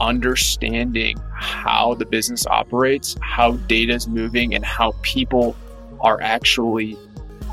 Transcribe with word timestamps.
understanding 0.00 1.18
how 1.32 1.94
the 1.94 2.06
business 2.06 2.46
operates, 2.46 3.16
how 3.20 3.52
data 3.52 3.94
is 3.94 4.08
moving, 4.08 4.54
and 4.54 4.64
how 4.64 4.92
people 5.02 5.56
are 6.00 6.20
actually 6.20 6.96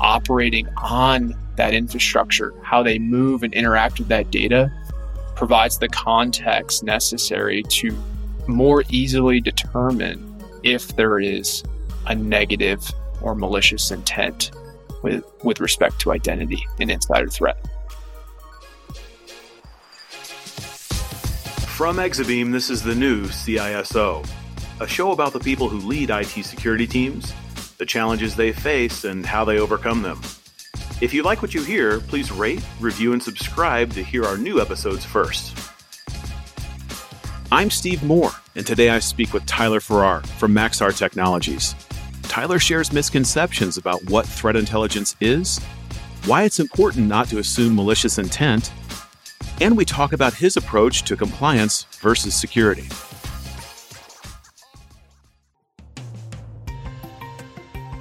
operating 0.00 0.68
on 0.76 1.34
that 1.56 1.72
infrastructure, 1.72 2.52
how 2.62 2.82
they 2.82 2.98
move 2.98 3.42
and 3.42 3.54
interact 3.54 3.98
with 3.98 4.08
that 4.08 4.30
data 4.30 4.72
provides 5.36 5.78
the 5.78 5.88
context 5.88 6.84
necessary 6.84 7.62
to 7.64 7.96
more 8.46 8.84
easily 8.90 9.40
determine 9.40 10.30
if 10.62 10.96
there 10.96 11.18
is 11.18 11.62
a 12.06 12.14
negative 12.14 12.90
or 13.20 13.34
malicious 13.34 13.90
intent 13.90 14.50
with, 15.02 15.24
with 15.42 15.60
respect 15.60 15.98
to 16.00 16.12
identity 16.12 16.64
and 16.80 16.90
insider 16.90 17.28
threat. 17.28 17.56
From 21.74 21.96
Exabeam, 21.96 22.52
this 22.52 22.70
is 22.70 22.84
the 22.84 22.94
new 22.94 23.24
CISO, 23.24 24.24
a 24.78 24.86
show 24.86 25.10
about 25.10 25.32
the 25.32 25.40
people 25.40 25.68
who 25.68 25.78
lead 25.78 26.08
IT 26.08 26.44
security 26.44 26.86
teams, 26.86 27.34
the 27.78 27.84
challenges 27.84 28.36
they 28.36 28.52
face, 28.52 29.02
and 29.02 29.26
how 29.26 29.44
they 29.44 29.58
overcome 29.58 30.00
them. 30.00 30.20
If 31.00 31.12
you 31.12 31.24
like 31.24 31.42
what 31.42 31.52
you 31.52 31.64
hear, 31.64 31.98
please 31.98 32.30
rate, 32.30 32.64
review, 32.78 33.12
and 33.12 33.20
subscribe 33.20 33.92
to 33.94 34.04
hear 34.04 34.24
our 34.24 34.38
new 34.38 34.60
episodes 34.60 35.04
first. 35.04 35.58
I'm 37.50 37.70
Steve 37.70 38.04
Moore, 38.04 38.30
and 38.54 38.64
today 38.64 38.90
I 38.90 39.00
speak 39.00 39.32
with 39.32 39.44
Tyler 39.44 39.80
Farrar 39.80 40.20
from 40.38 40.54
Maxar 40.54 40.96
Technologies. 40.96 41.74
Tyler 42.22 42.60
shares 42.60 42.92
misconceptions 42.92 43.78
about 43.78 44.08
what 44.08 44.26
threat 44.26 44.54
intelligence 44.54 45.16
is, 45.20 45.58
why 46.26 46.44
it's 46.44 46.60
important 46.60 47.08
not 47.08 47.26
to 47.30 47.38
assume 47.38 47.74
malicious 47.74 48.18
intent, 48.18 48.70
and 49.60 49.76
we 49.76 49.84
talk 49.84 50.12
about 50.12 50.34
his 50.34 50.56
approach 50.56 51.02
to 51.04 51.16
compliance 51.16 51.84
versus 52.00 52.34
security. 52.34 52.88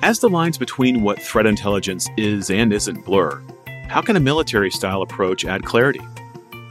As 0.01 0.19
the 0.19 0.29
lines 0.29 0.57
between 0.57 1.01
what 1.01 1.21
threat 1.21 1.45
intelligence 1.45 2.09
is 2.17 2.49
and 2.49 2.73
isn't 2.73 3.05
blur, 3.05 3.41
how 3.87 4.01
can 4.01 4.17
a 4.17 4.19
military 4.19 4.69
style 4.69 5.01
approach 5.01 5.45
add 5.45 5.63
clarity? 5.63 6.01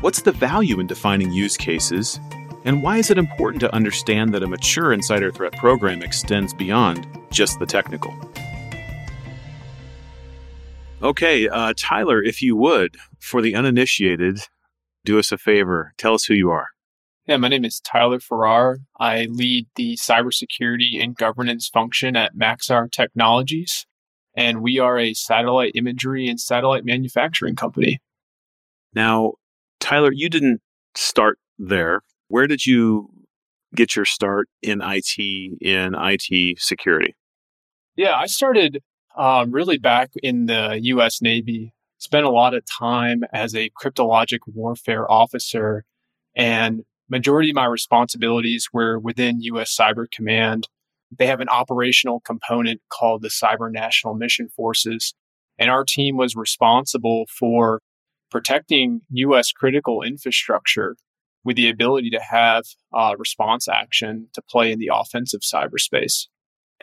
What's 0.01 0.23
the 0.23 0.33
value 0.33 0.81
in 0.81 0.87
defining 0.87 1.33
use 1.33 1.57
cases? 1.57 2.21
And 2.65 2.83
why 2.83 2.99
is 2.99 3.11
it 3.11 3.19
important 3.19 3.61
to 3.61 3.75
understand 3.75 4.35
that 4.35 4.43
a 4.43 4.47
mature 4.47 4.93
insider 4.93 5.31
threat 5.31 5.53
program 5.55 6.03
extends 6.03 6.53
beyond 6.53 7.07
just 7.31 7.59
the 7.59 7.67
technical? 7.67 8.15
Okay, 11.03 11.49
uh, 11.49 11.73
Tyler, 11.77 12.23
if 12.23 12.43
you 12.43 12.55
would, 12.57 12.97
for 13.19 13.41
the 13.41 13.55
uninitiated, 13.55 14.41
do 15.05 15.19
us 15.19 15.33
a 15.33 15.39
favor. 15.39 15.93
Tell 15.99 16.15
us 16.15 16.25
who 16.25 16.35
you 16.35 16.51
are. 16.51 16.69
Yeah, 17.27 17.37
my 17.37 17.49
name 17.49 17.65
is 17.65 17.81
Tyler 17.81 18.19
Farrar. 18.19 18.79
I 18.99 19.27
lead 19.31 19.69
the 19.77 19.97
cybersecurity 19.97 21.01
and 21.03 21.17
governance 21.17 21.69
function 21.69 22.17
at 22.17 22.37
Maxar 22.37 22.91
Technologies, 22.91 23.87
and 24.37 24.61
we 24.61 24.81
are 24.81 24.99
a 24.99 25.15
satellite 25.15 25.73
imagery 25.77 26.29
and 26.29 26.41
satellite 26.41 26.85
manufacturing 26.85 27.55
company. 27.55 28.01
Now, 28.93 29.35
Tyler, 29.79 30.11
you 30.13 30.29
didn't 30.29 30.63
start 30.97 31.39
there. 31.59 32.01
Where 32.27 32.47
did 32.47 32.67
you 32.67 33.09
get 33.75 33.95
your 33.95 34.05
start 34.05 34.49
in 34.61 34.81
IT, 34.83 35.19
in 35.19 35.95
IT 35.97 36.61
security? 36.61 37.15
Yeah, 37.97 38.15
I 38.17 38.27
started 38.27 38.83
um, 39.17 39.53
really 39.53 39.79
back 39.79 40.11
in 40.23 40.47
the 40.47 40.79
US 40.83 41.23
Navy. 41.23 41.73
Spent 42.03 42.27
a 42.27 42.31
lot 42.31 42.53
of 42.53 42.65
time 42.67 43.23
as 43.33 43.55
a 43.55 43.71
cryptologic 43.81 44.41
warfare 44.53 45.09
officer 45.09 45.85
and 46.35 46.83
majority 47.09 47.51
of 47.51 47.55
my 47.55 47.65
responsibilities 47.65 48.67
were 48.73 48.99
within 48.99 49.41
US 49.43 49.77
Cyber 49.77 50.11
Command. 50.11 50.67
They 51.17 51.29
have 51.29 51.39
an 51.39 51.49
operational 51.49 52.19
component 52.19 52.81
called 52.89 53.23
the 53.23 53.29
Cyber 53.29 53.71
National 53.71 54.15
Mission 54.15 54.49
Forces. 54.49 55.15
And 55.57 55.71
our 55.71 55.85
team 55.85 56.17
was 56.17 56.35
responsible 56.35 57.27
for 57.39 57.81
protecting 58.33 59.03
US 59.11 59.53
critical 59.53 60.03
infrastructure 60.03 60.97
with 61.45 61.55
the 61.55 61.71
ability 61.71 62.11
to 62.11 62.21
have 62.21 62.65
uh, 62.93 63.15
response 63.17 63.69
action 63.69 64.27
to 64.35 64.43
play 64.43 64.73
in 64.73 64.81
the 64.81 64.91
offensive 64.93 65.43
cyberspace. 65.43 66.27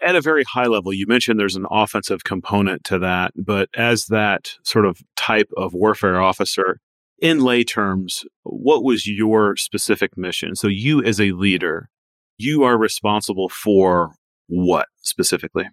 At 0.01 0.15
a 0.15 0.21
very 0.21 0.43
high 0.43 0.65
level, 0.65 0.93
you 0.93 1.05
mentioned 1.07 1.39
there's 1.39 1.55
an 1.55 1.65
offensive 1.69 2.23
component 2.23 2.83
to 2.85 2.99
that, 2.99 3.33
but 3.35 3.69
as 3.75 4.05
that 4.05 4.55
sort 4.63 4.85
of 4.85 5.01
type 5.15 5.49
of 5.57 5.73
warfare 5.73 6.21
officer, 6.21 6.79
in 7.21 7.39
lay 7.39 7.63
terms, 7.63 8.23
what 8.43 8.83
was 8.83 9.07
your 9.07 9.55
specific 9.57 10.17
mission? 10.17 10.55
So, 10.55 10.67
you 10.67 11.03
as 11.03 11.19
a 11.19 11.31
leader, 11.31 11.89
you 12.37 12.63
are 12.63 12.77
responsible 12.77 13.49
for 13.49 14.13
what 14.47 14.87
specifically? 15.01 15.69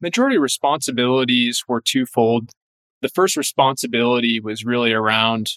Majority 0.00 0.38
responsibilities 0.38 1.64
were 1.68 1.80
twofold. 1.80 2.50
The 3.02 3.08
first 3.08 3.36
responsibility 3.36 4.40
was 4.40 4.64
really 4.64 4.92
around 4.92 5.50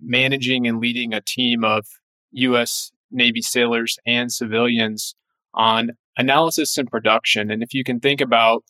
managing 0.00 0.66
and 0.66 0.80
leading 0.80 1.12
a 1.12 1.20
team 1.20 1.64
of 1.64 1.86
U.S. 2.32 2.90
Navy 3.10 3.42
sailors 3.42 3.98
and 4.06 4.30
civilians 4.30 5.14
on 5.54 5.90
analysis 6.18 6.76
and 6.76 6.90
production. 6.90 7.50
And 7.50 7.62
if 7.62 7.72
you 7.72 7.84
can 7.84 8.00
think 8.00 8.20
about 8.20 8.64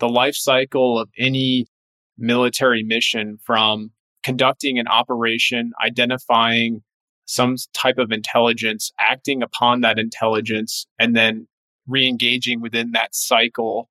the 0.00 0.08
life 0.08 0.34
cycle 0.34 0.98
of 0.98 1.08
any 1.16 1.66
military 2.18 2.82
mission 2.82 3.38
from 3.44 3.92
conducting 4.22 4.78
an 4.78 4.88
operation, 4.88 5.72
identifying 5.82 6.82
some 7.24 7.56
type 7.72 7.98
of 7.98 8.10
intelligence, 8.10 8.92
acting 8.98 9.42
upon 9.42 9.80
that 9.82 9.98
intelligence, 9.98 10.86
and 10.98 11.14
then 11.14 11.46
re 11.86 12.06
engaging 12.06 12.60
within 12.60 12.92
that 12.92 13.14
cycle. 13.14 13.88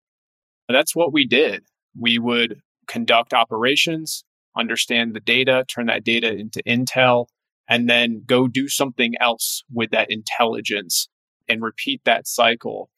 That's 0.67 0.95
what 0.95 1.13
we 1.13 1.25
did. 1.25 1.63
We 1.97 2.19
would 2.19 2.61
conduct 2.87 3.33
operations, 3.33 4.23
understand 4.57 5.13
the 5.13 5.19
data, 5.19 5.65
turn 5.73 5.85
that 5.85 6.03
data 6.03 6.33
into 6.33 6.61
intel, 6.67 7.27
and 7.69 7.89
then 7.89 8.23
go 8.25 8.47
do 8.47 8.67
something 8.67 9.13
else 9.21 9.63
with 9.71 9.91
that 9.91 10.11
intelligence 10.11 11.07
and 11.47 11.61
repeat 11.61 12.01
that 12.05 12.27
cycle. 12.27 12.89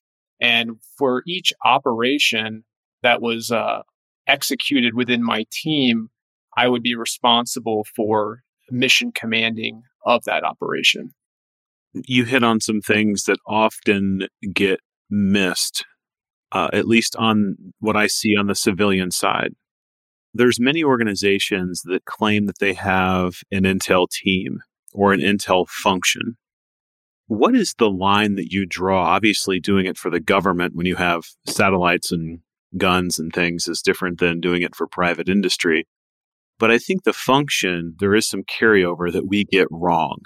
And 0.41 0.77
for 0.97 1.23
each 1.27 1.53
operation 1.65 2.63
that 3.03 3.21
was 3.21 3.51
uh, 3.51 3.81
executed 4.27 4.93
within 4.93 5.23
my 5.23 5.45
team, 5.51 6.09
I 6.57 6.67
would 6.67 6.83
be 6.83 6.95
responsible 6.95 7.85
for 7.95 8.41
mission 8.71 9.11
commanding 9.11 9.83
of 10.05 10.23
that 10.25 10.43
operation. 10.43 11.11
You 11.93 12.25
hit 12.25 12.43
on 12.43 12.59
some 12.59 12.81
things 12.81 13.23
that 13.23 13.39
often 13.47 14.27
get 14.53 14.79
missed, 15.09 15.85
uh, 16.51 16.69
at 16.71 16.87
least 16.87 17.15
on 17.15 17.55
what 17.79 17.95
I 17.95 18.07
see 18.07 18.35
on 18.35 18.47
the 18.47 18.55
civilian 18.55 19.11
side. 19.11 19.53
There's 20.33 20.59
many 20.59 20.83
organizations 20.83 21.81
that 21.85 22.05
claim 22.05 22.45
that 22.45 22.59
they 22.59 22.73
have 22.73 23.37
an 23.51 23.63
intel 23.63 24.07
team 24.09 24.59
or 24.93 25.11
an 25.11 25.19
intel 25.19 25.67
function. 25.67 26.37
What 27.29 27.55
is 27.55 27.75
the 27.77 27.91
line 27.91 28.33
that 28.37 28.51
you 28.51 28.65
draw? 28.65 29.03
Obviously, 29.03 29.59
doing 29.59 29.85
it 29.85 29.99
for 29.99 30.09
the 30.09 30.19
government 30.19 30.75
when 30.75 30.87
you 30.87 30.95
have 30.95 31.25
satellites 31.45 32.11
and 32.11 32.39
guns 32.75 33.19
and 33.19 33.31
things 33.31 33.67
is 33.67 33.83
different 33.83 34.19
than 34.19 34.41
doing 34.41 34.63
it 34.63 34.75
for 34.75 34.87
private 34.87 35.29
industry. 35.29 35.87
But 36.57 36.71
I 36.71 36.79
think 36.79 37.03
the 37.03 37.13
function, 37.13 37.93
there 37.99 38.15
is 38.15 38.27
some 38.27 38.41
carryover 38.41 39.13
that 39.13 39.27
we 39.27 39.43
get 39.43 39.67
wrong. 39.69 40.17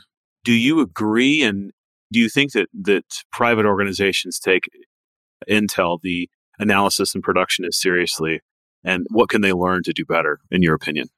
Do 0.45 0.53
you 0.53 0.79
agree? 0.79 1.43
And 1.43 1.73
do 2.09 2.21
you 2.21 2.29
think 2.29 2.53
that, 2.53 2.69
that 2.83 3.03
private 3.33 3.65
organizations 3.65 4.39
take 4.39 4.69
Intel, 5.49 5.99
the 6.01 6.29
analysis 6.57 7.13
and 7.13 7.21
production, 7.21 7.65
as 7.65 7.77
seriously? 7.77 8.39
And 8.81 9.05
what 9.09 9.27
can 9.27 9.41
they 9.41 9.51
learn 9.51 9.83
to 9.83 9.91
do 9.91 10.05
better, 10.05 10.39
in 10.49 10.63
your 10.63 10.73
opinion? 10.73 11.09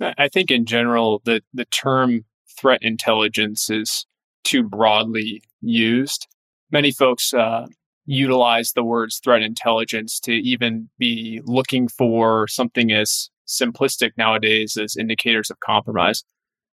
I 0.00 0.28
think 0.28 0.52
in 0.52 0.66
general, 0.66 1.20
the, 1.24 1.42
the 1.52 1.64
term 1.64 2.26
threat 2.56 2.78
intelligence 2.82 3.68
is 3.70 4.06
too 4.44 4.62
broadly 4.62 5.42
used. 5.60 6.26
Many 6.70 6.92
folks 6.92 7.34
uh, 7.34 7.66
utilize 8.06 8.72
the 8.72 8.84
words 8.84 9.20
threat 9.22 9.42
intelligence 9.42 10.18
to 10.20 10.32
even 10.32 10.88
be 10.98 11.40
looking 11.44 11.88
for 11.88 12.48
something 12.48 12.92
as 12.92 13.30
simplistic 13.46 14.12
nowadays 14.16 14.76
as 14.76 14.96
indicators 14.96 15.50
of 15.50 15.60
compromise. 15.60 16.24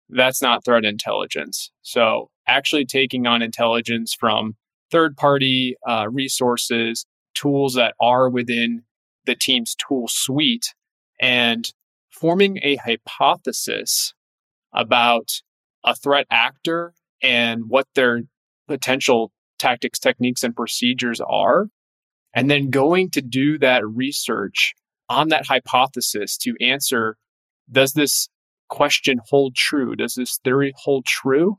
That's 0.08 0.40
not 0.40 0.64
threat 0.64 0.84
intelligence. 0.84 1.70
So, 1.82 2.30
actually 2.46 2.86
taking 2.86 3.26
on 3.26 3.42
intelligence 3.42 4.14
from 4.18 4.56
third 4.90 5.16
party 5.16 5.76
uh, 5.86 6.06
resources, 6.10 7.04
tools 7.34 7.74
that 7.74 7.94
are 8.00 8.30
within 8.30 8.82
the 9.26 9.34
team's 9.34 9.76
tool 9.76 10.06
suite, 10.08 10.74
and 11.20 11.70
forming 12.10 12.58
a 12.62 12.76
hypothesis 12.76 14.14
about 14.72 15.42
a 15.84 15.94
threat 15.94 16.26
actor 16.30 16.94
and 17.22 17.68
what 17.68 17.86
their 17.94 18.22
potential 18.66 19.32
tactics, 19.58 19.98
techniques, 19.98 20.42
and 20.42 20.54
procedures 20.54 21.20
are, 21.20 21.66
and 22.34 22.50
then 22.50 22.70
going 22.70 23.10
to 23.10 23.22
do 23.22 23.58
that 23.58 23.86
research 23.86 24.74
on 25.08 25.28
that 25.28 25.46
hypothesis 25.46 26.36
to 26.36 26.54
answer 26.60 27.16
does 27.70 27.92
this 27.92 28.28
question 28.68 29.20
hold 29.28 29.54
true? 29.54 29.94
Does 29.94 30.14
this 30.14 30.38
theory 30.42 30.72
hold 30.76 31.04
true? 31.04 31.58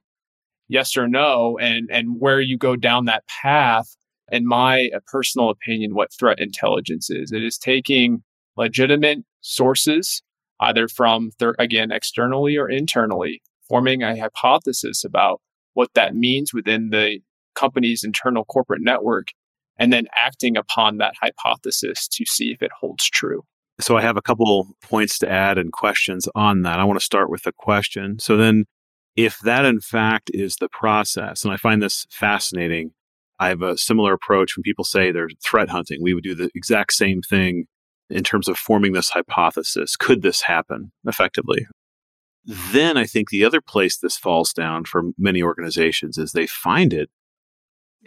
yes 0.70 0.96
or 0.96 1.08
no 1.08 1.58
and 1.58 1.90
and 1.92 2.20
where 2.20 2.40
you 2.40 2.58
go 2.58 2.78
down 2.78 3.06
that 3.06 3.28
path 3.28 3.98
in 4.32 4.48
my 4.48 4.90
uh, 4.96 5.00
personal 5.08 5.50
opinion 5.50 5.94
what 5.94 6.14
threat 6.14 6.40
intelligence 6.40 7.10
is 7.10 7.34
it 7.34 7.44
is 7.44 7.58
taking 7.58 8.24
legitimate 8.56 9.20
sources 9.42 10.22
either 10.62 10.88
from 10.88 11.32
again 11.58 11.92
externally 11.92 12.56
or 12.56 12.70
internally 12.70 13.42
forming 13.68 14.02
a 14.02 14.18
hypothesis 14.18 15.04
about 15.04 15.42
what 15.80 15.94
that 15.96 16.16
means 16.16 16.54
within 16.54 16.90
the 16.90 17.20
company's 17.56 18.04
internal 18.04 18.46
corporate 18.46 18.82
network 18.82 19.30
and 19.78 19.94
then 19.94 20.08
acting 20.14 20.58
upon 20.58 20.98
that 20.98 21.14
hypothesis 21.22 22.08
to 22.08 22.26
see 22.26 22.52
if 22.52 22.62
it 22.62 22.72
holds 22.80 23.10
true 23.10 23.44
so 23.80 23.96
I 23.96 24.02
have 24.02 24.18
a 24.18 24.22
couple 24.22 24.68
points 24.84 25.18
to 25.20 25.30
add 25.30 25.58
and 25.58 25.72
questions 25.72 26.28
on 26.36 26.64
that. 26.64 26.80
I 26.80 26.84
want 26.84 27.00
to 27.00 27.06
start 27.06 27.30
with 27.30 27.46
a 27.48 27.54
question. 27.54 28.20
So 28.20 28.36
then 28.36 28.66
if 29.16 29.40
that 29.40 29.66
in 29.66 29.80
fact 29.80 30.30
is 30.34 30.58
the 30.58 30.70
process, 30.70 31.44
and 31.44 31.54
I 31.54 31.58
find 31.58 31.82
this 31.82 32.06
fascinating, 32.12 32.92
I 33.40 33.48
have 33.48 33.62
a 33.62 33.78
similar 33.78 34.14
approach 34.14 34.56
when 34.56 34.64
people 34.64 34.84
say 34.84 35.12
they're 35.12 35.30
threat 35.44 35.70
hunting. 35.70 36.00
We 36.02 36.14
would 36.14 36.24
do 36.24 36.36
the 36.36 36.50
exact 36.54 36.94
same 36.94 37.22
thing 37.22 37.66
in 38.10 38.24
terms 38.24 38.50
of 38.50 38.58
forming 38.58 38.92
this 38.92 39.10
hypothesis. 39.10 39.96
Could 39.96 40.22
this 40.24 40.42
happen 40.42 40.92
effectively? 41.06 41.66
Then 42.46 42.98
I 42.98 43.06
think 43.06 43.30
the 43.30 43.44
other 43.44 43.62
place 43.62 43.98
this 43.98 44.18
falls 44.18 44.54
down 44.54 44.86
for 44.86 45.12
many 45.18 45.44
organizations 45.44 46.18
is 46.18 46.32
they 46.32 46.48
find 46.48 46.94
it 46.94 47.10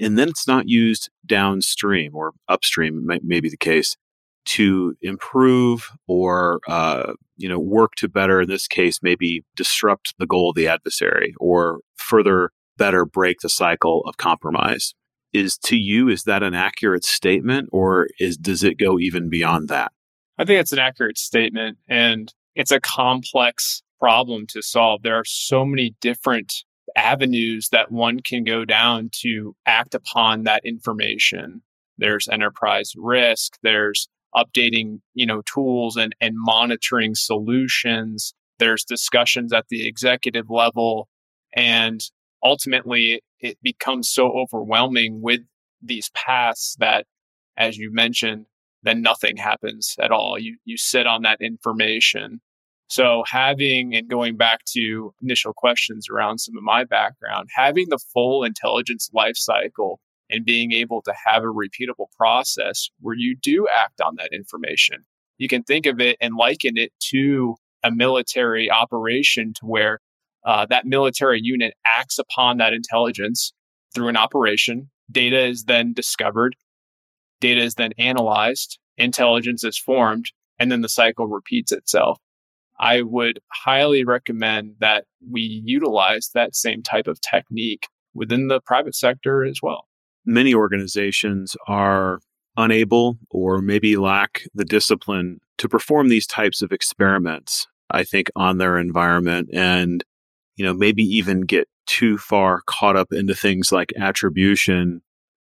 and 0.00 0.18
then 0.18 0.28
it's 0.28 0.46
not 0.46 0.68
used 0.68 1.10
downstream 1.26 2.14
or 2.14 2.32
upstream, 2.48 3.06
may, 3.06 3.20
may 3.22 3.40
be 3.40 3.48
the 3.48 3.56
case 3.56 3.96
to 4.44 4.96
improve 5.02 5.90
or 6.08 6.60
uh, 6.66 7.12
you 7.36 7.48
know 7.48 7.58
work 7.58 7.94
to 7.94 8.08
better 8.08 8.40
in 8.40 8.48
this 8.48 8.66
case 8.66 8.98
maybe 9.00 9.44
disrupt 9.54 10.14
the 10.18 10.26
goal 10.26 10.50
of 10.50 10.56
the 10.56 10.66
adversary 10.66 11.32
or 11.38 11.78
further 11.94 12.50
better 12.76 13.04
break 13.04 13.38
the 13.40 13.48
cycle 13.48 14.02
of 14.06 14.16
compromise. 14.16 14.94
Is 15.32 15.56
to 15.58 15.76
you 15.76 16.08
is 16.08 16.24
that 16.24 16.42
an 16.42 16.54
accurate 16.54 17.04
statement 17.04 17.68
or 17.72 18.08
is 18.18 18.36
does 18.36 18.64
it 18.64 18.78
go 18.78 18.98
even 18.98 19.30
beyond 19.30 19.68
that? 19.68 19.92
I 20.38 20.44
think 20.44 20.60
it's 20.60 20.72
an 20.72 20.78
accurate 20.78 21.18
statement 21.18 21.78
and 21.88 22.32
it's 22.56 22.72
a 22.72 22.80
complex 22.80 23.81
problem 24.02 24.46
to 24.48 24.62
solve 24.62 25.02
there 25.02 25.16
are 25.16 25.24
so 25.24 25.64
many 25.64 25.94
different 26.00 26.52
avenues 26.96 27.68
that 27.70 27.92
one 27.92 28.18
can 28.20 28.42
go 28.44 28.64
down 28.64 29.08
to 29.12 29.54
act 29.66 29.94
upon 29.94 30.42
that 30.42 30.62
information 30.64 31.62
there's 31.98 32.28
enterprise 32.28 32.92
risk 32.96 33.56
there's 33.62 34.08
updating, 34.34 35.00
you 35.14 35.26
know, 35.26 35.42
tools 35.42 35.96
and, 35.96 36.14
and 36.20 36.34
monitoring 36.36 37.14
solutions. 37.14 38.34
There's 38.58 38.84
discussions 38.84 39.52
at 39.52 39.66
the 39.68 39.86
executive 39.86 40.50
level. 40.50 41.08
And 41.54 42.00
ultimately, 42.42 43.22
it 43.40 43.58
becomes 43.62 44.08
so 44.08 44.30
overwhelming 44.32 45.20
with 45.20 45.40
these 45.82 46.10
paths 46.14 46.76
that, 46.78 47.06
as 47.56 47.76
you 47.76 47.92
mentioned, 47.92 48.46
then 48.82 49.02
nothing 49.02 49.36
happens 49.36 49.94
at 50.00 50.10
all. 50.10 50.38
You, 50.38 50.56
you 50.64 50.76
sit 50.76 51.06
on 51.06 51.22
that 51.22 51.40
information. 51.40 52.40
So 52.92 53.24
having 53.26 53.94
and 53.94 54.06
going 54.06 54.36
back 54.36 54.66
to 54.74 55.14
initial 55.22 55.54
questions 55.54 56.08
around 56.10 56.40
some 56.40 56.58
of 56.58 56.62
my 56.62 56.84
background, 56.84 57.48
having 57.56 57.88
the 57.88 57.98
full 58.12 58.44
intelligence 58.44 59.08
life 59.14 59.38
cycle 59.38 59.98
and 60.28 60.44
being 60.44 60.72
able 60.72 61.00
to 61.06 61.14
have 61.24 61.42
a 61.42 61.46
repeatable 61.46 62.08
process 62.18 62.90
where 63.00 63.16
you 63.16 63.34
do 63.34 63.66
act 63.74 64.02
on 64.02 64.16
that 64.16 64.28
information. 64.34 65.06
You 65.38 65.48
can 65.48 65.62
think 65.62 65.86
of 65.86 66.02
it 66.02 66.18
and 66.20 66.34
liken 66.36 66.76
it 66.76 66.92
to 67.12 67.54
a 67.82 67.90
military 67.90 68.70
operation 68.70 69.54
to 69.54 69.64
where 69.64 69.98
uh, 70.44 70.66
that 70.66 70.84
military 70.84 71.40
unit 71.42 71.72
acts 71.86 72.18
upon 72.18 72.58
that 72.58 72.74
intelligence 72.74 73.54
through 73.94 74.08
an 74.08 74.18
operation. 74.18 74.90
Data 75.10 75.46
is 75.46 75.64
then 75.64 75.94
discovered, 75.94 76.56
data 77.40 77.62
is 77.62 77.76
then 77.76 77.92
analyzed, 77.96 78.78
intelligence 78.98 79.64
is 79.64 79.78
formed, 79.78 80.26
and 80.58 80.70
then 80.70 80.82
the 80.82 80.90
cycle 80.90 81.26
repeats 81.26 81.72
itself. 81.72 82.18
I 82.82 83.02
would 83.02 83.38
highly 83.52 84.04
recommend 84.04 84.74
that 84.80 85.04
we 85.30 85.62
utilize 85.64 86.30
that 86.34 86.56
same 86.56 86.82
type 86.82 87.06
of 87.06 87.20
technique 87.20 87.86
within 88.12 88.48
the 88.48 88.60
private 88.60 88.96
sector 88.96 89.44
as 89.44 89.60
well. 89.62 89.86
Many 90.26 90.52
organizations 90.52 91.56
are 91.68 92.18
unable 92.56 93.18
or 93.30 93.62
maybe 93.62 93.96
lack 93.96 94.42
the 94.52 94.64
discipline 94.64 95.38
to 95.58 95.68
perform 95.68 96.08
these 96.08 96.26
types 96.26 96.60
of 96.60 96.72
experiments, 96.72 97.68
I 97.88 98.02
think, 98.02 98.30
on 98.34 98.58
their 98.58 98.76
environment 98.78 99.50
and, 99.52 100.02
you 100.56 100.64
know, 100.64 100.74
maybe 100.74 101.04
even 101.04 101.42
get 101.42 101.68
too 101.86 102.18
far 102.18 102.62
caught 102.66 102.96
up 102.96 103.12
into 103.12 103.34
things 103.34 103.70
like 103.70 103.92
attribution 103.96 105.02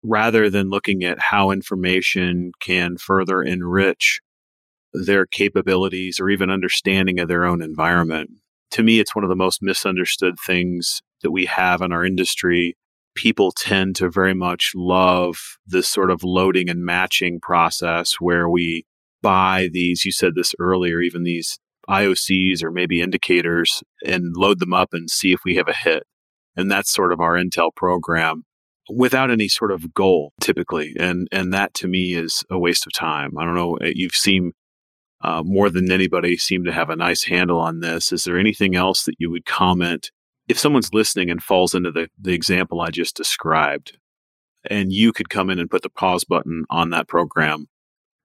rather 0.03 0.51
than 0.51 0.69
looking 0.69 1.03
at 1.03 1.19
how 1.19 1.51
information 1.51 2.53
can 2.61 2.99
further 2.99 3.43
enrich 3.43 4.21
their 4.93 5.27
capabilities 5.27 6.21
or 6.21 6.29
even 6.29 6.51
understanding 6.51 7.19
of 7.19 7.29
their 7.29 7.45
own 7.45 7.63
environment. 7.63 8.31
To 8.73 8.83
me, 8.83 9.01
it's 9.01 9.15
one 9.15 9.25
of 9.25 9.31
the 9.31 9.37
most 9.37 9.63
misunderstood 9.63 10.35
things 10.47 11.03
that 11.23 11.31
we 11.31 11.47
have 11.47 11.83
in 11.83 11.93
our 11.93 12.05
industry 12.05 12.77
people 13.15 13.53
tend 13.53 13.97
to 13.97 14.11
very 14.11 14.35
much 14.35 14.73
love 14.75 15.37
this 15.67 15.89
sort 15.89 16.11
of 16.11 16.25
loading 16.25 16.69
and 16.69 16.85
matching 16.85 17.41
process 17.41 18.15
where 18.21 18.49
we 18.49 18.85
buy 19.23 19.69
these, 19.73 20.05
you 20.05 20.13
said 20.13 20.35
this 20.35 20.55
earlier, 20.59 21.01
even 21.01 21.23
these 21.23 21.59
IOCs 21.89 22.63
or 22.63 22.71
maybe 22.71 23.01
indicators 23.01 23.83
and 24.05 24.35
load 24.37 24.61
them 24.61 24.73
up 24.73 24.91
and 24.93 25.11
see 25.11 25.33
if 25.33 25.41
we 25.45 25.57
have 25.57 25.69
a 25.69 25.75
hit. 25.75 26.05
And 26.57 26.71
that's 26.71 26.93
sort 26.93 27.13
of 27.13 27.21
our 27.21 27.35
Intel 27.35 27.75
program 27.75 28.45
without 28.91 29.31
any 29.31 29.49
sort 29.49 29.73
of 29.73 29.95
goal 29.95 30.33
typically. 30.41 30.95
And, 30.99 31.29
and 31.33 31.53
that 31.53 31.75
to 31.75 31.89
me 31.89 32.15
is 32.15 32.45
a 32.51 32.59
waste 32.59 32.87
of 32.87 32.93
time. 32.93 33.37
I 33.39 33.45
don't 33.45 33.55
know. 33.55 33.77
Eh, 33.77 33.93
you've 33.95 34.15
seen 34.15 34.53
uh, 35.23 35.43
more 35.45 35.71
than 35.71 35.91
anybody 35.91 36.37
seem 36.37 36.65
to 36.65 36.73
have 36.73 36.91
a 36.91 36.97
nice 36.97 37.25
handle 37.25 37.61
on 37.61 37.81
this. 37.81 38.13
Is 38.13 38.25
there 38.25 38.39
anything 38.39 38.75
else 38.75 39.05
that 39.05 39.17
you 39.19 39.31
would 39.31 39.47
comment 39.47 40.11
if 40.49 40.59
someone's 40.59 40.93
listening 40.93 41.31
and 41.31 41.43
falls 41.43 41.75
into 41.75 41.91
the, 41.91 42.09
the 42.21 42.33
example 42.33 42.81
I 42.81 42.91
just 42.91 43.17
described, 43.17 43.99
and 44.69 44.93
you 44.93 45.13
could 45.13 45.31
come 45.31 45.51
in 45.51 45.59
and 45.59 45.71
put 45.71 45.83
the 45.83 45.91
pause 45.91 46.25
button 46.25 46.65
on 46.69 46.91
that 46.91 47.09
program, 47.09 47.69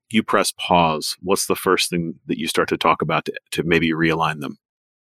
you 0.10 0.24
press 0.24 0.52
pause. 0.58 1.16
What's 1.22 1.48
the 1.48 1.56
first 1.56 1.90
thing 1.90 2.16
that 2.26 2.40
you 2.40 2.48
start 2.48 2.70
to 2.70 2.78
talk 2.78 3.02
about 3.02 3.26
to, 3.26 3.34
to 3.52 3.64
maybe 3.64 3.92
realign 3.92 4.42
them? 4.42 4.58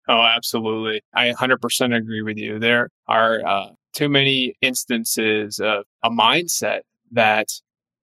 Oh, 0.08 0.22
absolutely. 0.22 1.02
I 1.14 1.32
100% 1.32 1.96
agree 1.96 2.22
with 2.22 2.38
you. 2.38 2.60
There 2.60 2.90
are 3.08 3.46
uh, 3.46 3.70
too 3.94 4.10
many 4.10 4.56
instances 4.62 5.60
of 5.60 5.86
a 6.04 6.10
mindset 6.10 6.82
that 7.12 7.48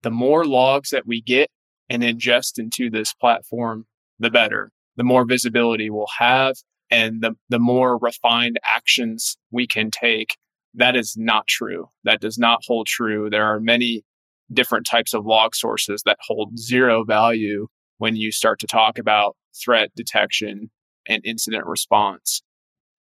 the 0.02 0.10
more 0.10 0.44
logs 0.44 0.90
that 0.90 1.06
we 1.06 1.20
get 1.20 1.48
and 1.88 2.02
ingest 2.02 2.58
into 2.58 2.90
this 2.90 3.12
platform, 3.14 3.86
the 4.18 4.30
better. 4.30 4.70
The 4.96 5.04
more 5.04 5.24
visibility 5.24 5.88
we'll 5.88 6.06
have, 6.18 6.56
and 6.90 7.22
the, 7.22 7.34
the 7.48 7.58
more 7.58 7.98
refined 7.98 8.58
actions 8.64 9.38
we 9.50 9.66
can 9.66 9.90
take. 9.90 10.36
That 10.74 10.96
is 10.96 11.16
not 11.16 11.46
true. 11.46 11.88
That 12.04 12.20
does 12.20 12.38
not 12.38 12.60
hold 12.66 12.86
true. 12.86 13.30
There 13.30 13.44
are 13.44 13.60
many 13.60 14.04
different 14.52 14.86
types 14.86 15.14
of 15.14 15.24
log 15.24 15.54
sources 15.54 16.02
that 16.04 16.18
hold 16.20 16.58
zero 16.58 17.04
value 17.04 17.68
when 17.98 18.16
you 18.16 18.32
start 18.32 18.58
to 18.60 18.66
talk 18.66 18.98
about 18.98 19.36
threat 19.62 19.90
detection 19.94 20.70
and 21.08 21.24
incident 21.24 21.66
response. 21.66 22.42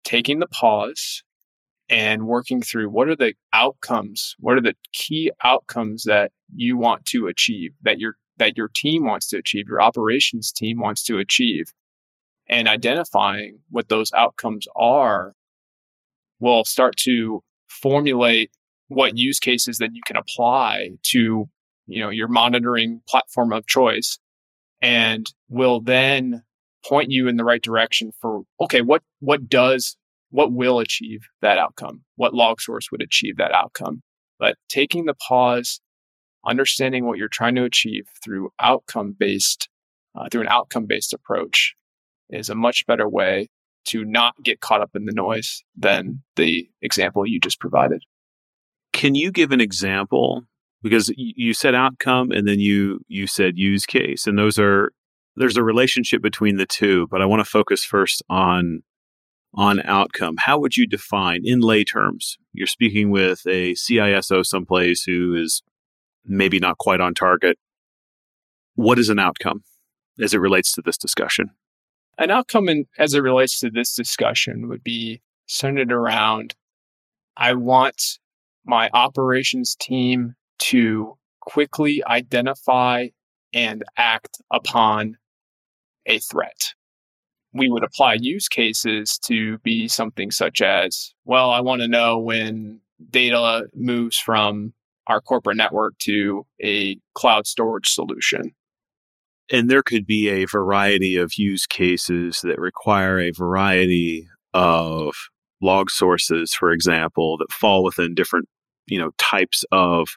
Taking 0.04 0.38
the 0.38 0.46
pause 0.46 1.22
and 1.88 2.26
working 2.26 2.62
through 2.62 2.88
what 2.88 3.08
are 3.08 3.16
the 3.16 3.34
outcomes, 3.52 4.36
what 4.38 4.56
are 4.56 4.62
the 4.62 4.76
key 4.92 5.30
outcomes 5.42 6.04
that 6.04 6.30
you 6.54 6.76
want 6.76 7.04
to 7.06 7.26
achieve, 7.26 7.72
that 7.82 7.98
your 7.98 8.14
that 8.40 8.56
your 8.56 8.68
team 8.74 9.04
wants 9.04 9.28
to 9.28 9.38
achieve, 9.38 9.68
your 9.68 9.80
operations 9.80 10.50
team 10.50 10.80
wants 10.80 11.02
to 11.04 11.18
achieve 11.18 11.72
and 12.48 12.66
identifying 12.66 13.60
what 13.70 13.88
those 13.88 14.12
outcomes 14.12 14.66
are 14.74 15.34
will 16.40 16.64
start 16.64 16.96
to 16.96 17.42
formulate 17.68 18.50
what 18.88 19.16
use 19.16 19.38
cases 19.38 19.78
that 19.78 19.94
you 19.94 20.02
can 20.04 20.16
apply 20.16 20.90
to 21.04 21.48
you 21.86 22.00
know 22.00 22.10
your 22.10 22.26
monitoring 22.26 23.00
platform 23.08 23.52
of 23.52 23.66
choice 23.66 24.18
and 24.82 25.32
will 25.48 25.80
then 25.80 26.42
point 26.84 27.10
you 27.10 27.28
in 27.28 27.36
the 27.36 27.44
right 27.44 27.62
direction 27.62 28.10
for 28.20 28.42
okay 28.60 28.80
what 28.80 29.02
what 29.20 29.48
does 29.48 29.96
what 30.30 30.52
will 30.52 30.78
achieve 30.78 31.28
that 31.42 31.58
outcome? 31.58 32.02
What 32.16 32.34
log 32.34 32.60
source 32.60 32.90
would 32.90 33.02
achieve 33.02 33.36
that 33.36 33.52
outcome? 33.52 34.02
But 34.38 34.56
taking 34.68 35.04
the 35.04 35.14
pause 35.14 35.80
understanding 36.44 37.04
what 37.04 37.18
you're 37.18 37.28
trying 37.28 37.54
to 37.56 37.64
achieve 37.64 38.08
through 38.22 38.50
outcome 38.60 39.14
based 39.18 39.68
uh, 40.14 40.28
through 40.30 40.42
an 40.42 40.48
outcome 40.48 40.86
based 40.86 41.12
approach 41.12 41.74
is 42.30 42.48
a 42.48 42.54
much 42.54 42.86
better 42.86 43.08
way 43.08 43.48
to 43.86 44.04
not 44.04 44.34
get 44.42 44.60
caught 44.60 44.80
up 44.80 44.90
in 44.94 45.04
the 45.04 45.12
noise 45.12 45.62
than 45.76 46.22
the 46.36 46.68
example 46.82 47.26
you 47.26 47.40
just 47.40 47.60
provided. 47.60 48.02
Can 48.92 49.14
you 49.14 49.30
give 49.30 49.52
an 49.52 49.60
example? 49.60 50.42
Because 50.82 51.12
you 51.16 51.52
said 51.52 51.74
outcome 51.74 52.30
and 52.30 52.48
then 52.48 52.58
you 52.58 53.00
you 53.06 53.26
said 53.26 53.58
use 53.58 53.84
case, 53.84 54.26
and 54.26 54.38
those 54.38 54.58
are 54.58 54.92
there's 55.36 55.56
a 55.56 55.62
relationship 55.62 56.22
between 56.22 56.56
the 56.56 56.66
two. 56.66 57.06
But 57.10 57.20
I 57.20 57.26
want 57.26 57.40
to 57.40 57.50
focus 57.50 57.84
first 57.84 58.22
on 58.30 58.82
on 59.54 59.82
outcome, 59.82 60.36
how 60.38 60.58
would 60.58 60.76
you 60.76 60.86
define 60.86 61.42
in 61.44 61.60
lay 61.60 61.84
terms? 61.84 62.38
You're 62.52 62.66
speaking 62.66 63.10
with 63.10 63.42
a 63.46 63.72
CISO 63.72 64.46
someplace 64.46 65.02
who 65.02 65.34
is 65.34 65.62
maybe 66.24 66.58
not 66.58 66.78
quite 66.78 67.00
on 67.00 67.14
target. 67.14 67.58
What 68.74 68.98
is 68.98 69.08
an 69.08 69.18
outcome 69.18 69.62
as 70.20 70.34
it 70.34 70.38
relates 70.38 70.72
to 70.72 70.82
this 70.82 70.96
discussion? 70.96 71.50
An 72.18 72.30
outcome 72.30 72.68
in, 72.68 72.86
as 72.98 73.14
it 73.14 73.20
relates 73.20 73.60
to 73.60 73.70
this 73.70 73.94
discussion 73.94 74.68
would 74.68 74.84
be 74.84 75.22
centered 75.46 75.92
around 75.92 76.54
I 77.36 77.54
want 77.54 78.18
my 78.66 78.90
operations 78.92 79.74
team 79.74 80.34
to 80.58 81.16
quickly 81.40 82.04
identify 82.06 83.08
and 83.54 83.82
act 83.96 84.42
upon 84.50 85.16
a 86.06 86.18
threat 86.18 86.74
we 87.52 87.68
would 87.68 87.82
apply 87.82 88.14
use 88.14 88.48
cases 88.48 89.18
to 89.18 89.58
be 89.58 89.88
something 89.88 90.30
such 90.30 90.60
as, 90.62 91.14
well, 91.24 91.50
I 91.50 91.60
want 91.60 91.82
to 91.82 91.88
know 91.88 92.18
when 92.18 92.80
data 93.10 93.68
moves 93.74 94.18
from 94.18 94.72
our 95.10 95.20
corporate 95.20 95.56
network 95.56 95.98
to 95.98 96.46
a 96.62 96.96
cloud 97.14 97.46
storage 97.46 97.88
solution. 97.88 98.52
And 99.50 99.68
there 99.68 99.82
could 99.82 100.06
be 100.06 100.28
a 100.28 100.44
variety 100.44 101.16
of 101.16 101.32
use 101.36 101.66
cases 101.66 102.40
that 102.44 102.60
require 102.60 103.18
a 103.18 103.32
variety 103.32 104.28
of 104.54 105.14
log 105.60 105.90
sources, 105.90 106.54
for 106.54 106.70
example, 106.70 107.36
that 107.38 107.50
fall 107.50 107.82
within 107.82 108.14
different, 108.14 108.48
you 108.86 108.98
know, 108.98 109.10
types 109.18 109.64
of 109.72 110.10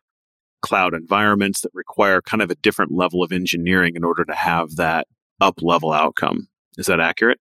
cloud 0.62 0.94
environments 0.94 1.62
that 1.62 1.72
require 1.74 2.22
kind 2.22 2.44
of 2.44 2.52
a 2.52 2.56
different 2.56 2.92
level 2.92 3.24
of 3.24 3.32
engineering 3.32 3.96
in 3.96 4.04
order 4.04 4.24
to 4.24 4.36
have 4.36 4.76
that 4.76 5.08
up 5.42 5.62
level 5.62 5.92
outcome. 5.92 6.48
Is 6.78 6.86
that 6.86 7.00
accurate? 7.00 7.40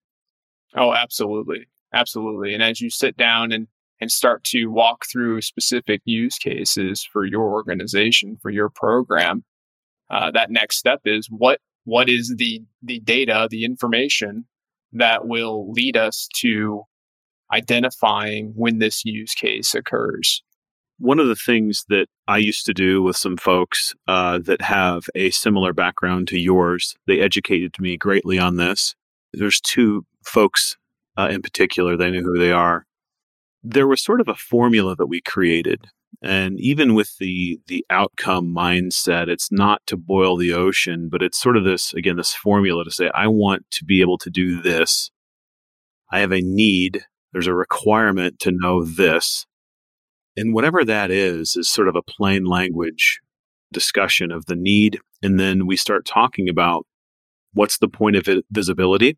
Oh, 0.76 0.92
absolutely. 0.92 1.66
Absolutely. 1.94 2.52
And 2.52 2.62
as 2.62 2.82
you 2.82 2.90
sit 2.90 3.16
down 3.16 3.50
and, 3.52 3.66
and 4.00 4.10
start 4.10 4.44
to 4.44 4.66
walk 4.66 5.04
through 5.10 5.40
specific 5.42 6.00
use 6.04 6.38
cases 6.38 7.06
for 7.12 7.24
your 7.24 7.52
organization, 7.52 8.36
for 8.40 8.50
your 8.50 8.68
program, 8.68 9.44
uh, 10.10 10.30
that 10.30 10.50
next 10.50 10.78
step 10.78 11.00
is 11.04 11.28
what 11.30 11.60
what 11.84 12.08
is 12.08 12.34
the 12.38 12.62
the 12.82 13.00
data, 13.00 13.48
the 13.50 13.64
information 13.64 14.46
that 14.92 15.26
will 15.26 15.70
lead 15.72 15.96
us 15.96 16.28
to 16.36 16.82
identifying 17.52 18.52
when 18.54 18.78
this 18.78 19.04
use 19.04 19.34
case 19.34 19.74
occurs. 19.74 20.42
One 20.98 21.20
of 21.20 21.28
the 21.28 21.36
things 21.36 21.84
that 21.88 22.06
I 22.26 22.38
used 22.38 22.66
to 22.66 22.74
do 22.74 23.02
with 23.02 23.16
some 23.16 23.36
folks 23.36 23.94
uh, 24.08 24.40
that 24.40 24.60
have 24.62 25.04
a 25.14 25.30
similar 25.30 25.72
background 25.72 26.28
to 26.28 26.38
yours, 26.38 26.96
they 27.06 27.20
educated 27.20 27.78
me 27.78 27.96
greatly 27.96 28.38
on 28.38 28.56
this, 28.56 28.96
there's 29.32 29.60
two 29.60 30.04
folks 30.24 30.76
uh, 31.16 31.28
in 31.30 31.42
particular, 31.42 31.96
they 31.96 32.10
knew 32.10 32.22
who 32.22 32.38
they 32.38 32.52
are. 32.52 32.84
There 33.62 33.86
was 33.86 34.02
sort 34.02 34.20
of 34.20 34.28
a 34.28 34.34
formula 34.34 34.96
that 34.96 35.06
we 35.06 35.20
created. 35.20 35.86
And 36.22 36.58
even 36.58 36.94
with 36.94 37.16
the 37.18 37.60
the 37.66 37.84
outcome 37.90 38.52
mindset, 38.54 39.28
it's 39.28 39.52
not 39.52 39.82
to 39.86 39.96
boil 39.96 40.36
the 40.36 40.52
ocean, 40.52 41.08
but 41.10 41.22
it's 41.22 41.40
sort 41.40 41.56
of 41.56 41.64
this 41.64 41.94
again, 41.94 42.16
this 42.16 42.34
formula 42.34 42.84
to 42.84 42.90
say, 42.90 43.10
I 43.14 43.28
want 43.28 43.70
to 43.72 43.84
be 43.84 44.00
able 44.00 44.18
to 44.18 44.30
do 44.30 44.60
this. 44.60 45.10
I 46.10 46.20
have 46.20 46.32
a 46.32 46.40
need. 46.40 47.04
There's 47.32 47.46
a 47.46 47.54
requirement 47.54 48.40
to 48.40 48.52
know 48.52 48.84
this. 48.84 49.46
And 50.36 50.54
whatever 50.54 50.84
that 50.84 51.10
is, 51.10 51.56
is 51.56 51.68
sort 51.68 51.88
of 51.88 51.96
a 51.96 52.02
plain 52.02 52.44
language 52.44 53.20
discussion 53.72 54.32
of 54.32 54.46
the 54.46 54.56
need. 54.56 55.00
And 55.22 55.38
then 55.38 55.66
we 55.66 55.76
start 55.76 56.06
talking 56.06 56.48
about 56.48 56.86
What's 57.52 57.78
the 57.78 57.88
point 57.88 58.16
of 58.16 58.28
it, 58.28 58.44
visibility? 58.50 59.16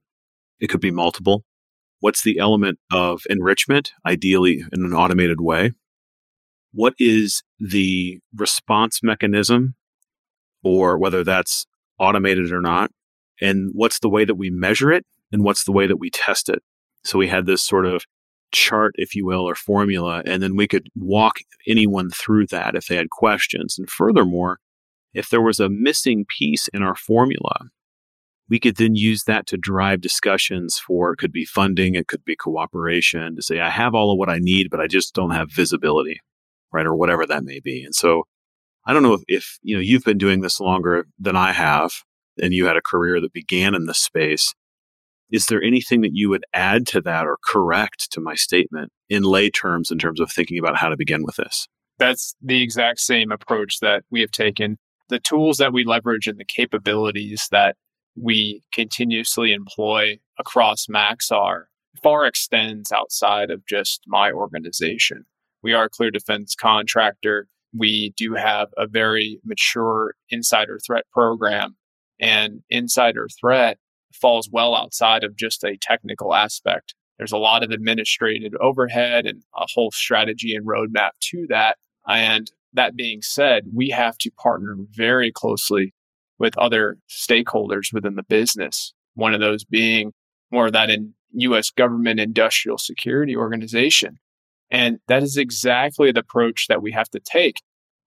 It 0.61 0.68
could 0.68 0.80
be 0.80 0.90
multiple. 0.90 1.44
What's 2.00 2.23
the 2.23 2.38
element 2.38 2.78
of 2.90 3.23
enrichment, 3.30 3.92
ideally 4.07 4.64
in 4.73 4.85
an 4.85 4.95
automated 4.95 5.40
way? 5.40 5.73
What 6.73 6.95
is 6.99 7.42
the 7.59 8.21
response 8.35 9.02
mechanism, 9.02 9.75
or 10.62 10.99
whether 10.99 11.25
that's 11.25 11.66
automated 11.99 12.52
or 12.52 12.61
not? 12.61 12.90
And 13.40 13.71
what's 13.75 14.00
the 14.00 14.09
way 14.09 14.25
that 14.25 14.35
we 14.35 14.50
measure 14.50 14.92
it? 14.92 15.04
And 15.33 15.45
what's 15.45 15.64
the 15.64 15.73
way 15.73 15.87
that 15.87 15.99
we 15.99 16.11
test 16.11 16.49
it? 16.49 16.62
So 17.04 17.19
we 17.19 17.28
had 17.28 17.47
this 17.47 17.62
sort 17.62 17.87
of 17.87 18.04
chart, 18.52 18.95
if 18.97 19.14
you 19.14 19.25
will, 19.25 19.49
or 19.49 19.54
formula, 19.54 20.23
and 20.26 20.42
then 20.42 20.57
we 20.57 20.66
could 20.66 20.88
walk 20.97 21.38
anyone 21.69 22.11
through 22.11 22.47
that 22.49 22.75
if 22.75 22.87
they 22.87 22.97
had 22.97 23.11
questions. 23.11 23.78
And 23.78 23.88
furthermore, 23.88 24.59
if 25.14 25.28
there 25.30 25.42
was 25.42 25.61
a 25.61 25.69
missing 25.69 26.25
piece 26.38 26.69
in 26.69 26.83
our 26.83 26.95
formula, 26.95 27.71
we 28.50 28.59
could 28.59 28.76
then 28.76 28.97
use 28.97 29.25
that 29.25 29.47
to 29.47 29.57
drive 29.57 30.00
discussions 30.00 30.78
for 30.78 31.12
it 31.12 31.19
could 31.19 31.33
be 31.33 31.45
funding, 31.45 31.95
it 31.95 32.09
could 32.09 32.25
be 32.25 32.35
cooperation 32.35 33.37
to 33.37 33.42
say, 33.42 33.61
I 33.61 33.71
have 33.71 33.95
all 33.95 34.12
of 34.12 34.19
what 34.19 34.28
I 34.28 34.38
need, 34.38 34.69
but 34.71 34.80
I 34.80 34.88
just 34.88 35.14
don't 35.14 35.30
have 35.30 35.52
visibility, 35.52 36.21
right? 36.73 36.85
Or 36.85 36.97
whatever 36.97 37.25
that 37.26 37.45
may 37.45 37.61
be. 37.61 37.85
And 37.85 37.95
so 37.95 38.25
I 38.85 38.92
don't 38.92 39.04
know 39.04 39.14
if, 39.14 39.23
if 39.28 39.59
you 39.62 39.76
know 39.76 39.80
you've 39.80 40.04
been 40.04 40.19
doing 40.19 40.40
this 40.40 40.59
longer 40.59 41.07
than 41.19 41.37
I 41.37 41.52
have, 41.52 41.92
and 42.42 42.52
you 42.52 42.66
had 42.66 42.76
a 42.76 42.83
career 42.83 43.21
that 43.21 43.33
began 43.33 43.75
in 43.75 43.87
this 43.87 43.99
space. 43.99 44.54
Is 45.30 45.47
there 45.47 45.62
anything 45.62 46.00
that 46.00 46.14
you 46.14 46.28
would 46.28 46.45
add 46.52 46.88
to 46.88 47.00
that 47.02 47.26
or 47.26 47.38
correct 47.45 48.11
to 48.12 48.21
my 48.21 48.35
statement 48.35 48.90
in 49.09 49.23
lay 49.23 49.49
terms 49.49 49.92
in 49.92 49.99
terms 49.99 50.19
of 50.19 50.33
thinking 50.33 50.59
about 50.59 50.76
how 50.76 50.88
to 50.88 50.97
begin 50.97 51.23
with 51.23 51.37
this? 51.37 51.69
That's 51.99 52.35
the 52.42 52.62
exact 52.62 52.99
same 52.99 53.30
approach 53.30 53.78
that 53.80 54.02
we 54.11 54.23
have 54.23 54.33
taken. 54.33 54.78
The 55.09 55.21
tools 55.21 55.59
that 55.59 55.73
we 55.73 55.85
leverage 55.85 56.26
and 56.26 56.38
the 56.38 56.45
capabilities 56.45 57.47
that 57.52 57.76
we 58.16 58.62
continuously 58.72 59.52
employ 59.52 60.18
across 60.38 60.86
Maxar 60.86 61.64
far 62.02 62.24
extends 62.26 62.92
outside 62.92 63.50
of 63.50 63.66
just 63.66 64.02
my 64.06 64.30
organization. 64.32 65.24
We 65.62 65.72
are 65.74 65.84
a 65.84 65.90
clear 65.90 66.10
defense 66.10 66.54
contractor. 66.54 67.48
We 67.76 68.14
do 68.16 68.34
have 68.34 68.68
a 68.76 68.86
very 68.86 69.40
mature 69.44 70.14
insider 70.30 70.78
threat 70.84 71.04
program, 71.12 71.76
and 72.18 72.62
insider 72.70 73.28
threat 73.40 73.78
falls 74.12 74.48
well 74.50 74.74
outside 74.74 75.22
of 75.22 75.36
just 75.36 75.62
a 75.62 75.76
technical 75.80 76.34
aspect. 76.34 76.94
There's 77.18 77.32
a 77.32 77.38
lot 77.38 77.62
of 77.62 77.70
administrative 77.70 78.52
overhead 78.60 79.26
and 79.26 79.42
a 79.54 79.66
whole 79.74 79.90
strategy 79.90 80.54
and 80.54 80.66
roadmap 80.66 81.10
to 81.30 81.46
that. 81.50 81.76
And 82.08 82.50
that 82.72 82.96
being 82.96 83.20
said, 83.20 83.64
we 83.74 83.90
have 83.90 84.16
to 84.18 84.30
partner 84.30 84.76
very 84.90 85.30
closely 85.30 85.92
with 86.40 86.59
other 86.59 86.97
stakeholders 87.09 87.92
within 87.92 88.16
the 88.16 88.25
business. 88.25 88.92
One 89.14 89.35
of 89.35 89.40
those 89.40 89.64
being 89.64 90.12
more 90.50 90.66
of 90.66 90.73
that 90.73 90.90
in 90.90 91.14
US 91.32 91.70
government 91.70 92.18
industrial 92.18 92.78
security 92.78 93.37
organization. 93.37 94.18
And 94.70 94.99
that 95.06 95.23
is 95.23 95.37
exactly 95.37 96.11
the 96.11 96.20
approach 96.20 96.66
that 96.68 96.82
we 96.82 96.92
have 96.92 97.11
to 97.11 97.20
take. 97.20 97.56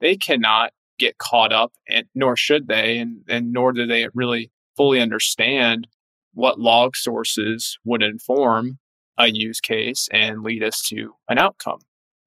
They 0.01 0.17
cannot 0.17 0.71
get 0.99 1.17
caught 1.17 1.53
up 1.53 1.71
and 1.87 2.05
nor 2.13 2.35
should 2.35 2.67
they 2.67 2.97
and, 2.97 3.21
and 3.27 3.51
nor 3.51 3.71
do 3.71 3.85
they 3.85 4.07
really 4.13 4.51
fully 4.75 4.99
understand 4.99 5.87
what 6.33 6.59
log 6.59 6.95
sources 6.95 7.77
would 7.85 8.01
inform 8.01 8.79
a 9.17 9.27
use 9.27 9.59
case 9.59 10.09
and 10.11 10.43
lead 10.43 10.63
us 10.63 10.81
to 10.87 11.13
an 11.29 11.37
outcome. 11.37 11.79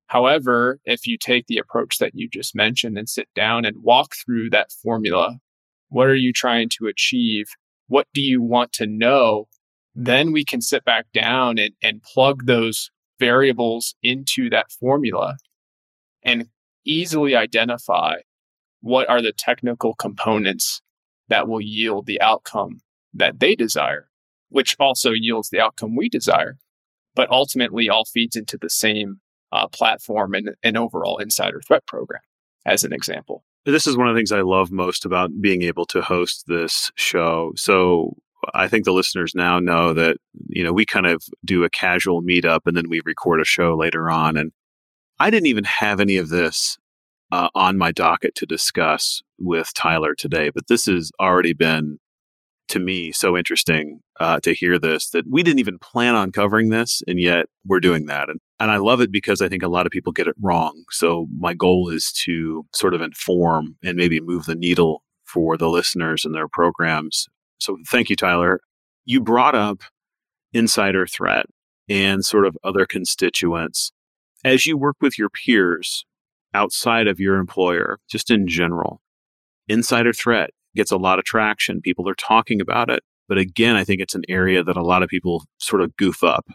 However, 0.08 0.78
if 0.84 1.06
you 1.06 1.18
take 1.18 1.46
the 1.46 1.58
approach 1.58 1.98
that 1.98 2.14
you 2.14 2.28
just 2.28 2.54
mentioned 2.54 2.96
and 2.96 3.08
sit 3.08 3.28
down 3.34 3.64
and 3.64 3.82
walk 3.82 4.14
through 4.14 4.50
that 4.50 4.70
formula 4.70 5.38
what 5.88 6.08
are 6.08 6.14
you 6.14 6.32
trying 6.32 6.68
to 6.78 6.86
achieve? 6.86 7.46
What 7.88 8.06
do 8.12 8.20
you 8.20 8.42
want 8.42 8.72
to 8.74 8.86
know? 8.86 9.48
Then 9.94 10.32
we 10.32 10.44
can 10.44 10.60
sit 10.60 10.84
back 10.84 11.06
down 11.14 11.58
and, 11.58 11.74
and 11.82 12.02
plug 12.02 12.46
those 12.46 12.90
variables 13.18 13.94
into 14.02 14.50
that 14.50 14.70
formula 14.70 15.36
and 16.22 16.48
easily 16.84 17.34
identify 17.34 18.16
what 18.80 19.08
are 19.08 19.22
the 19.22 19.32
technical 19.32 19.94
components 19.94 20.82
that 21.28 21.48
will 21.48 21.60
yield 21.60 22.06
the 22.06 22.20
outcome 22.20 22.80
that 23.14 23.40
they 23.40 23.54
desire, 23.54 24.08
which 24.48 24.76
also 24.78 25.10
yields 25.10 25.48
the 25.48 25.60
outcome 25.60 25.96
we 25.96 26.08
desire, 26.08 26.58
but 27.14 27.30
ultimately 27.30 27.88
all 27.88 28.04
feeds 28.04 28.36
into 28.36 28.58
the 28.58 28.70
same 28.70 29.20
uh, 29.50 29.66
platform 29.68 30.34
and 30.34 30.50
an 30.62 30.76
overall 30.76 31.18
insider 31.18 31.60
threat 31.66 31.86
program, 31.86 32.20
as 32.66 32.84
an 32.84 32.92
example 32.92 33.44
this 33.72 33.86
is 33.86 33.96
one 33.96 34.08
of 34.08 34.14
the 34.14 34.18
things 34.18 34.32
I 34.32 34.42
love 34.42 34.70
most 34.70 35.04
about 35.04 35.40
being 35.40 35.62
able 35.62 35.86
to 35.86 36.00
host 36.00 36.44
this 36.46 36.90
show. 36.94 37.52
So 37.56 38.16
I 38.54 38.68
think 38.68 38.84
the 38.84 38.92
listeners 38.92 39.34
now 39.34 39.58
know 39.58 39.92
that, 39.92 40.18
you 40.48 40.62
know, 40.62 40.72
we 40.72 40.86
kind 40.86 41.06
of 41.06 41.22
do 41.44 41.64
a 41.64 41.70
casual 41.70 42.22
meetup 42.22 42.60
and 42.66 42.76
then 42.76 42.88
we 42.88 43.00
record 43.04 43.40
a 43.40 43.44
show 43.44 43.76
later 43.76 44.08
on. 44.08 44.36
And 44.36 44.52
I 45.18 45.30
didn't 45.30 45.48
even 45.48 45.64
have 45.64 46.00
any 46.00 46.16
of 46.16 46.28
this 46.28 46.78
uh, 47.32 47.48
on 47.54 47.76
my 47.76 47.90
docket 47.90 48.34
to 48.36 48.46
discuss 48.46 49.22
with 49.38 49.72
Tyler 49.74 50.14
today, 50.14 50.50
but 50.50 50.68
this 50.68 50.86
has 50.86 51.10
already 51.20 51.52
been 51.52 51.98
to 52.68 52.78
me 52.78 53.12
so 53.12 53.36
interesting 53.36 54.00
uh, 54.20 54.40
to 54.40 54.52
hear 54.52 54.78
this 54.78 55.10
that 55.10 55.24
we 55.28 55.42
didn't 55.42 55.60
even 55.60 55.78
plan 55.78 56.14
on 56.14 56.32
covering 56.32 56.70
this 56.70 57.02
and 57.06 57.20
yet 57.20 57.46
we're 57.64 57.80
doing 57.80 58.06
that 58.06 58.28
and 58.28 58.40
and 58.58 58.70
I 58.70 58.78
love 58.78 59.00
it 59.00 59.12
because 59.12 59.42
I 59.42 59.48
think 59.48 59.62
a 59.62 59.68
lot 59.68 59.86
of 59.86 59.92
people 59.92 60.12
get 60.12 60.26
it 60.28 60.36
wrong. 60.40 60.84
So 60.90 61.26
my 61.38 61.54
goal 61.54 61.88
is 61.90 62.12
to 62.24 62.64
sort 62.74 62.94
of 62.94 63.02
inform 63.02 63.76
and 63.84 63.96
maybe 63.96 64.20
move 64.20 64.46
the 64.46 64.54
needle 64.54 65.02
for 65.24 65.56
the 65.56 65.68
listeners 65.68 66.24
and 66.24 66.34
their 66.34 66.48
programs. 66.48 67.26
So 67.58 67.76
thank 67.88 68.08
you, 68.10 68.16
Tyler. 68.16 68.60
You 69.04 69.20
brought 69.20 69.54
up 69.54 69.82
insider 70.52 71.06
threat. 71.06 71.46
and 71.88 72.24
sort 72.24 72.46
of 72.46 72.56
other 72.64 72.86
constituents. 72.86 73.92
As 74.44 74.66
you 74.66 74.76
work 74.76 74.96
with 75.00 75.18
your 75.18 75.28
peers 75.30 76.04
outside 76.54 77.06
of 77.06 77.20
your 77.20 77.36
employer, 77.36 77.98
just 78.10 78.30
in 78.30 78.46
general, 78.46 79.00
insider 79.68 80.12
threat 80.12 80.50
gets 80.74 80.90
a 80.90 80.96
lot 80.96 81.18
of 81.18 81.24
traction. 81.24 81.80
People 81.80 82.08
are 82.08 82.14
talking 82.14 82.60
about 82.60 82.90
it. 82.90 83.02
But 83.28 83.38
again, 83.38 83.76
I 83.76 83.84
think 83.84 84.00
it's 84.00 84.14
an 84.14 84.24
area 84.28 84.62
that 84.62 84.76
a 84.76 84.82
lot 84.82 85.02
of 85.02 85.08
people 85.08 85.44
sort 85.58 85.82
of 85.82 85.96
goof 85.96 86.22
up. 86.22 86.46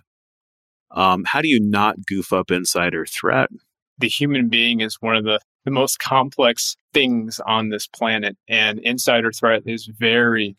Um, 0.93 1.23
how 1.25 1.41
do 1.41 1.47
you 1.47 1.59
not 1.59 2.05
goof 2.05 2.33
up 2.33 2.51
insider 2.51 3.05
threat? 3.05 3.49
The 3.97 4.09
human 4.09 4.49
being 4.49 4.81
is 4.81 4.97
one 4.99 5.15
of 5.15 5.23
the, 5.23 5.39
the 5.65 5.71
most 5.71 5.99
complex 5.99 6.75
things 6.93 7.39
on 7.45 7.69
this 7.69 7.87
planet, 7.87 8.37
and 8.47 8.79
insider 8.79 9.31
threat 9.31 9.63
is 9.65 9.85
very 9.85 10.55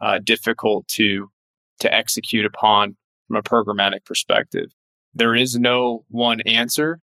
uh, 0.00 0.18
difficult 0.18 0.86
to 0.88 1.30
to 1.80 1.92
execute 1.92 2.46
upon 2.46 2.96
from 3.26 3.36
a 3.36 3.42
programmatic 3.42 4.04
perspective. 4.04 4.72
There 5.14 5.34
is 5.34 5.58
no 5.58 6.04
one 6.08 6.40
answer. 6.42 7.00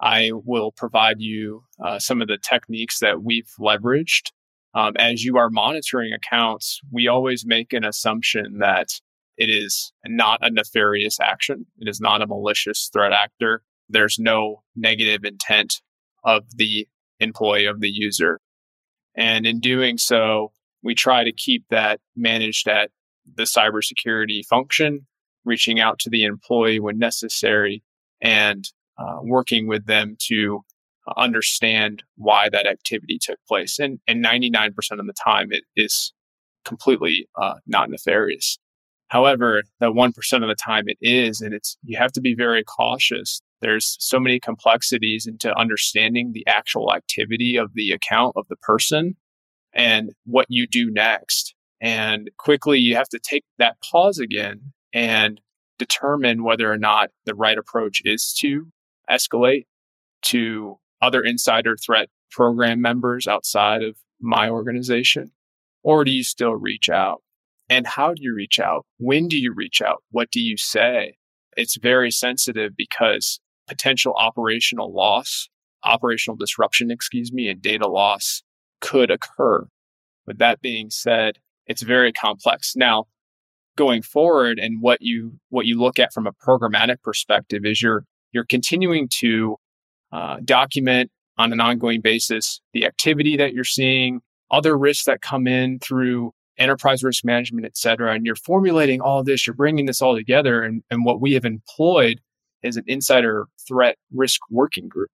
I 0.00 0.32
will 0.32 0.72
provide 0.72 1.20
you 1.20 1.64
uh, 1.82 1.98
some 1.98 2.20
of 2.20 2.28
the 2.28 2.38
techniques 2.38 2.98
that 3.00 3.22
we've 3.22 3.50
leveraged. 3.58 4.32
Um, 4.74 4.94
as 4.98 5.24
you 5.24 5.36
are 5.36 5.50
monitoring 5.50 6.12
accounts, 6.12 6.80
we 6.90 7.06
always 7.06 7.46
make 7.46 7.72
an 7.72 7.84
assumption 7.84 8.58
that 8.58 9.00
it 9.36 9.50
is 9.50 9.92
not 10.06 10.38
a 10.42 10.50
nefarious 10.50 11.18
action. 11.20 11.66
It 11.78 11.88
is 11.88 12.00
not 12.00 12.22
a 12.22 12.26
malicious 12.26 12.88
threat 12.92 13.12
actor. 13.12 13.62
There's 13.88 14.18
no 14.18 14.62
negative 14.76 15.24
intent 15.24 15.80
of 16.24 16.44
the 16.56 16.86
employee 17.20 17.66
of 17.66 17.80
the 17.80 17.90
user. 17.90 18.40
And 19.16 19.46
in 19.46 19.60
doing 19.60 19.98
so, 19.98 20.52
we 20.82 20.94
try 20.94 21.24
to 21.24 21.32
keep 21.32 21.64
that 21.70 22.00
managed 22.16 22.68
at 22.68 22.90
the 23.36 23.44
cybersecurity 23.44 24.44
function, 24.44 25.06
reaching 25.44 25.80
out 25.80 25.98
to 26.00 26.10
the 26.10 26.24
employee 26.24 26.80
when 26.80 26.98
necessary 26.98 27.82
and 28.20 28.64
uh, 28.98 29.18
working 29.22 29.66
with 29.66 29.86
them 29.86 30.16
to 30.28 30.60
understand 31.16 32.02
why 32.16 32.48
that 32.48 32.66
activity 32.66 33.18
took 33.20 33.38
place. 33.46 33.78
And, 33.78 33.98
and 34.06 34.24
99% 34.24 34.68
of 34.92 35.06
the 35.06 35.14
time, 35.24 35.48
it 35.50 35.64
is 35.76 36.12
completely 36.64 37.28
uh, 37.40 37.54
not 37.66 37.90
nefarious. 37.90 38.58
However, 39.14 39.62
that 39.78 39.90
1% 39.90 40.42
of 40.42 40.48
the 40.48 40.56
time 40.56 40.86
it 40.88 40.98
is, 41.00 41.40
and 41.40 41.54
it's, 41.54 41.78
you 41.84 41.96
have 41.96 42.10
to 42.14 42.20
be 42.20 42.34
very 42.34 42.64
cautious. 42.64 43.40
There's 43.60 43.96
so 44.00 44.18
many 44.18 44.40
complexities 44.40 45.24
into 45.28 45.56
understanding 45.56 46.32
the 46.32 46.44
actual 46.48 46.92
activity 46.92 47.56
of 47.56 47.74
the 47.74 47.92
account 47.92 48.32
of 48.34 48.46
the 48.50 48.56
person 48.56 49.14
and 49.72 50.10
what 50.26 50.46
you 50.48 50.66
do 50.66 50.90
next. 50.90 51.54
And 51.80 52.28
quickly 52.38 52.80
you 52.80 52.96
have 52.96 53.08
to 53.10 53.20
take 53.20 53.44
that 53.58 53.76
pause 53.88 54.18
again 54.18 54.72
and 54.92 55.40
determine 55.78 56.42
whether 56.42 56.68
or 56.68 56.76
not 56.76 57.10
the 57.24 57.36
right 57.36 57.56
approach 57.56 58.02
is 58.04 58.34
to 58.40 58.66
escalate 59.08 59.66
to 60.22 60.80
other 61.00 61.22
insider 61.22 61.76
threat 61.76 62.08
program 62.32 62.80
members 62.80 63.28
outside 63.28 63.84
of 63.84 63.96
my 64.20 64.50
organization? 64.50 65.30
Or 65.84 66.02
do 66.04 66.10
you 66.10 66.24
still 66.24 66.54
reach 66.54 66.88
out? 66.88 67.22
And 67.68 67.86
how 67.86 68.14
do 68.14 68.22
you 68.22 68.34
reach 68.34 68.60
out? 68.60 68.84
When 68.98 69.28
do 69.28 69.38
you 69.38 69.52
reach 69.54 69.80
out? 69.80 70.02
What 70.10 70.30
do 70.30 70.40
you 70.40 70.56
say? 70.56 71.16
It's 71.56 71.76
very 71.76 72.10
sensitive 72.10 72.72
because 72.76 73.40
potential 73.68 74.14
operational 74.14 74.92
loss, 74.92 75.48
operational 75.82 76.36
disruption, 76.36 76.90
excuse 76.90 77.32
me, 77.32 77.48
and 77.48 77.62
data 77.62 77.86
loss 77.86 78.42
could 78.80 79.10
occur. 79.10 79.66
With 80.26 80.38
that 80.38 80.60
being 80.60 80.90
said, 80.90 81.38
it's 81.66 81.82
very 81.82 82.12
complex. 82.12 82.74
Now, 82.76 83.06
going 83.76 84.02
forward 84.02 84.58
and 84.58 84.80
what 84.80 85.02
you 85.02 85.38
what 85.48 85.66
you 85.66 85.78
look 85.78 85.98
at 85.98 86.12
from 86.12 86.26
a 86.26 86.32
programmatic 86.32 87.02
perspective 87.02 87.64
is 87.64 87.82
you're 87.82 88.04
you're 88.32 88.44
continuing 88.44 89.08
to 89.20 89.56
uh, 90.12 90.36
document 90.44 91.10
on 91.38 91.52
an 91.52 91.60
ongoing 91.60 92.00
basis 92.00 92.60
the 92.72 92.86
activity 92.86 93.36
that 93.36 93.52
you're 93.52 93.64
seeing, 93.64 94.20
other 94.50 94.76
risks 94.76 95.04
that 95.04 95.22
come 95.22 95.46
in 95.46 95.78
through 95.80 96.32
enterprise 96.58 97.02
risk 97.02 97.24
management, 97.24 97.66
et 97.66 97.76
cetera. 97.76 98.14
And 98.14 98.24
you're 98.24 98.36
formulating 98.36 99.00
all 99.00 99.24
this, 99.24 99.46
you're 99.46 99.54
bringing 99.54 99.86
this 99.86 100.00
all 100.00 100.14
together. 100.14 100.62
And, 100.62 100.82
and 100.90 101.04
what 101.04 101.20
we 101.20 101.32
have 101.34 101.44
employed 101.44 102.20
is 102.62 102.76
an 102.76 102.84
insider 102.86 103.46
threat 103.66 103.96
risk 104.12 104.40
working 104.50 104.88
group, 104.88 105.10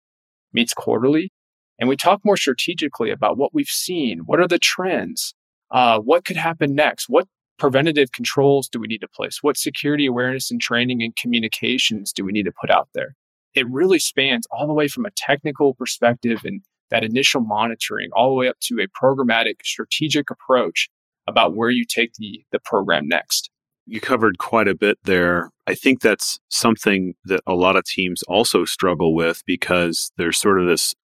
meets 0.52 0.72
quarterly. 0.72 1.30
And 1.78 1.88
we 1.88 1.96
talk 1.96 2.20
more 2.24 2.36
strategically 2.36 3.10
about 3.10 3.36
what 3.36 3.52
we've 3.52 3.66
seen. 3.66 4.20
What 4.20 4.40
are 4.40 4.48
the 4.48 4.58
trends? 4.58 5.34
Uh, 5.70 5.98
what 5.98 6.24
could 6.24 6.36
happen 6.36 6.74
next? 6.74 7.06
What 7.08 7.26
preventative 7.58 8.12
controls 8.12 8.68
do 8.68 8.78
we 8.78 8.86
need 8.86 9.00
to 9.00 9.08
place? 9.08 9.38
What 9.42 9.56
security 9.56 10.06
awareness 10.06 10.50
and 10.50 10.60
training 10.60 11.02
and 11.02 11.14
communications 11.16 12.12
do 12.12 12.24
we 12.24 12.32
need 12.32 12.44
to 12.44 12.52
put 12.60 12.70
out 12.70 12.88
there? 12.94 13.16
It 13.54 13.68
really 13.68 13.98
spans 13.98 14.46
all 14.50 14.66
the 14.66 14.72
way 14.72 14.88
from 14.88 15.04
a 15.04 15.10
technical 15.16 15.74
perspective 15.74 16.40
and 16.44 16.62
that 16.90 17.04
initial 17.04 17.40
monitoring 17.40 18.10
all 18.12 18.28
the 18.28 18.34
way 18.34 18.48
up 18.48 18.58
to 18.60 18.78
a 18.78 18.86
programmatic 18.86 19.56
strategic 19.64 20.30
approach 20.30 20.88
about 21.26 21.56
where 21.56 21.70
you 21.70 21.84
take 21.84 22.14
the, 22.14 22.44
the 22.52 22.58
program 22.58 23.08
next. 23.08 23.50
You 23.86 24.00
covered 24.00 24.38
quite 24.38 24.68
a 24.68 24.74
bit 24.74 24.98
there. 25.04 25.50
I 25.66 25.74
think 25.74 26.00
that's 26.00 26.38
something 26.48 27.14
that 27.24 27.40
a 27.46 27.54
lot 27.54 27.76
of 27.76 27.84
teams 27.84 28.22
also 28.24 28.64
struggle 28.64 29.14
with 29.14 29.42
because 29.46 30.10
there's 30.16 30.38
sort 30.38 30.60
of 30.60 30.66
this 30.66 30.94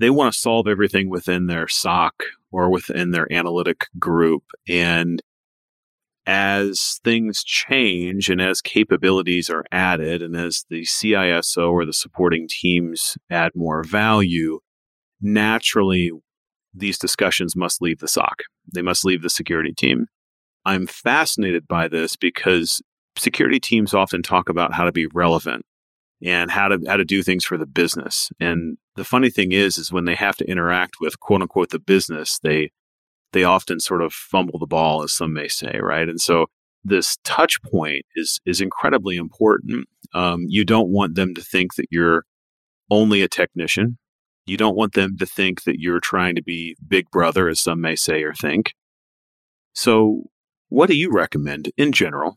they 0.00 0.08
want 0.08 0.32
to 0.32 0.38
solve 0.38 0.66
everything 0.66 1.10
within 1.10 1.46
their 1.46 1.68
SOC 1.68 2.14
or 2.50 2.70
within 2.70 3.10
their 3.10 3.30
analytic 3.30 3.86
group. 3.98 4.44
And 4.66 5.22
as 6.26 7.00
things 7.04 7.44
change 7.44 8.30
and 8.30 8.40
as 8.40 8.62
capabilities 8.62 9.50
are 9.50 9.64
added, 9.70 10.22
and 10.22 10.34
as 10.34 10.64
the 10.70 10.82
CISO 10.82 11.70
or 11.70 11.84
the 11.84 11.92
supporting 11.92 12.48
teams 12.48 13.18
add 13.30 13.52
more 13.54 13.84
value, 13.84 14.60
naturally 15.20 16.10
these 16.74 16.98
discussions 16.98 17.56
must 17.56 17.82
leave 17.82 17.98
the 17.98 18.08
SOC. 18.08 18.42
They 18.72 18.82
must 18.82 19.04
leave 19.04 19.22
the 19.22 19.30
security 19.30 19.72
team. 19.72 20.06
I'm 20.64 20.86
fascinated 20.86 21.66
by 21.66 21.88
this 21.88 22.16
because 22.16 22.82
security 23.16 23.60
teams 23.60 23.94
often 23.94 24.22
talk 24.22 24.48
about 24.48 24.74
how 24.74 24.84
to 24.84 24.92
be 24.92 25.06
relevant 25.12 25.64
and 26.22 26.50
how 26.50 26.68
to 26.68 26.78
how 26.86 26.96
to 26.96 27.04
do 27.04 27.22
things 27.22 27.44
for 27.44 27.56
the 27.56 27.66
business. 27.66 28.30
And 28.38 28.76
the 28.96 29.04
funny 29.04 29.30
thing 29.30 29.52
is 29.52 29.78
is 29.78 29.92
when 29.92 30.04
they 30.04 30.14
have 30.14 30.36
to 30.36 30.44
interact 30.48 30.96
with 31.00 31.18
quote 31.20 31.42
unquote 31.42 31.70
the 31.70 31.78
business, 31.78 32.38
they 32.42 32.70
they 33.32 33.44
often 33.44 33.80
sort 33.80 34.02
of 34.02 34.12
fumble 34.12 34.58
the 34.58 34.66
ball, 34.66 35.02
as 35.02 35.12
some 35.12 35.32
may 35.32 35.48
say, 35.48 35.78
right? 35.80 36.08
And 36.08 36.20
so 36.20 36.46
this 36.84 37.16
touch 37.24 37.62
point 37.62 38.04
is 38.16 38.40
is 38.46 38.60
incredibly 38.60 39.16
important. 39.16 39.86
Um, 40.14 40.44
you 40.48 40.64
don't 40.64 40.90
want 40.90 41.14
them 41.14 41.34
to 41.34 41.42
think 41.42 41.76
that 41.76 41.86
you're 41.90 42.24
only 42.90 43.22
a 43.22 43.28
technician. 43.28 43.98
You 44.50 44.56
don't 44.56 44.74
want 44.74 44.94
them 44.94 45.16
to 45.18 45.26
think 45.26 45.62
that 45.62 45.78
you're 45.78 46.00
trying 46.00 46.34
to 46.34 46.42
be 46.42 46.76
big 46.88 47.08
brother, 47.12 47.48
as 47.48 47.60
some 47.60 47.80
may 47.80 47.94
say 47.94 48.24
or 48.24 48.34
think. 48.34 48.74
So, 49.74 50.24
what 50.68 50.88
do 50.88 50.96
you 50.96 51.12
recommend 51.12 51.70
in 51.76 51.92
general 51.92 52.36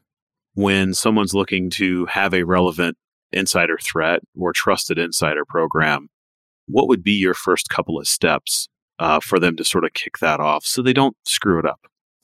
when 0.53 0.93
someone's 0.93 1.33
looking 1.33 1.71
to 1.71 2.05
have 2.05 2.35
a 2.35 2.43
relevant 2.43 2.97
insider 3.31 3.79
threat 3.79 4.19
or 4.37 4.53
trusted 4.53 4.99
insider 4.99 5.43
program? 5.43 6.09
What 6.67 6.87
would 6.87 7.01
be 7.01 7.13
your 7.13 7.33
first 7.33 7.69
couple 7.69 7.97
of 7.97 8.07
steps 8.07 8.69
uh, 8.99 9.19
for 9.19 9.39
them 9.39 9.55
to 9.55 9.63
sort 9.63 9.83
of 9.83 9.93
kick 9.93 10.19
that 10.19 10.39
off 10.39 10.67
so 10.67 10.83
they 10.83 10.93
don't 10.93 11.17
screw 11.25 11.57
it 11.57 11.65
up? 11.65 11.79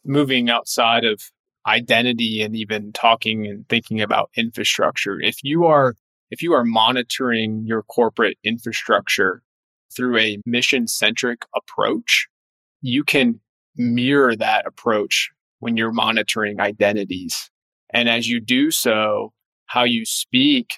Moving 0.06 0.52
outside 0.52 1.04
of 1.04 1.20
identity 1.66 2.44
and 2.44 2.56
even 2.56 2.94
talking 2.94 3.48
and 3.48 3.68
thinking 3.68 4.02
about 4.02 4.30
infrastructure, 4.38 5.20
if 5.20 5.38
you 5.42 5.66
are 5.66 5.96
if 6.30 6.44
you 6.44 6.54
are 6.54 6.64
monitoring 6.64 7.64
your 7.66 7.82
corporate 7.82 8.38
infrastructure 8.44 9.42
through 9.96 10.18
a 10.18 10.40
mission 10.46 10.88
centric 10.88 11.46
approach, 11.56 12.28
you 12.82 13.04
can 13.04 13.40
mirror 13.76 14.36
that 14.36 14.66
approach 14.66 15.30
when 15.60 15.78
you're 15.78 15.92
monitoring 15.92 16.60
identities. 16.60 17.50
And 17.94 18.08
as 18.08 18.28
you 18.28 18.40
do 18.40 18.72
so, 18.72 19.34
how 19.66 19.84
you 19.84 20.06
speak 20.06 20.78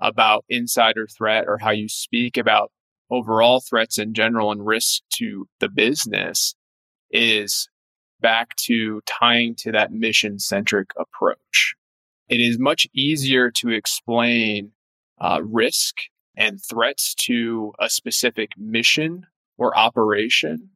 about 0.00 0.44
insider 0.48 1.06
threat 1.06 1.44
or 1.48 1.58
how 1.58 1.70
you 1.70 1.88
speak 1.88 2.36
about 2.36 2.70
overall 3.10 3.60
threats 3.60 3.98
in 3.98 4.14
general 4.14 4.52
and 4.52 4.66
risk 4.66 5.02
to 5.14 5.48
the 5.60 5.68
business 5.68 6.54
is 7.10 7.68
back 8.20 8.54
to 8.56 9.00
tying 9.06 9.54
to 9.56 9.72
that 9.72 9.92
mission 9.92 10.38
centric 10.38 10.90
approach. 10.96 11.74
It 12.28 12.40
is 12.40 12.58
much 12.58 12.86
easier 12.94 13.50
to 13.52 13.70
explain 13.70 14.72
uh, 15.20 15.40
risk 15.42 15.96
and 16.38 16.60
threats 16.62 17.14
to 17.14 17.74
a 17.80 17.90
specific 17.90 18.52
mission 18.56 19.26
or 19.58 19.76
operation 19.76 20.70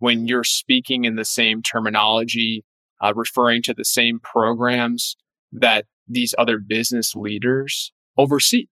when 0.00 0.26
you're 0.26 0.44
speaking 0.44 1.04
in 1.04 1.14
the 1.14 1.24
same 1.24 1.62
terminology, 1.62 2.64
uh, 3.00 3.14
referring 3.14 3.62
to 3.62 3.72
the 3.72 3.84
same 3.84 4.18
programs 4.18 5.16
that 5.52 5.86
these 6.08 6.34
other 6.36 6.58
business 6.58 7.14
leaders 7.14 7.92
oversee. 8.18 8.66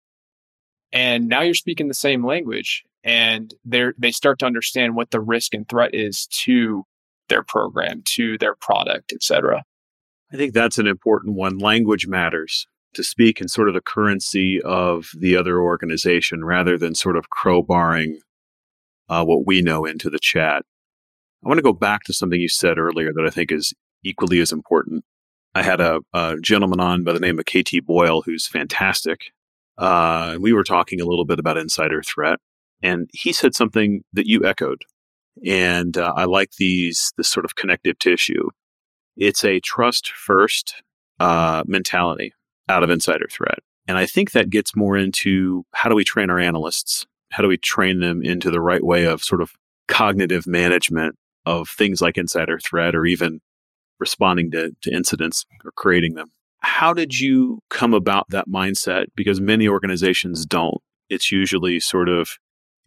And 0.93 1.29
now 1.29 1.43
you're 1.43 1.55
speaking 1.55 1.89
the 1.89 1.95
same 1.95 2.25
language 2.25 2.85
and 3.05 3.53
they 3.65 3.87
they 3.99 4.13
start 4.13 4.39
to 4.39 4.47
understand 4.47 4.95
what 4.95 5.11
the 5.11 5.21
risk 5.21 5.55
and 5.55 5.69
threat 5.69 5.91
is 5.93 6.27
to 6.45 6.85
their 7.29 7.43
program, 7.43 8.03
to 8.15 8.39
their 8.39 8.55
product, 8.55 9.13
etc. 9.13 9.65
I 10.33 10.37
think 10.37 10.55
that's 10.55 10.79
an 10.79 10.87
important 10.87 11.35
one. 11.35 11.59
Language 11.59 12.07
matters. 12.07 12.67
To 12.95 13.03
speak 13.03 13.41
in 13.41 13.49
sort 13.49 13.69
of 13.69 13.75
the 13.75 13.81
currency 13.81 14.61
of 14.63 15.11
the 15.17 15.37
other 15.37 15.61
organization 15.61 16.45
rather 16.45 16.79
than 16.79 16.95
sort 16.95 17.17
of 17.17 17.31
crowbarring 17.31 18.17
uh, 19.09 19.25
what 19.25 19.47
we 19.47 19.63
know 19.63 19.85
into 19.85 20.11
the 20.11 20.19
chat. 20.19 20.65
I 21.45 21.49
want 21.49 21.59
to 21.59 21.63
go 21.63 21.73
back 21.73 22.05
to 22.05 22.13
something 22.13 22.41
you 22.41 22.49
said 22.49 22.79
earlier 22.79 23.13
that 23.13 23.25
I 23.27 23.31
think 23.31 23.53
is 23.53 23.73
equally 24.03 24.41
as 24.41 24.53
important. 24.53 25.05
I 25.55 25.63
had 25.63 25.81
a, 25.81 26.01
a 26.13 26.37
gentleman 26.43 26.81
on 26.81 27.05
by 27.05 27.13
the 27.13 27.21
name 27.21 27.39
of 27.39 27.47
KT 27.47 27.85
Boyle 27.87 28.23
who's 28.23 28.47
fantastic. 28.47 29.33
Uh, 29.77 30.37
we 30.41 30.53
were 30.53 30.65
talking 30.65 31.01
a 31.01 31.07
little 31.07 31.25
bit 31.25 31.39
about 31.39 31.57
insider 31.57 32.03
threat, 32.03 32.39
and 32.83 33.09
he 33.13 33.33
said 33.33 33.55
something 33.55 34.03
that 34.13 34.27
you 34.27 34.45
echoed. 34.45 34.83
And 35.47 35.97
uh, 35.97 36.13
I 36.17 36.25
like 36.25 36.51
these 36.59 37.13
this 37.17 37.29
sort 37.29 37.45
of 37.45 37.55
connective 37.55 37.99
tissue. 37.99 38.49
It's 39.17 39.45
a 39.45 39.61
trust 39.61 40.11
first 40.11 40.83
uh, 41.21 41.63
mentality 41.67 42.33
out 42.69 42.83
of 42.83 42.91
insider 42.91 43.27
threat. 43.31 43.59
And 43.87 43.97
I 43.97 44.07
think 44.07 44.33
that 44.33 44.51
gets 44.51 44.77
more 44.77 44.97
into 44.97 45.65
how 45.73 45.89
do 45.89 45.97
we 45.97 46.05
train 46.05 46.31
our 46.31 46.39
analysts? 46.39 47.07
How 47.31 47.43
do 47.43 47.49
we 47.49 47.57
train 47.57 48.01
them 48.01 48.23
into 48.23 48.51
the 48.51 48.61
right 48.61 48.85
way 48.85 49.05
of 49.05 49.23
sort 49.23 49.41
of 49.41 49.53
cognitive 49.87 50.47
management 50.47 51.17
of 51.47 51.69
things 51.69 52.03
like 52.03 52.19
insider 52.19 52.59
threat 52.59 52.95
or 52.95 53.07
even 53.07 53.41
responding 53.99 54.51
to, 54.51 54.73
to 54.83 54.95
incidents 54.95 55.47
or 55.65 55.73
creating 55.73 56.15
them? 56.15 56.31
How 56.61 56.93
did 56.93 57.19
you 57.19 57.61
come 57.71 57.95
about 57.95 58.27
that 58.31 58.49
mindset? 58.49 59.07
Because 59.15 59.41
many 59.41 59.69
organizations 59.69 60.45
don't. 60.45 60.79
It's 61.09 61.33
usually 61.33 61.81
sort 61.81 62.09
of 62.09 62.31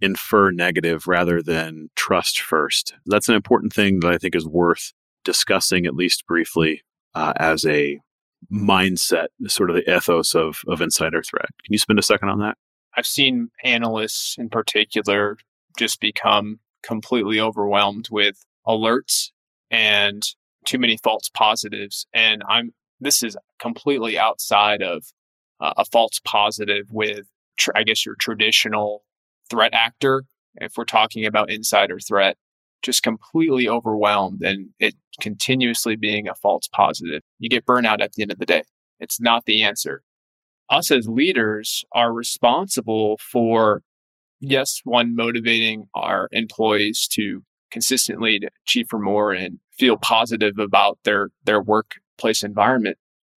infer 0.01 0.51
negative 0.51 1.07
rather 1.07 1.41
than 1.41 1.89
trust 1.95 2.41
first. 2.41 2.93
That's 3.05 3.29
an 3.29 3.35
important 3.35 3.73
thing 3.73 4.01
that 4.01 4.11
I 4.11 4.17
think 4.17 4.35
is 4.35 4.47
worth 4.47 4.93
discussing, 5.23 5.85
at 5.85 5.95
least 5.95 6.25
briefly, 6.27 6.81
uh, 7.15 7.33
as 7.37 7.65
a 7.65 7.99
mindset, 8.51 9.27
sort 9.47 9.69
of 9.69 9.75
the 9.75 9.95
ethos 9.95 10.35
of, 10.35 10.61
of 10.67 10.81
insider 10.81 11.23
threat. 11.23 11.49
Can 11.63 11.73
you 11.73 11.77
spend 11.77 11.99
a 11.99 12.03
second 12.03 12.29
on 12.29 12.39
that? 12.39 12.57
I've 12.95 13.05
seen 13.05 13.49
analysts 13.63 14.35
in 14.37 14.49
particular 14.49 15.37
just 15.77 16.01
become 16.01 16.59
completely 16.83 17.39
overwhelmed 17.39 18.09
with 18.11 18.45
alerts 18.67 19.29
and 19.69 20.23
too 20.65 20.77
many 20.77 20.97
false 20.97 21.29
positives. 21.29 22.05
And 22.13 22.43
I'm, 22.47 22.73
this 22.99 23.23
is 23.23 23.37
completely 23.59 24.17
outside 24.17 24.81
of 24.81 25.05
uh, 25.59 25.73
a 25.77 25.85
false 25.85 26.19
positive 26.25 26.87
with, 26.91 27.27
tr- 27.57 27.71
I 27.75 27.83
guess, 27.83 28.05
your 28.05 28.15
traditional 28.19 29.03
threat 29.49 29.73
actor. 29.73 30.23
If 30.55 30.73
we're 30.75 30.83
talking 30.83 31.25
about 31.25 31.49
insider 31.49 31.99
threat, 31.99 32.37
just 32.81 33.03
completely 33.03 33.67
overwhelmed 33.67 34.41
and 34.41 34.69
it 34.79 34.95
continuously 35.19 35.95
being 35.95 36.27
a 36.27 36.35
false 36.35 36.67
positive. 36.67 37.21
You 37.39 37.49
get 37.49 37.65
burnout 37.65 38.01
at 38.01 38.13
the 38.13 38.23
end 38.23 38.31
of 38.31 38.39
the 38.39 38.45
day. 38.45 38.63
It's 38.99 39.19
not 39.19 39.45
the 39.45 39.63
answer. 39.63 40.03
Us 40.69 40.91
as 40.91 41.07
leaders 41.07 41.83
are 41.91 42.13
responsible 42.13 43.19
for, 43.19 43.81
yes, 44.39 44.81
one, 44.83 45.15
motivating 45.15 45.87
our 45.93 46.29
employees 46.31 47.07
to 47.13 47.43
consistently 47.71 48.39
achieve 48.65 48.87
for 48.89 48.99
more 48.99 49.31
and 49.31 49.59
feel 49.77 49.97
positive 49.97 50.57
about 50.59 50.99
their, 51.03 51.29
their 51.43 51.61
workplace 51.61 52.43
environment. 52.43 52.97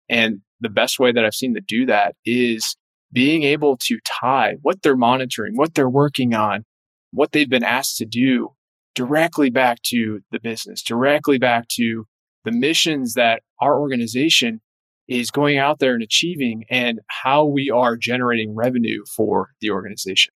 And 0.08 0.40
the 0.60 0.68
best 0.68 0.98
way 0.98 1.12
that 1.12 1.24
I've 1.24 1.34
seen 1.34 1.54
to 1.54 1.60
do 1.60 1.86
that 1.86 2.16
is 2.24 2.76
being 3.12 3.42
able 3.42 3.76
to 3.76 3.98
tie 4.04 4.56
what 4.62 4.82
they're 4.82 4.96
monitoring, 4.96 5.56
what 5.56 5.74
they're 5.74 5.88
working 5.88 6.34
on, 6.34 6.64
what 7.12 7.32
they've 7.32 7.48
been 7.48 7.64
asked 7.64 7.98
to 7.98 8.06
do 8.06 8.52
directly 8.94 9.50
back 9.50 9.80
to 9.82 10.20
the 10.30 10.40
business, 10.40 10.82
directly 10.82 11.38
back 11.38 11.68
to 11.76 12.04
the 12.44 12.52
missions 12.52 13.14
that 13.14 13.42
our 13.60 13.78
organization 13.78 14.60
is 15.08 15.30
going 15.30 15.58
out 15.58 15.78
there 15.78 15.94
and 15.94 16.02
achieving 16.02 16.64
and 16.70 17.00
how 17.08 17.44
we 17.44 17.70
are 17.70 17.96
generating 17.96 18.54
revenue 18.54 19.02
for 19.16 19.50
the 19.60 19.70
organization. 19.70 20.32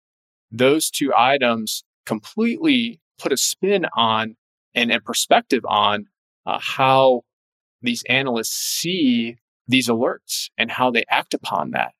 Those 0.50 0.90
two 0.90 1.12
items 1.16 1.84
completely 2.04 3.00
put 3.18 3.32
a 3.32 3.36
spin 3.36 3.86
on 3.96 4.36
and 4.74 4.92
a 4.92 5.00
perspective 5.00 5.64
on 5.66 6.06
uh, 6.44 6.58
how 6.60 7.22
these 7.82 8.02
analysts 8.08 8.54
see 8.54 9.36
these 9.66 9.88
alerts 9.88 10.48
and 10.56 10.70
how 10.70 10.90
they 10.90 11.04
act 11.10 11.34
upon 11.34 11.72
that. 11.72 11.92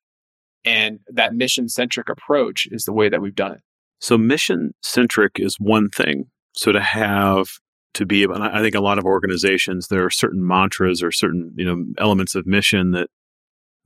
And 0.64 1.00
that 1.08 1.34
mission 1.34 1.68
centric 1.68 2.08
approach 2.08 2.66
is 2.70 2.84
the 2.84 2.92
way 2.92 3.08
that 3.08 3.22
we've 3.22 3.34
done 3.34 3.52
it. 3.52 3.60
So, 4.00 4.18
mission 4.18 4.74
centric 4.82 5.32
is 5.36 5.56
one 5.58 5.88
thing. 5.88 6.26
So 6.56 6.72
to 6.72 6.80
have 6.80 7.58
to 7.94 8.06
be, 8.06 8.26
I 8.26 8.60
think 8.60 8.74
a 8.74 8.80
lot 8.80 8.98
of 8.98 9.04
organizations, 9.04 9.88
there 9.88 10.04
are 10.04 10.10
certain 10.10 10.46
mantras 10.46 11.02
or 11.02 11.12
certain 11.12 11.52
you 11.56 11.64
know 11.64 11.84
elements 11.98 12.34
of 12.34 12.46
mission 12.46 12.90
that 12.92 13.08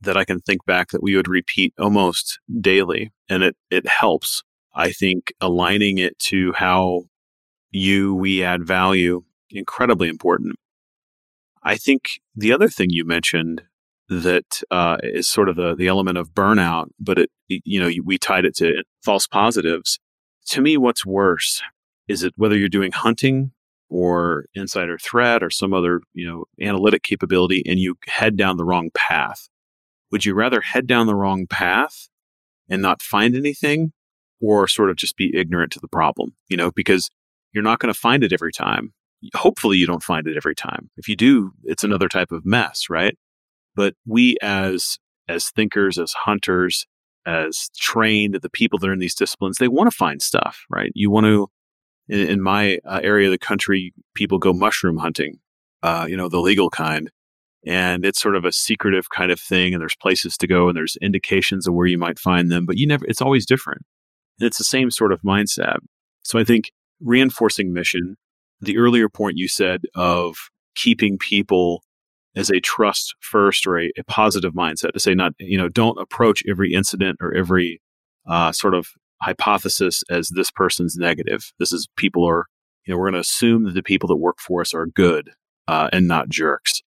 that 0.01 0.17
I 0.17 0.25
can 0.25 0.39
think 0.39 0.65
back 0.65 0.89
that 0.89 1.03
we 1.03 1.15
would 1.15 1.27
repeat 1.27 1.73
almost 1.79 2.39
daily, 2.59 3.11
and 3.29 3.43
it 3.43 3.55
it 3.69 3.87
helps. 3.87 4.43
I 4.73 4.91
think 4.91 5.33
aligning 5.41 5.97
it 5.97 6.17
to 6.19 6.53
how 6.53 7.03
you 7.71 8.15
we 8.15 8.43
add 8.43 8.65
value 8.65 9.23
incredibly 9.49 10.07
important. 10.07 10.55
I 11.63 11.75
think 11.75 12.21
the 12.35 12.53
other 12.53 12.69
thing 12.69 12.89
you 12.89 13.05
mentioned 13.05 13.63
that 14.09 14.63
uh, 14.71 14.97
is 15.03 15.29
sort 15.29 15.49
of 15.49 15.55
the 15.57 15.75
the 15.75 15.87
element 15.87 16.17
of 16.17 16.31
burnout, 16.31 16.87
but 16.99 17.19
it 17.19 17.29
you 17.47 17.79
know 17.79 17.91
we 18.03 18.17
tied 18.17 18.45
it 18.45 18.55
to 18.57 18.83
false 19.03 19.27
positives. 19.27 19.99
To 20.47 20.61
me, 20.61 20.75
what's 20.75 21.05
worse 21.05 21.61
is 22.11 22.23
it 22.23 22.33
whether 22.35 22.57
you're 22.57 22.69
doing 22.69 22.91
hunting 22.91 23.51
or 23.89 24.45
insider 24.53 24.97
threat 24.97 25.41
or 25.41 25.49
some 25.49 25.73
other, 25.73 26.01
you 26.13 26.27
know, 26.27 26.45
analytic 26.61 27.03
capability 27.03 27.63
and 27.65 27.79
you 27.79 27.95
head 28.07 28.35
down 28.37 28.57
the 28.57 28.65
wrong 28.65 28.89
path? 28.93 29.49
Would 30.11 30.25
you 30.25 30.33
rather 30.33 30.61
head 30.61 30.87
down 30.87 31.07
the 31.07 31.15
wrong 31.15 31.47
path 31.47 32.09
and 32.69 32.81
not 32.81 33.01
find 33.01 33.35
anything 33.35 33.93
or 34.41 34.67
sort 34.67 34.89
of 34.89 34.97
just 34.97 35.15
be 35.15 35.35
ignorant 35.35 35.71
to 35.71 35.79
the 35.79 35.87
problem, 35.87 36.35
you 36.49 36.57
know, 36.57 36.71
because 36.71 37.09
you're 37.53 37.63
not 37.63 37.79
going 37.79 37.93
to 37.93 37.99
find 37.99 38.23
it 38.23 38.33
every 38.33 38.51
time. 38.51 38.93
Hopefully 39.35 39.77
you 39.77 39.85
don't 39.85 40.03
find 40.03 40.27
it 40.27 40.35
every 40.35 40.55
time. 40.55 40.89
If 40.97 41.07
you 41.07 41.15
do, 41.15 41.51
it's 41.63 41.83
another 41.83 42.09
type 42.09 42.31
of 42.31 42.45
mess, 42.45 42.89
right? 42.89 43.17
But 43.75 43.93
we 44.05 44.35
as 44.41 44.97
as 45.27 45.49
thinkers, 45.51 45.97
as 45.97 46.11
hunters, 46.13 46.87
as 47.25 47.69
trained, 47.77 48.35
the 48.41 48.49
people 48.49 48.79
that 48.79 48.89
are 48.89 48.93
in 48.93 48.99
these 48.99 49.15
disciplines, 49.15 49.57
they 49.57 49.67
want 49.67 49.89
to 49.89 49.95
find 49.95 50.21
stuff, 50.21 50.65
right? 50.69 50.91
You 50.95 51.11
want 51.11 51.25
to 51.25 51.47
in, 52.07 52.27
in 52.27 52.41
my 52.41 52.79
uh, 52.85 52.99
area 53.03 53.27
of 53.27 53.31
the 53.31 53.37
country, 53.37 53.93
people 54.15 54.37
go 54.37 54.53
mushroom 54.53 54.97
hunting, 54.97 55.39
uh, 55.83 56.05
you 56.07 56.17
know, 56.17 56.29
the 56.29 56.39
legal 56.39 56.69
kind. 56.69 57.11
And 57.65 58.05
it's 58.05 58.19
sort 58.19 58.35
of 58.35 58.43
a 58.43 58.51
secretive 58.51 59.09
kind 59.09 59.31
of 59.31 59.39
thing. 59.39 59.73
And 59.73 59.81
there's 59.81 59.95
places 59.95 60.35
to 60.37 60.47
go 60.47 60.67
and 60.67 60.75
there's 60.75 60.97
indications 61.01 61.67
of 61.67 61.73
where 61.73 61.85
you 61.85 61.97
might 61.97 62.17
find 62.17 62.51
them, 62.51 62.65
but 62.65 62.77
you 62.77 62.87
never, 62.87 63.05
it's 63.05 63.21
always 63.21 63.45
different. 63.45 63.83
And 64.39 64.47
it's 64.47 64.57
the 64.57 64.63
same 64.63 64.89
sort 64.89 65.11
of 65.11 65.21
mindset. 65.21 65.77
So 66.23 66.39
I 66.39 66.43
think 66.43 66.71
reinforcing 66.99 67.71
mission, 67.71 68.17
the 68.61 68.77
earlier 68.77 69.09
point 69.09 69.37
you 69.37 69.47
said 69.47 69.81
of 69.95 70.35
keeping 70.75 71.17
people 71.17 71.83
as 72.35 72.49
a 72.49 72.59
trust 72.59 73.15
first 73.19 73.67
or 73.67 73.79
a, 73.79 73.91
a, 73.97 74.03
positive 74.05 74.53
mindset 74.53 74.93
to 74.93 74.99
say 74.99 75.13
not 75.13 75.33
you 75.37 75.57
know 75.57 75.67
don't 75.67 75.99
approach 75.99 76.43
every 76.47 76.73
incident 76.73 77.17
or 77.19 77.33
every 77.33 77.81
uh, 78.27 78.51
sort 78.51 78.73
of 78.73 78.87
hypothesis 79.21 80.03
as 80.09 80.29
this 80.29 80.51
person's 80.51 80.95
negative. 80.97 81.51
This 81.59 81.71
is 81.71 81.87
people 81.95 82.27
are, 82.27 82.45
you 82.85 82.93
know, 82.93 82.97
we're 82.97 83.11
going 83.11 83.13
to 83.13 83.19
assume 83.19 83.65
that 83.65 83.73
the 83.73 83.83
people 83.83 84.07
that 84.07 84.17
work 84.17 84.39
for 84.39 84.61
us 84.61 84.73
are 84.73 84.85
good 84.85 85.31
uh, 85.67 85.89
and 85.91 86.07
not 86.07 86.29
jerks. 86.29 86.81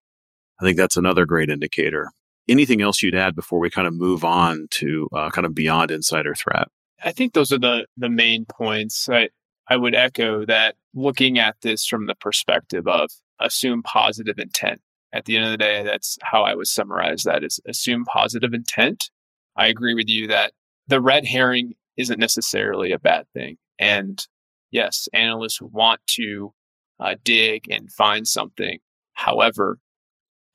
I 0.61 0.64
think 0.64 0.77
that's 0.77 0.97
another 0.97 1.27
great 1.27 1.51
indicator. 1.51 2.11
Anything 2.49 2.83
else 2.83 3.03
you'd 3.03 3.14
add 3.14 3.37
before 3.37 3.59
we 3.59 3.71
kind 3.71 3.87
of 3.87 3.95
move 3.95 4.25
on 4.25 4.66
to 4.73 5.09
uh, 5.12 5.31
kind 5.31 5.47
of 5.47 5.55
beyond 5.55 5.90
insider 5.90 6.35
threat? 6.35 6.68
I 7.05 7.12
think 7.12 7.33
those 7.33 7.53
are 7.53 7.59
the 7.59 7.87
the 7.97 8.09
main 8.09 8.45
points. 8.47 9.09
I 9.09 9.29
I 9.68 9.77
would 9.77 9.95
echo 9.95 10.45
that 10.47 10.77
looking 10.95 11.38
at 11.38 11.57
this 11.62 11.87
from 11.87 12.07
the 12.07 12.14
perspective 12.14 12.87
of 12.87 13.11
assume 13.40 13.83
positive 13.83 14.38
intent. 14.38 14.81
At 15.12 15.27
the 15.27 15.37
end 15.37 15.45
of 15.45 15.51
the 15.51 15.59
day, 15.59 15.83
that's 15.83 16.16
how 16.23 16.42
I 16.42 16.55
would 16.55 16.68
summarize 16.68 17.25
that 17.25 17.45
is 17.45 17.61
assume 17.66 18.05
positive 18.05 18.55
intent. 18.55 19.11
I 19.57 19.66
agree 19.66 19.95
with 19.95 20.09
you 20.09 20.29
that 20.29 20.53
the 20.88 21.01
red 21.01 21.27
herring 21.27 21.75
isn't 21.97 22.19
necessarily 22.19 22.93
a 22.93 22.99
bad 22.99 23.27
thing. 23.35 23.57
And 23.79 24.25
yes, 24.71 25.09
analysts 25.13 25.61
want 25.61 26.01
to 26.17 26.53
uh, 27.01 27.17
dig 27.25 27.71
and 27.71 27.93
find 27.93 28.27
something. 28.27 28.79
However, 29.15 29.79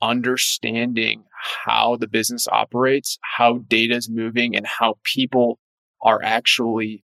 understanding 0.00 1.24
how 1.64 1.96
the 1.96 2.08
business 2.08 2.46
operates, 2.48 3.18
how 3.22 3.58
data 3.68 3.94
is 3.94 4.08
moving, 4.08 4.56
and 4.56 4.66
how 4.66 4.98
people 5.04 5.58
are 6.02 6.20
actually 6.22 7.04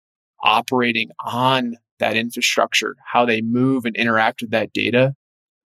operating 0.44 1.10
on 1.26 1.76
that 2.00 2.16
infrastructure, 2.16 2.96
how 3.12 3.26
they 3.26 3.42
move 3.42 3.86
and 3.86 3.96
interact 3.96 4.42
with 4.42 4.52
that 4.52 4.72
data 4.74 5.14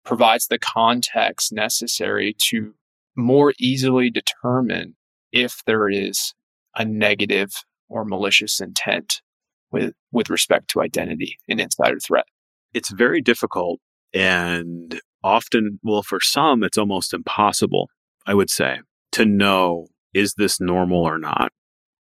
provides 0.05 0.49
the 0.49 0.59
context 0.59 1.53
necessary 1.53 2.37
to 2.38 2.75
more 3.17 3.55
easily 3.59 4.11
determine 4.11 4.97
if 5.33 5.62
there 5.67 5.88
is 5.88 6.35
a 6.77 6.85
negative 6.85 7.53
or 7.94 8.04
malicious 8.04 8.61
intent 8.61 9.22
with 9.70 9.94
with 10.12 10.28
respect 10.28 10.68
to 10.68 10.83
identity 10.83 11.38
and 11.48 11.61
insider 11.61 12.00
threat. 12.00 12.26
It's 12.74 12.90
very 12.90 13.20
difficult 13.20 13.80
and 14.12 15.00
often 15.22 15.78
well 15.83 16.02
for 16.02 16.20
some 16.20 16.64
it's 16.64 16.76
almost 16.76 17.14
impossible, 17.14 17.88
I 18.26 18.35
would 18.35 18.50
say, 18.50 18.80
to 19.12 19.24
know 19.24 19.87
is 20.12 20.35
this 20.35 20.61
normal 20.61 21.02
or 21.02 21.18
not? 21.18 21.52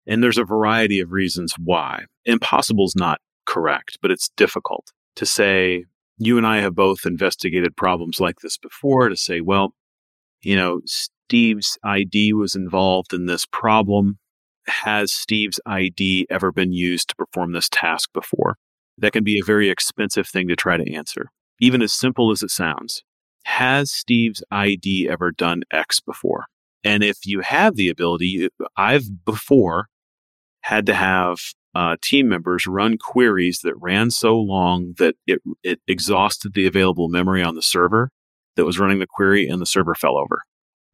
And 0.08 0.24
there's 0.24 0.38
a 0.38 0.44
variety 0.44 1.00
of 1.00 1.12
reasons 1.12 1.56
why. 1.58 2.06
Impossible 2.26 2.86
is 2.86 2.96
not 2.96 3.20
correct, 3.46 4.00
but 4.02 4.12
it's 4.12 4.30
difficult 4.36 4.92
to 5.16 5.26
say, 5.26 5.86
you 6.18 6.38
and 6.38 6.48
I 6.48 6.58
have 6.62 6.76
both 6.76 7.06
investigated 7.06 7.76
problems 7.78 8.20
like 8.20 8.40
this 8.40 8.58
before, 8.58 9.10
to 9.10 9.16
say, 9.16 9.42
well, 9.42 9.74
you 10.42 10.56
know, 10.56 10.82
Steve's 10.86 11.78
ID 11.84 12.34
was 12.34 12.56
involved 12.56 13.14
in 13.14 13.26
this 13.26 13.46
problem. 13.46 14.18
Has 14.72 15.12
Steve's 15.12 15.60
ID 15.66 16.28
ever 16.30 16.52
been 16.52 16.72
used 16.72 17.10
to 17.10 17.16
perform 17.16 17.52
this 17.52 17.70
task 17.70 18.10
before? 18.14 18.56
That 18.98 19.12
can 19.12 19.24
be 19.24 19.38
a 19.38 19.44
very 19.44 19.70
expensive 19.70 20.28
thing 20.28 20.48
to 20.48 20.56
try 20.56 20.78
to 20.78 20.94
answer, 20.94 21.28
even 21.60 21.82
as 21.82 21.92
simple 21.92 22.32
as 22.32 22.42
it 22.42 22.52
sounds. 22.52 23.04
Has 23.46 23.92
Steve's 23.92 24.44
ID 24.50 25.10
ever 25.10 25.32
done 25.32 25.64
X 25.72 26.00
before? 26.00 26.46
And 26.84 27.04
if 27.04 27.26
you 27.26 27.42
have 27.42 27.76
the 27.76 27.90
ability, 27.90 28.50
I've 28.78 29.26
before 29.26 29.88
had 30.62 30.86
to 30.86 30.94
have 30.94 31.40
uh, 31.76 31.98
team 32.02 32.30
members 32.30 32.66
run 32.66 32.98
queries 32.98 33.60
that 33.64 33.76
ran 33.76 34.10
so 34.10 34.38
long 34.38 34.94
that 34.98 35.16
it, 35.28 35.42
it 35.64 35.80
exhausted 35.88 36.54
the 36.54 36.66
available 36.66 37.10
memory 37.10 37.44
on 37.44 37.56
the 37.56 37.62
server 37.62 38.10
that 38.56 38.66
was 38.66 38.80
running 38.80 39.00
the 39.00 39.08
query 39.08 39.48
and 39.48 39.62
the 39.62 39.66
server 39.66 39.96
fell 39.96 40.18
over, 40.18 40.42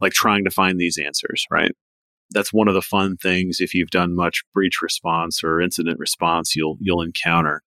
like 0.01 0.13
trying 0.13 0.43
to 0.45 0.51
find 0.51 0.79
these 0.79 0.97
answers, 0.97 1.45
right? 1.51 1.71
That's 2.31 2.53
one 2.53 2.67
of 2.67 2.73
the 2.73 2.81
fun 2.81 3.17
things 3.17 3.59
if 3.59 3.73
you've 3.73 3.89
done 3.89 4.15
much 4.15 4.43
breach 4.53 4.81
response 4.81 5.43
or 5.43 5.61
incident 5.61 5.99
response 5.99 6.55
you'll 6.55 6.77
you'll 6.79 7.01
encounter. 7.01 7.63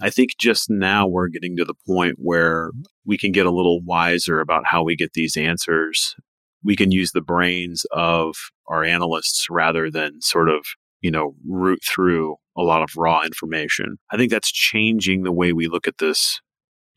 I 0.00 0.10
think 0.10 0.32
just 0.38 0.68
now 0.68 1.06
we're 1.06 1.28
getting 1.28 1.56
to 1.56 1.64
the 1.64 1.74
point 1.86 2.16
where 2.18 2.72
we 3.06 3.16
can 3.16 3.32
get 3.32 3.46
a 3.46 3.52
little 3.52 3.80
wiser 3.82 4.40
about 4.40 4.64
how 4.66 4.82
we 4.82 4.96
get 4.96 5.12
these 5.12 5.36
answers. 5.36 6.16
We 6.62 6.76
can 6.76 6.90
use 6.90 7.12
the 7.12 7.20
brains 7.20 7.86
of 7.92 8.34
our 8.66 8.84
analysts 8.84 9.46
rather 9.50 9.90
than 9.90 10.20
sort 10.20 10.48
of 10.48 10.64
you 11.04 11.10
know, 11.10 11.34
root 11.46 11.80
through 11.84 12.36
a 12.56 12.62
lot 12.62 12.82
of 12.82 12.96
raw 12.96 13.20
information. 13.20 13.98
I 14.10 14.16
think 14.16 14.30
that's 14.30 14.50
changing 14.50 15.22
the 15.22 15.32
way 15.32 15.52
we 15.52 15.68
look 15.68 15.86
at 15.86 15.98
this, 15.98 16.40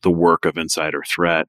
the 0.02 0.10
work 0.10 0.46
of 0.46 0.56
insider 0.56 1.02
threat, 1.06 1.46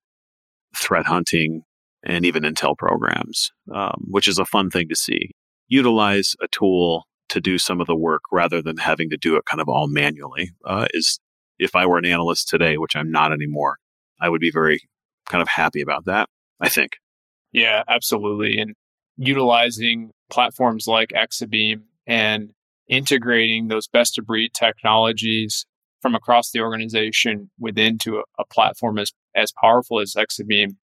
threat 0.76 1.06
hunting, 1.06 1.64
and 2.04 2.26
even 2.26 2.44
intel 2.44 2.78
programs, 2.78 3.54
um, 3.74 4.04
which 4.10 4.28
is 4.28 4.38
a 4.38 4.46
fun 4.46 4.70
thing 4.70 4.90
to 4.90 4.96
see. 4.96 5.32
Utilize 5.70 6.36
a 6.42 6.48
tool 6.50 7.06
to 7.30 7.40
do 7.40 7.58
some 7.58 7.80
of 7.80 7.88
the 7.88 7.96
work 7.96 8.24
rather 8.32 8.62
than 8.62 8.78
having 8.78 9.10
to 9.12 9.18
do 9.18 9.36
it 9.38 9.46
kind 9.46 9.62
of 9.62 9.70
all 9.70 9.88
manually 9.88 10.52
uh, 10.66 10.88
is 10.94 11.20
if 11.60 11.76
I 11.76 11.86
were 11.86 11.98
an 11.98 12.06
analyst 12.06 12.48
today, 12.48 12.78
which 12.78 12.96
I'm 12.96 13.12
not 13.12 13.32
anymore, 13.32 13.78
I 14.20 14.30
would 14.30 14.42
be 14.42 14.52
very 14.52 14.82
kind 15.28 15.42
of 15.42 15.48
happy 15.48 15.82
about 15.82 16.06
that, 16.06 16.30
I 16.60 16.70
think. 16.70 16.98
Yeah, 17.52 17.84
absolutely. 17.88 18.60
And 18.60 18.76
utilizing 19.18 20.12
platforms 20.30 20.88
like 20.88 21.10
Exabeam 21.10 21.82
and 22.08 22.52
integrating 22.88 23.68
those 23.68 23.88
best 23.88 24.18
of 24.18 24.26
breed 24.26 24.54
technologies 24.54 25.66
from 26.02 26.16
across 26.16 26.52
the 26.52 26.62
organization 26.62 27.52
within 27.60 27.98
to 28.00 28.18
a, 28.18 28.24
a 28.40 28.46
platform 28.46 28.98
as, 28.98 29.12
as 29.36 29.52
powerful 29.62 30.00
as 30.00 30.16
Exabeam 30.16 30.78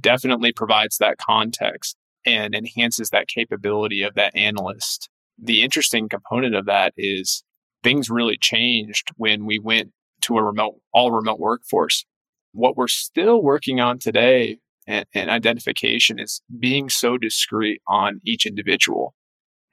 definitely 0.00 0.52
provides 0.52 0.98
that 0.98 1.18
context 1.18 1.96
and 2.26 2.54
enhances 2.54 3.10
that 3.10 3.28
capability 3.28 4.02
of 4.02 4.14
that 4.14 4.34
analyst. 4.36 5.08
The 5.38 5.62
interesting 5.62 6.08
component 6.08 6.54
of 6.54 6.66
that 6.66 6.92
is 6.96 7.44
things 7.82 8.10
really 8.10 8.36
changed 8.36 9.10
when 9.16 9.46
we 9.46 9.58
went 9.58 9.92
to 10.22 10.36
a 10.36 10.42
remote, 10.42 10.80
all 10.92 11.12
remote 11.12 11.38
workforce. 11.38 12.04
What 12.52 12.76
we're 12.76 12.88
still 12.88 13.42
working 13.42 13.80
on 13.80 13.98
today 13.98 14.58
and, 14.86 15.06
and 15.14 15.30
identification 15.30 16.18
is 16.18 16.42
being 16.58 16.88
so 16.88 17.16
discreet 17.16 17.80
on 17.86 18.20
each 18.24 18.46
individual 18.46 19.14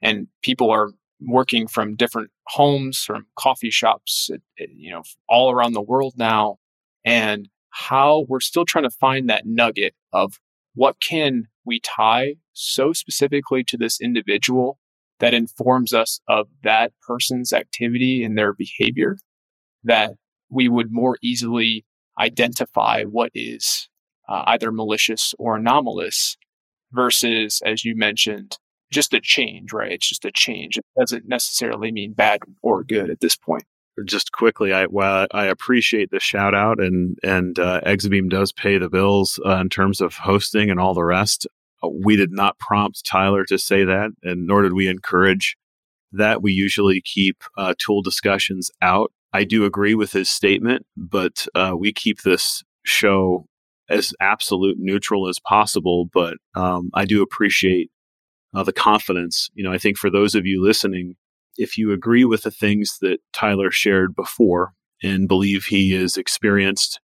and 0.04 0.28
people 0.42 0.70
are 0.70 0.90
working 1.20 1.66
from 1.66 1.96
different 1.96 2.30
homes, 2.48 2.98
from 2.98 3.26
coffee 3.38 3.70
shops, 3.70 4.30
eh, 4.32 4.36
eh, 4.60 4.66
you 4.72 4.90
know, 4.90 5.02
all 5.28 5.50
around 5.50 5.72
the 5.72 5.82
world 5.82 6.14
now, 6.16 6.58
and 7.04 7.48
how 7.70 8.26
we're 8.28 8.40
still 8.40 8.64
trying 8.64 8.84
to 8.84 8.90
find 8.90 9.28
that 9.28 9.46
nugget 9.46 9.94
of 10.12 10.38
what 10.74 11.00
can 11.00 11.48
we 11.64 11.80
tie 11.80 12.34
so 12.52 12.92
specifically 12.92 13.64
to 13.64 13.76
this 13.76 14.00
individual 14.00 14.78
that 15.20 15.34
informs 15.34 15.92
us 15.92 16.20
of 16.28 16.48
that 16.62 16.92
person's 17.06 17.52
activity 17.52 18.24
and 18.24 18.36
their 18.36 18.52
behavior 18.52 19.16
that 19.84 20.12
we 20.50 20.68
would 20.68 20.92
more 20.92 21.16
easily 21.22 21.84
identify 22.18 23.04
what 23.04 23.30
is 23.34 23.88
uh, 24.28 24.42
either 24.46 24.72
malicious 24.72 25.34
or 25.38 25.56
anomalous 25.56 26.36
versus, 26.92 27.60
as 27.64 27.84
you 27.84 27.96
mentioned, 27.96 28.56
just 28.90 29.12
a 29.12 29.20
change, 29.20 29.72
right? 29.72 29.92
It's 29.92 30.08
just 30.08 30.24
a 30.24 30.32
change. 30.32 30.78
It 30.78 30.84
doesn't 30.98 31.28
necessarily 31.28 31.90
mean 31.90 32.12
bad 32.12 32.40
or 32.62 32.84
good 32.84 33.10
at 33.10 33.20
this 33.20 33.36
point. 33.36 33.64
Just 34.04 34.32
quickly, 34.32 34.72
I 34.72 34.86
well, 34.86 35.28
I 35.32 35.44
appreciate 35.44 36.10
the 36.10 36.18
shout 36.18 36.52
out, 36.52 36.80
and 36.80 37.16
and 37.22 37.56
uh, 37.58 37.80
Exabeam 37.82 38.28
does 38.28 38.50
pay 38.50 38.76
the 38.76 38.88
bills 38.90 39.38
uh, 39.46 39.56
in 39.56 39.68
terms 39.68 40.00
of 40.00 40.14
hosting 40.14 40.68
and 40.68 40.80
all 40.80 40.94
the 40.94 41.04
rest. 41.04 41.46
Uh, 41.82 41.88
we 41.88 42.16
did 42.16 42.32
not 42.32 42.58
prompt 42.58 43.04
Tyler 43.04 43.44
to 43.44 43.56
say 43.56 43.84
that, 43.84 44.10
and 44.24 44.48
nor 44.48 44.62
did 44.62 44.72
we 44.72 44.88
encourage 44.88 45.56
that. 46.10 46.42
We 46.42 46.52
usually 46.52 47.00
keep 47.02 47.44
uh, 47.56 47.74
tool 47.78 48.02
discussions 48.02 48.68
out. 48.82 49.12
I 49.32 49.44
do 49.44 49.64
agree 49.64 49.94
with 49.94 50.10
his 50.10 50.28
statement, 50.28 50.86
but 50.96 51.46
uh, 51.54 51.74
we 51.78 51.92
keep 51.92 52.22
this 52.22 52.64
show 52.84 53.46
as 53.88 54.12
absolute 54.20 54.76
neutral 54.78 55.28
as 55.28 55.38
possible. 55.38 56.06
But 56.12 56.38
um, 56.56 56.90
I 56.94 57.04
do 57.04 57.22
appreciate 57.22 57.92
uh, 58.54 58.64
the 58.64 58.72
confidence. 58.72 59.50
You 59.54 59.62
know, 59.62 59.72
I 59.72 59.78
think 59.78 59.98
for 59.98 60.10
those 60.10 60.34
of 60.34 60.46
you 60.46 60.62
listening, 60.62 61.14
if 61.56 61.78
you 61.78 61.92
agree 61.92 62.24
with 62.24 62.42
the 62.42 62.50
things 62.50 62.98
that 63.00 63.18
Tyler 63.32 63.70
shared 63.70 64.14
before 64.14 64.72
and 65.02 65.28
believe 65.28 65.66
he 65.66 65.94
is 65.94 66.16
experienced 66.16 67.00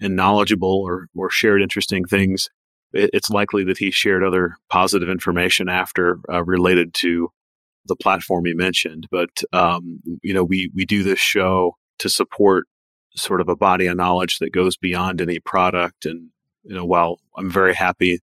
and 0.00 0.16
knowledgeable 0.16 0.82
or, 0.84 1.08
or 1.14 1.30
shared 1.30 1.62
interesting 1.62 2.04
things, 2.04 2.48
it, 2.92 3.10
it's 3.12 3.30
likely 3.30 3.64
that 3.64 3.78
he 3.78 3.90
shared 3.90 4.24
other 4.24 4.56
positive 4.68 5.08
information 5.08 5.68
after 5.68 6.18
uh, 6.32 6.42
related 6.44 6.94
to 6.94 7.30
the 7.86 7.96
platform 7.96 8.44
he 8.44 8.54
mentioned. 8.54 9.06
But, 9.10 9.42
um, 9.52 10.00
you 10.22 10.34
know, 10.34 10.44
we, 10.44 10.70
we 10.74 10.84
do 10.84 11.02
this 11.02 11.18
show 11.18 11.76
to 11.98 12.08
support 12.08 12.66
sort 13.16 13.40
of 13.40 13.48
a 13.48 13.56
body 13.56 13.86
of 13.86 13.96
knowledge 13.96 14.38
that 14.38 14.52
goes 14.52 14.76
beyond 14.76 15.20
any 15.20 15.40
product. 15.40 16.06
And, 16.06 16.28
you 16.62 16.74
know, 16.74 16.84
while 16.84 17.18
I'm 17.36 17.50
very 17.50 17.74
happy 17.74 18.20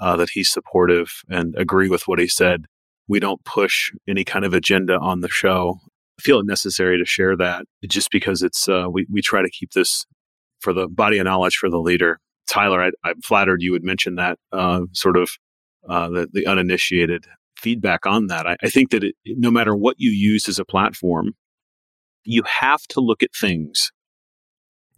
uh, 0.00 0.16
that 0.16 0.30
he's 0.30 0.50
supportive 0.50 1.22
and 1.28 1.54
agree 1.56 1.88
with 1.88 2.06
what 2.06 2.18
he 2.18 2.28
said. 2.28 2.66
We 3.08 3.20
don't 3.20 3.42
push 3.44 3.92
any 4.06 4.24
kind 4.24 4.44
of 4.44 4.54
agenda 4.54 4.98
on 4.98 5.20
the 5.20 5.28
show. 5.28 5.80
I 6.18 6.22
feel 6.22 6.40
it 6.40 6.46
necessary 6.46 6.98
to 6.98 7.04
share 7.04 7.36
that 7.36 7.64
just 7.86 8.10
because 8.10 8.42
it's 8.42 8.68
uh, 8.68 8.86
we 8.90 9.06
we 9.10 9.22
try 9.22 9.42
to 9.42 9.50
keep 9.50 9.72
this 9.72 10.04
for 10.60 10.72
the 10.72 10.88
body 10.88 11.18
of 11.18 11.24
knowledge 11.24 11.56
for 11.56 11.70
the 11.70 11.78
leader. 11.78 12.18
Tyler, 12.50 12.82
I, 12.82 13.10
am 13.10 13.20
flattered 13.22 13.62
you 13.62 13.72
would 13.72 13.84
mention 13.84 14.16
that 14.16 14.38
uh, 14.52 14.82
sort 14.92 15.16
of 15.16 15.30
uh, 15.88 16.08
the, 16.08 16.28
the 16.32 16.46
uninitiated 16.46 17.26
feedback 17.56 18.06
on 18.06 18.28
that. 18.28 18.46
I, 18.46 18.56
I 18.62 18.68
think 18.68 18.90
that 18.90 19.04
it, 19.04 19.14
no 19.26 19.50
matter 19.50 19.76
what 19.76 19.96
you 19.98 20.10
use 20.10 20.48
as 20.48 20.58
a 20.58 20.64
platform, 20.64 21.34
you 22.24 22.42
have 22.60 22.82
to 22.88 23.00
look 23.00 23.22
at 23.22 23.34
things 23.34 23.92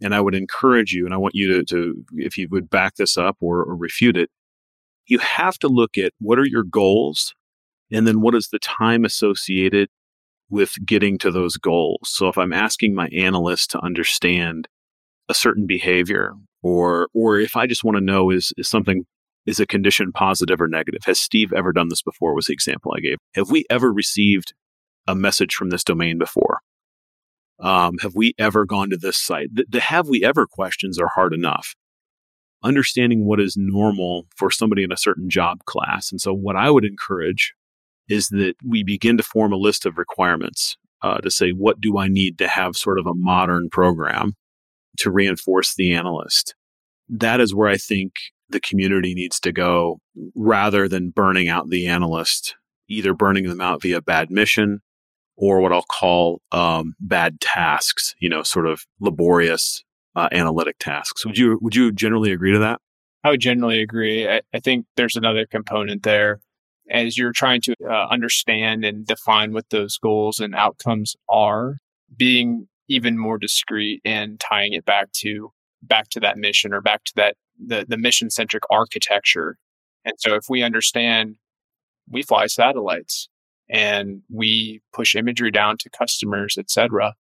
and 0.01 0.15
I 0.15 0.21
would 0.21 0.35
encourage 0.35 0.91
you, 0.93 1.05
and 1.05 1.13
I 1.13 1.17
want 1.17 1.35
you 1.35 1.53
to, 1.53 1.63
to 1.65 2.05
if 2.13 2.37
you 2.37 2.47
would 2.49 2.69
back 2.69 2.95
this 2.95 3.17
up 3.17 3.37
or, 3.39 3.59
or, 3.59 3.75
refute 3.75 4.17
it, 4.17 4.29
you 5.05 5.19
have 5.19 5.59
to 5.59 5.67
look 5.67 5.97
at 5.97 6.11
what 6.19 6.39
are 6.39 6.45
your 6.45 6.63
goals 6.63 7.35
and 7.91 8.07
then 8.07 8.21
what 8.21 8.35
is 8.35 8.49
the 8.49 8.59
time 8.59 9.05
associated 9.05 9.89
with 10.49 10.73
getting 10.85 11.17
to 11.17 11.31
those 11.31 11.57
goals. 11.57 11.99
So 12.03 12.27
if 12.27 12.37
I'm 12.37 12.53
asking 12.53 12.93
my 12.93 13.07
analyst 13.07 13.71
to 13.71 13.83
understand 13.83 14.67
a 15.29 15.33
certain 15.33 15.65
behavior 15.65 16.33
or 16.61 17.07
or 17.13 17.39
if 17.39 17.55
I 17.55 17.65
just 17.67 17.83
want 17.83 17.95
to 17.95 18.03
know 18.03 18.29
is 18.29 18.53
is 18.57 18.67
something 18.67 19.05
is 19.45 19.59
a 19.59 19.65
condition 19.65 20.11
positive 20.11 20.61
or 20.61 20.67
negative? 20.67 21.01
Has 21.05 21.19
Steve 21.19 21.51
ever 21.53 21.71
done 21.71 21.87
this 21.89 22.01
before? 22.01 22.35
Was 22.35 22.45
the 22.45 22.53
example 22.53 22.93
I 22.95 22.99
gave. 22.99 23.17
Have 23.33 23.49
we 23.49 23.65
ever 23.69 23.91
received 23.91 24.53
a 25.07 25.15
message 25.15 25.55
from 25.55 25.69
this 25.69 25.83
domain 25.83 26.19
before? 26.19 26.59
Um, 27.59 27.97
have 27.99 28.13
we 28.13 28.33
ever 28.37 28.65
gone 28.65 28.89
to 28.89 28.97
this 28.97 29.17
site? 29.17 29.49
The, 29.53 29.65
the 29.67 29.79
have 29.79 30.07
we 30.09 30.23
ever 30.23 30.45
questions 30.45 30.99
are 30.99 31.09
hard 31.15 31.33
enough 31.33 31.75
understanding 32.63 33.25
what 33.25 33.39
is 33.39 33.55
normal 33.57 34.27
for 34.35 34.51
somebody 34.51 34.83
in 34.83 34.91
a 34.91 34.97
certain 34.97 35.29
job 35.29 35.65
class. 35.65 36.11
And 36.11 36.21
so, 36.21 36.33
what 36.33 36.55
I 36.55 36.69
would 36.69 36.85
encourage 36.85 37.53
is 38.11 38.27
that 38.29 38.55
we 38.65 38.83
begin 38.83 39.17
to 39.17 39.23
form 39.23 39.53
a 39.53 39.57
list 39.57 39.85
of 39.85 39.97
requirements 39.97 40.77
uh, 41.01 41.17
to 41.19 41.31
say, 41.31 41.51
what 41.51 41.79
do 41.79 41.97
I 41.97 42.07
need 42.07 42.37
to 42.39 42.47
have 42.47 42.75
sort 42.75 42.99
of 42.99 43.07
a 43.07 43.15
modern 43.15 43.69
program 43.69 44.33
to 44.97 45.11
reinforce 45.11 45.75
the 45.75 45.93
analyst? 45.93 46.55
That 47.09 47.39
is 47.39 47.55
where 47.55 47.69
I 47.69 47.77
think 47.77 48.13
the 48.49 48.59
community 48.59 49.13
needs 49.13 49.39
to 49.41 49.51
go 49.51 49.99
rather 50.35 50.87
than 50.87 51.09
burning 51.09 51.49
out 51.49 51.69
the 51.69 51.87
analyst, 51.87 52.55
either 52.87 53.13
burning 53.13 53.47
them 53.47 53.61
out 53.61 53.81
via 53.81 54.01
bad 54.01 54.29
mission 54.29 54.81
or 55.37 55.61
what 55.61 55.73
I'll 55.73 55.81
call 55.83 56.41
um, 56.51 56.93
bad 56.99 57.39
tasks, 57.39 58.13
you 58.19 58.29
know, 58.29 58.43
sort 58.43 58.67
of 58.67 58.85
laborious 58.99 59.83
uh, 60.15 60.27
analytic 60.31 60.77
tasks. 60.79 61.25
Would 61.25 61.37
you 61.37 61.57
would 61.61 61.75
you 61.75 61.91
generally 61.91 62.31
agree 62.31 62.51
to 62.51 62.59
that? 62.59 62.79
I 63.23 63.29
would 63.29 63.39
generally 63.39 63.81
agree. 63.81 64.27
I, 64.27 64.41
I 64.53 64.59
think 64.59 64.85
there's 64.97 65.15
another 65.15 65.45
component 65.45 66.03
there, 66.03 66.39
as 66.91 67.17
you're 67.17 67.31
trying 67.31 67.61
to 67.61 67.73
uh, 67.89 68.07
understand 68.09 68.85
and 68.85 69.07
define 69.07 69.53
what 69.53 69.69
those 69.69 69.97
goals 69.97 70.39
and 70.39 70.53
outcomes 70.53 71.15
are, 71.29 71.77
being 72.15 72.67
even 72.87 73.17
more 73.17 73.37
discreet 73.37 74.01
and 74.03 74.39
tying 74.39 74.73
it 74.73 74.85
back 74.85 75.11
to 75.13 75.51
back 75.81 76.09
to 76.09 76.19
that 76.19 76.37
mission 76.37 76.73
or 76.73 76.81
back 76.81 77.03
to 77.05 77.13
that 77.15 77.35
the, 77.65 77.85
the 77.87 77.97
mission 77.97 78.29
centric 78.29 78.63
architecture. 78.69 79.57
And 80.03 80.15
so 80.17 80.35
if 80.35 80.45
we 80.49 80.61
understand 80.61 81.37
we 82.09 82.23
fly 82.23 82.47
satellites 82.47 83.29
and 83.69 84.21
we 84.29 84.81
push 84.93 85.15
imagery 85.15 85.51
down 85.51 85.77
to 85.77 85.89
customers, 85.89 86.57
et 86.57 86.69
cetera, 86.69 87.13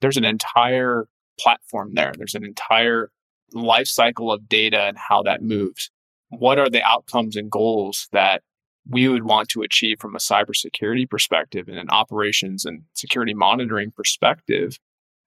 there's 0.00 0.18
an 0.18 0.24
entire 0.24 1.06
platform 1.40 1.94
there. 1.94 2.12
There's 2.16 2.34
an 2.34 2.44
entire 2.44 3.10
life 3.52 3.86
cycle 3.86 4.30
of 4.30 4.48
data 4.48 4.82
and 4.82 4.98
how 4.98 5.22
that 5.22 5.42
moves. 5.42 5.90
What 6.28 6.58
are 6.58 6.68
the 6.68 6.82
outcomes 6.82 7.36
and 7.36 7.50
goals 7.50 8.08
that 8.12 8.42
we 8.88 9.08
would 9.08 9.24
want 9.24 9.48
to 9.48 9.62
achieve 9.62 9.98
from 9.98 10.14
a 10.14 10.18
cybersecurity 10.18 11.08
perspective 11.08 11.68
and 11.68 11.78
an 11.78 11.88
operations 11.90 12.64
and 12.64 12.82
security 12.94 13.34
monitoring 13.34 13.90
perspective 13.90 14.78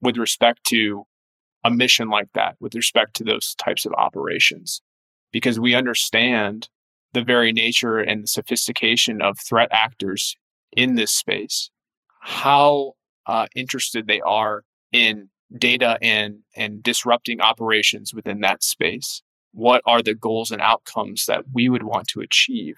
with 0.01 0.17
respect 0.17 0.63
to 0.65 1.05
a 1.63 1.71
mission 1.71 2.09
like 2.09 2.31
that, 2.33 2.55
with 2.59 2.75
respect 2.75 3.15
to 3.15 3.23
those 3.23 3.55
types 3.55 3.85
of 3.85 3.93
operations? 3.93 4.81
Because 5.31 5.59
we 5.59 5.73
understand 5.73 6.69
the 7.13 7.23
very 7.23 7.51
nature 7.51 7.97
and 7.97 8.23
the 8.23 8.27
sophistication 8.27 9.21
of 9.21 9.39
threat 9.39 9.69
actors 9.71 10.35
in 10.71 10.95
this 10.95 11.11
space, 11.11 11.71
how 12.21 12.93
uh, 13.25 13.47
interested 13.55 14.07
they 14.07 14.21
are 14.21 14.63
in 14.91 15.29
data 15.57 15.97
and, 16.01 16.39
and 16.55 16.83
disrupting 16.83 17.41
operations 17.41 18.13
within 18.13 18.41
that 18.41 18.63
space. 18.63 19.23
What 19.51 19.81
are 19.85 20.03
the 20.03 20.13
goals 20.13 20.51
and 20.51 20.61
outcomes 20.61 21.25
that 21.25 21.45
we 21.53 21.69
would 21.69 21.83
want 21.83 22.07
to 22.09 22.21
achieve 22.21 22.75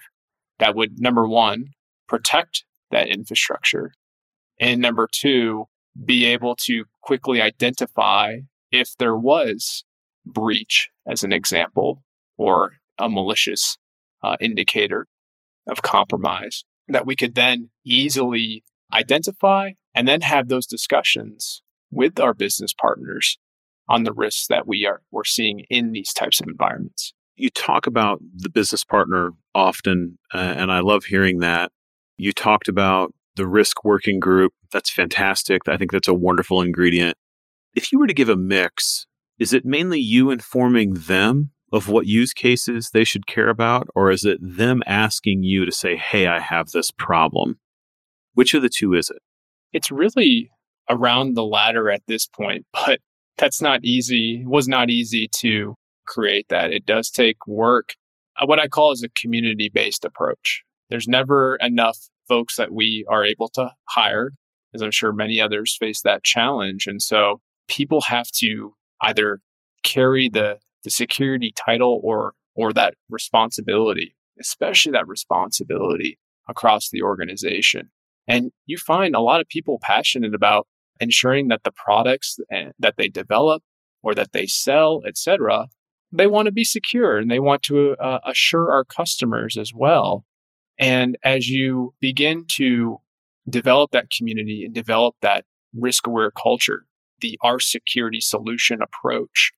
that 0.60 0.74
would, 0.74 1.00
number 1.00 1.26
one, 1.28 1.70
protect 2.08 2.64
that 2.90 3.08
infrastructure? 3.08 3.92
And 4.60 4.80
number 4.80 5.08
two, 5.10 5.66
be 6.04 6.26
able 6.26 6.54
to 6.66 6.84
quickly 7.02 7.40
identify 7.40 8.38
if 8.70 8.96
there 8.98 9.16
was 9.16 9.84
breach, 10.24 10.90
as 11.06 11.22
an 11.22 11.32
example, 11.32 12.04
or 12.36 12.74
a 12.98 13.08
malicious 13.08 13.78
uh, 14.22 14.36
indicator 14.40 15.06
of 15.66 15.82
compromise 15.82 16.64
that 16.88 17.06
we 17.06 17.16
could 17.16 17.34
then 17.34 17.70
easily 17.84 18.62
identify 18.92 19.72
and 19.94 20.06
then 20.06 20.20
have 20.20 20.48
those 20.48 20.66
discussions 20.66 21.62
with 21.90 22.20
our 22.20 22.34
business 22.34 22.72
partners 22.72 23.38
on 23.88 24.04
the 24.04 24.12
risks 24.12 24.46
that 24.46 24.66
we 24.66 24.86
are 24.86 25.02
we're 25.10 25.24
seeing 25.24 25.60
in 25.68 25.92
these 25.92 26.12
types 26.12 26.40
of 26.40 26.46
environments. 26.46 27.12
You 27.36 27.50
talk 27.50 27.86
about 27.86 28.20
the 28.36 28.50
business 28.50 28.84
partner 28.84 29.32
often, 29.54 30.18
uh, 30.32 30.54
and 30.56 30.70
I 30.70 30.80
love 30.80 31.04
hearing 31.04 31.38
that. 31.40 31.72
You 32.16 32.32
talked 32.32 32.68
about 32.68 33.14
the 33.36 33.46
risk 33.46 33.84
working 33.84 34.20
group. 34.20 34.52
That's 34.72 34.90
fantastic. 34.90 35.62
I 35.68 35.76
think 35.76 35.92
that's 35.92 36.08
a 36.08 36.14
wonderful 36.14 36.62
ingredient. 36.62 37.16
If 37.74 37.92
you 37.92 37.98
were 37.98 38.06
to 38.06 38.14
give 38.14 38.28
a 38.28 38.36
mix, 38.36 39.06
is 39.38 39.52
it 39.52 39.64
mainly 39.64 40.00
you 40.00 40.30
informing 40.30 40.94
them 40.94 41.50
of 41.72 41.88
what 41.88 42.06
use 42.06 42.32
cases 42.32 42.90
they 42.90 43.04
should 43.04 43.26
care 43.26 43.48
about, 43.48 43.88
or 43.94 44.10
is 44.10 44.24
it 44.24 44.38
them 44.42 44.82
asking 44.86 45.44
you 45.44 45.64
to 45.64 45.72
say, 45.72 45.96
hey, 45.96 46.26
I 46.26 46.40
have 46.40 46.70
this 46.70 46.90
problem? 46.90 47.58
Which 48.34 48.54
of 48.54 48.62
the 48.62 48.68
two 48.68 48.94
is 48.94 49.08
it? 49.08 49.22
It's 49.72 49.90
really 49.90 50.50
around 50.88 51.34
the 51.34 51.44
latter 51.44 51.90
at 51.90 52.02
this 52.06 52.26
point, 52.26 52.66
but 52.72 53.00
that's 53.38 53.62
not 53.62 53.84
easy. 53.84 54.42
It 54.42 54.48
was 54.48 54.68
not 54.68 54.90
easy 54.90 55.28
to 55.36 55.74
create 56.06 56.46
that. 56.48 56.72
It 56.72 56.84
does 56.84 57.10
take 57.10 57.46
work. 57.46 57.94
Uh, 58.40 58.46
what 58.46 58.58
I 58.58 58.68
call 58.68 58.92
is 58.92 59.02
a 59.02 59.08
community 59.10 59.70
based 59.72 60.04
approach. 60.04 60.62
There's 60.88 61.08
never 61.08 61.56
enough 61.56 61.98
folks 62.28 62.56
that 62.56 62.72
we 62.72 63.04
are 63.08 63.24
able 63.24 63.48
to 63.50 63.70
hire, 63.88 64.32
as 64.74 64.82
I'm 64.82 64.90
sure 64.90 65.12
many 65.12 65.40
others 65.40 65.76
face 65.78 66.02
that 66.02 66.24
challenge. 66.24 66.86
And 66.86 67.02
so 67.02 67.40
people 67.68 68.02
have 68.02 68.28
to 68.38 68.74
either 69.02 69.40
carry 69.82 70.28
the 70.28 70.58
the 70.82 70.90
security 70.90 71.52
title 71.54 72.00
or 72.02 72.32
or 72.54 72.72
that 72.72 72.94
responsibility, 73.08 74.16
especially 74.40 74.92
that 74.92 75.06
responsibility 75.06 76.18
across 76.48 76.90
the 76.90 77.02
organization. 77.02 77.90
And 78.26 78.50
you 78.66 78.78
find 78.78 79.14
a 79.14 79.20
lot 79.20 79.40
of 79.40 79.48
people 79.48 79.78
passionate 79.82 80.34
about 80.34 80.66
ensuring 81.00 81.48
that 81.48 81.64
the 81.64 81.72
products 81.72 82.38
eh, 82.50 82.70
that 82.78 82.94
they 82.96 83.08
develop 83.08 83.62
or 84.02 84.14
that 84.14 84.32
they 84.32 84.46
sell, 84.46 85.02
etc., 85.06 85.68
they 86.12 86.26
want 86.26 86.46
to 86.46 86.52
be 86.52 86.64
secure 86.64 87.18
and 87.18 87.30
they 87.30 87.40
want 87.40 87.62
to 87.64 87.92
uh, 87.92 88.20
assure 88.24 88.72
our 88.72 88.84
customers 88.84 89.56
as 89.56 89.72
well. 89.74 90.24
And 90.78 91.16
as 91.22 91.48
you 91.48 91.94
begin 92.00 92.46
to 92.56 92.98
develop 93.48 93.90
that 93.92 94.10
community 94.16 94.64
and 94.64 94.74
develop 94.74 95.14
that 95.22 95.44
risk 95.74 96.06
aware 96.06 96.30
culture, 96.30 96.86
the 97.20 97.38
our 97.42 97.60
security 97.60 98.20
solution 98.20 98.80
approach 98.82 99.52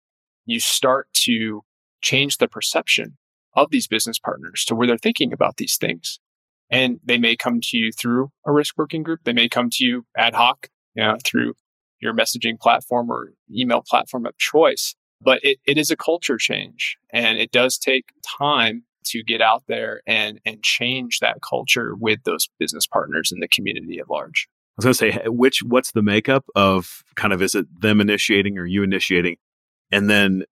you 0.45 0.61
start 0.61 1.09
to 1.12 1.62
change 2.01 2.38
the 2.38 2.49
perception 2.49 3.17
of 3.55 3.71
these 3.71 3.87
business 3.87 4.19
partners 4.19 4.65
to 4.67 4.75
where 4.75 4.87
they're 4.87 4.99
thinking 4.99 5.33
about 5.33 5.57
these 5.57 5.77
things. 5.77 6.19
And 6.71 7.01
they 7.05 7.19
may 7.19 7.37
come 7.37 7.61
to 7.62 7.77
you 7.77 7.93
through 7.93 8.31
a 8.47 8.53
risk 8.53 8.77
working 8.79 9.03
group. 9.03 9.21
They 9.25 9.33
may 9.33 9.49
come 9.49 9.69
to 9.71 9.85
you 9.85 10.07
ad 10.17 10.35
hoc, 10.35 10.69
you 10.95 11.05
know, 11.05 11.17
through 11.25 11.55
your 12.01 12.15
messaging 12.15 12.59
platform 12.59 13.11
or 13.11 13.35
email 13.55 13.83
platform 13.87 14.27
of 14.27 14.37
choice. 14.38 14.95
But 15.23 15.41
it, 15.43 15.59
it 15.65 15.79
is 15.79 15.91
a 15.91 15.97
culture 15.97 16.37
change 16.37 16.97
and 17.11 17.39
it 17.39 17.53
does 17.53 17.79
take 17.79 18.13
time 18.27 18.85
to 19.05 19.23
get 19.23 19.41
out 19.41 19.65
there 19.69 20.03
and, 20.07 20.41
and 20.45 20.63
change 20.63 21.21
that 21.21 21.39
culture 21.43 21.95
with 21.95 22.23
those 22.25 22.49
business 22.59 22.87
partners 22.87 23.31
in 23.33 23.41
the 23.41 23.49
community 23.49 23.99
at 23.99 24.09
large. 24.09 24.49
I 24.79 24.85
was 24.85 24.99
going 24.99 25.13
to 25.13 25.21
say, 25.21 25.29
which, 25.29 25.63
what's 25.63 25.93
the 25.93 26.03
makeup 26.03 26.45
of 26.55 27.05
kind 27.15 27.33
of, 27.33 27.43
is 27.43 27.55
it 27.55 27.67
them 27.81 28.01
initiating 28.01 28.59
or 28.59 28.65
you 28.65 28.83
initiating? 28.83 29.37
and 29.93 30.09
then 30.09 30.45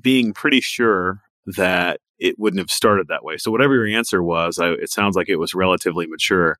being 0.00 0.32
pretty 0.34 0.60
sure 0.60 1.22
that 1.46 2.00
it 2.18 2.38
wouldn't 2.38 2.58
have 2.58 2.70
started 2.70 3.08
that 3.08 3.24
way. 3.24 3.38
So 3.38 3.50
whatever 3.50 3.74
your 3.74 3.86
answer 3.86 4.22
was, 4.22 4.58
I, 4.58 4.72
it 4.72 4.90
sounds 4.90 5.16
like 5.16 5.28
it 5.28 5.36
was 5.36 5.54
relatively 5.54 6.06
mature. 6.06 6.58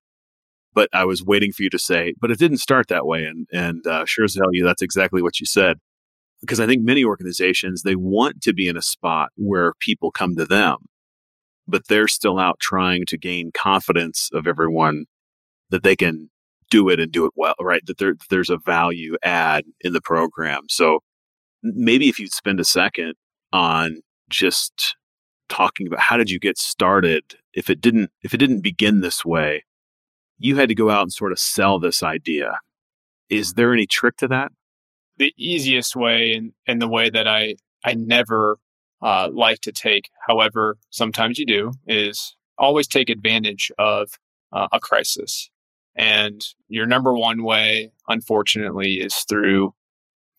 But 0.74 0.88
I 0.92 1.05
was 1.05 1.22
waiting 1.22 1.53
for 1.53 1.62
you 1.62 1.70
to 1.70 1.79
say, 1.79 2.14
but 2.20 2.31
it 2.31 2.38
didn't 2.38 2.59
start 2.59 2.88
that 2.88 3.07
way. 3.07 3.24
And 3.24 3.46
and 3.53 3.87
uh, 3.87 4.05
sure 4.05 4.24
as 4.24 4.35
hell, 4.35 4.53
you 4.53 4.64
that's 4.64 4.83
exactly 4.83 5.22
what 5.22 5.40
you 5.40 5.46
said. 5.46 5.79
Because 6.40 6.61
I 6.61 6.66
think 6.66 6.83
many 6.83 7.05
organizations 7.05 7.83
they 7.83 7.96
want 7.96 8.42
to 8.42 8.53
be 8.53 8.68
in 8.68 8.77
a 8.77 8.83
spot 8.83 9.31
where 9.37 9.74
people 9.81 10.11
come 10.11 10.37
to 10.37 10.46
them, 10.46 10.79
but 11.66 11.88
they're 11.88 12.09
still 12.09 12.38
out 12.38 12.61
trying 12.61 13.07
to 13.07 13.18
gain 13.18 13.51
confidence 13.53 14.31
of 14.33 14.46
everyone 14.46 15.07
that 15.70 15.83
they 15.83 15.96
can 15.96 16.31
do 16.70 16.88
it 16.88 17.01
and 17.01 17.11
do 17.11 17.24
it 17.24 17.33
well, 17.35 17.55
right? 17.61 17.85
That 17.87 17.98
there, 17.98 18.14
there's 18.31 18.51
a 18.51 18.59
value 18.59 19.16
add 19.22 19.64
in 19.81 19.92
the 19.92 20.01
program. 20.01 20.62
So 20.68 21.01
maybe 21.62 22.09
if 22.09 22.18
you'd 22.18 22.33
spend 22.33 22.61
a 22.61 22.64
second 22.64 23.14
on 23.53 24.03
just 24.29 24.96
talking 25.48 25.87
about 25.87 26.01
how 26.01 26.16
did 26.16 26.31
you 26.31 26.38
get 26.38 26.59
started 26.59 27.22
if 27.55 27.70
it 27.70 27.81
didn't 27.81 28.11
if 28.22 28.35
it 28.35 28.37
didn't 28.38 28.61
begin 28.61 29.01
this 29.01 29.24
way 29.24 29.64
you 30.38 30.57
had 30.57 30.68
to 30.68 30.74
go 30.74 30.90
out 30.90 31.03
and 31.03 31.12
sort 31.12 31.33
of 31.33 31.38
sell 31.38 31.79
this 31.79 32.03
idea 32.03 32.59
is 33.31 33.55
there 33.55 33.72
any 33.72 33.87
trick 33.87 34.16
to 34.16 34.29
that 34.29 34.53
the 35.18 35.33
easiest 35.37 35.96
way 35.96 36.35
and, 36.35 36.52
and 36.66 36.81
the 36.81 36.88
way 36.88 37.11
that 37.11 37.26
i 37.26 37.54
i 37.85 37.94
never 37.94 38.59
uh, 39.00 39.28
like 39.33 39.61
to 39.61 39.70
take 39.70 40.11
however 40.26 40.76
sometimes 40.90 41.38
you 41.38 41.46
do 41.46 41.72
is 41.87 42.37
always 42.59 42.88
take 42.88 43.09
advantage 43.09 43.70
of 43.78 44.11
uh, 44.52 44.66
a 44.72 44.81
crisis 44.81 45.50
and 45.94 46.42
your 46.68 46.87
number 46.87 47.14
one 47.14 47.44
way 47.44 47.92
unfortunately 48.09 48.94
is 48.94 49.14
through 49.28 49.72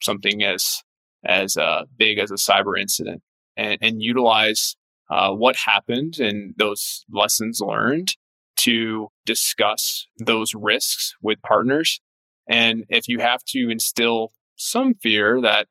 something 0.01 0.43
as 0.43 0.83
as 1.25 1.57
uh, 1.57 1.83
big 1.97 2.17
as 2.17 2.31
a 2.31 2.35
cyber 2.35 2.79
incident 2.79 3.21
and, 3.57 3.77
and 3.81 4.01
utilize 4.01 4.75
uh, 5.09 5.31
what 5.31 5.55
happened 5.55 6.19
and 6.19 6.53
those 6.57 7.05
lessons 7.11 7.59
learned 7.61 8.15
to 8.55 9.09
discuss 9.25 10.07
those 10.17 10.53
risks 10.53 11.15
with 11.21 11.41
partners. 11.41 12.01
And 12.47 12.85
if 12.89 13.07
you 13.07 13.19
have 13.19 13.43
to 13.49 13.69
instill 13.69 14.31
some 14.59 14.93
fear 14.93 15.41
that 15.41 15.67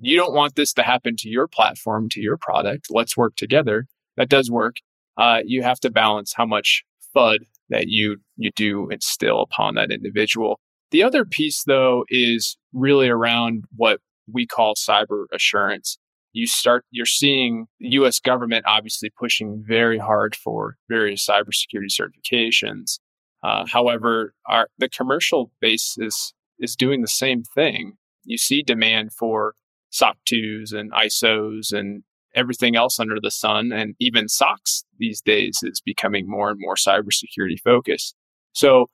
you 0.00 0.16
don't 0.16 0.34
want 0.34 0.54
this 0.54 0.72
to 0.74 0.82
happen 0.82 1.16
to 1.16 1.28
your 1.28 1.46
platform, 1.46 2.08
to 2.10 2.20
your 2.20 2.36
product, 2.36 2.86
let's 2.90 3.16
work 3.16 3.36
together. 3.36 3.86
That 4.16 4.28
does 4.28 4.50
work. 4.50 4.76
Uh, 5.16 5.40
you 5.44 5.62
have 5.62 5.80
to 5.80 5.90
balance 5.90 6.32
how 6.34 6.46
much 6.46 6.84
FUD 7.14 7.38
that 7.68 7.88
you 7.88 8.18
you 8.36 8.50
do 8.56 8.88
instill 8.88 9.42
upon 9.42 9.74
that 9.74 9.90
individual. 9.90 10.60
The 10.90 11.02
other 11.02 11.24
piece, 11.24 11.62
though, 11.64 12.04
is 12.08 12.56
really 12.72 13.08
around 13.08 13.64
what 13.76 14.00
we 14.32 14.46
call 14.46 14.74
cyber 14.74 15.26
assurance. 15.32 15.98
You 16.32 16.46
start, 16.46 16.84
you're 16.90 17.06
seeing 17.06 17.66
the 17.80 17.88
US 17.90 18.20
government 18.20 18.64
obviously 18.66 19.10
pushing 19.10 19.64
very 19.66 19.98
hard 19.98 20.36
for 20.36 20.76
various 20.88 21.26
cybersecurity 21.26 21.90
certifications. 21.90 22.98
Uh, 23.42 23.64
however, 23.66 24.34
our, 24.46 24.68
the 24.78 24.88
commercial 24.88 25.50
base 25.60 25.96
is, 25.98 26.34
is 26.58 26.76
doing 26.76 27.00
the 27.02 27.08
same 27.08 27.42
thing. 27.42 27.96
You 28.24 28.38
see 28.38 28.62
demand 28.62 29.12
for 29.12 29.54
SOC 29.90 30.16
2s 30.32 30.72
and 30.72 30.92
ISOs 30.92 31.72
and 31.72 32.02
everything 32.34 32.76
else 32.76 33.00
under 33.00 33.18
the 33.20 33.30
sun, 33.30 33.72
and 33.72 33.94
even 33.98 34.28
SOX 34.28 34.84
these 34.98 35.20
days 35.20 35.58
is 35.62 35.80
becoming 35.80 36.28
more 36.28 36.50
and 36.50 36.60
more 36.60 36.76
cybersecurity 36.76 37.58
focused. 37.62 38.14
So 38.52 38.86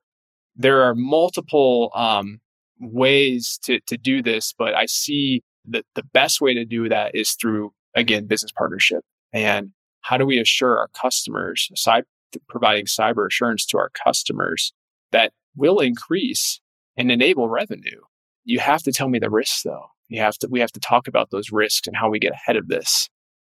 there 0.55 0.83
are 0.83 0.95
multiple 0.95 1.91
um, 1.95 2.41
ways 2.81 3.59
to, 3.64 3.81
to 3.87 3.97
do 3.97 4.22
this, 4.22 4.55
but 4.57 4.74
I 4.74 4.87
see 4.87 5.43
that 5.68 5.85
the 5.95 6.03
best 6.03 6.41
way 6.41 6.55
to 6.55 6.64
do 6.64 6.89
that 6.89 7.14
is 7.14 7.33
through, 7.33 7.72
again, 7.95 8.27
business 8.27 8.53
partnership. 8.57 9.03
And 9.33 9.72
how 10.01 10.16
do 10.16 10.24
we 10.24 10.39
assure 10.39 10.79
our 10.79 10.89
customers, 10.89 11.68
cyber, 11.77 12.05
providing 12.49 12.87
cyber 12.87 13.27
assurance 13.27 13.66
to 13.66 13.79
our 13.79 13.91
customers 14.05 14.72
that 15.12 15.33
will 15.57 15.81
increase 15.81 16.61
and 16.97 17.11
enable 17.11 17.49
revenue? 17.49 18.01
You 18.47 18.61
have 18.61 18.82
to 18.84 18.92
tell 18.92 19.09
me 19.09 19.18
the 19.18 19.28
risks 19.28 19.62
though. 19.62 19.86
You 20.09 20.20
have 20.20 20.38
to, 20.38 20.49
we 20.49 20.61
have 20.61 20.72
to 20.72 20.80
talk 20.80 21.09
about 21.09 21.30
those 21.30 21.51
risks 21.51 21.86
and 21.86 21.97
how 21.97 22.09
we 22.09 22.20
get 22.20 22.32
ahead 22.32 22.57
of 22.57 22.68
this. 22.68 23.09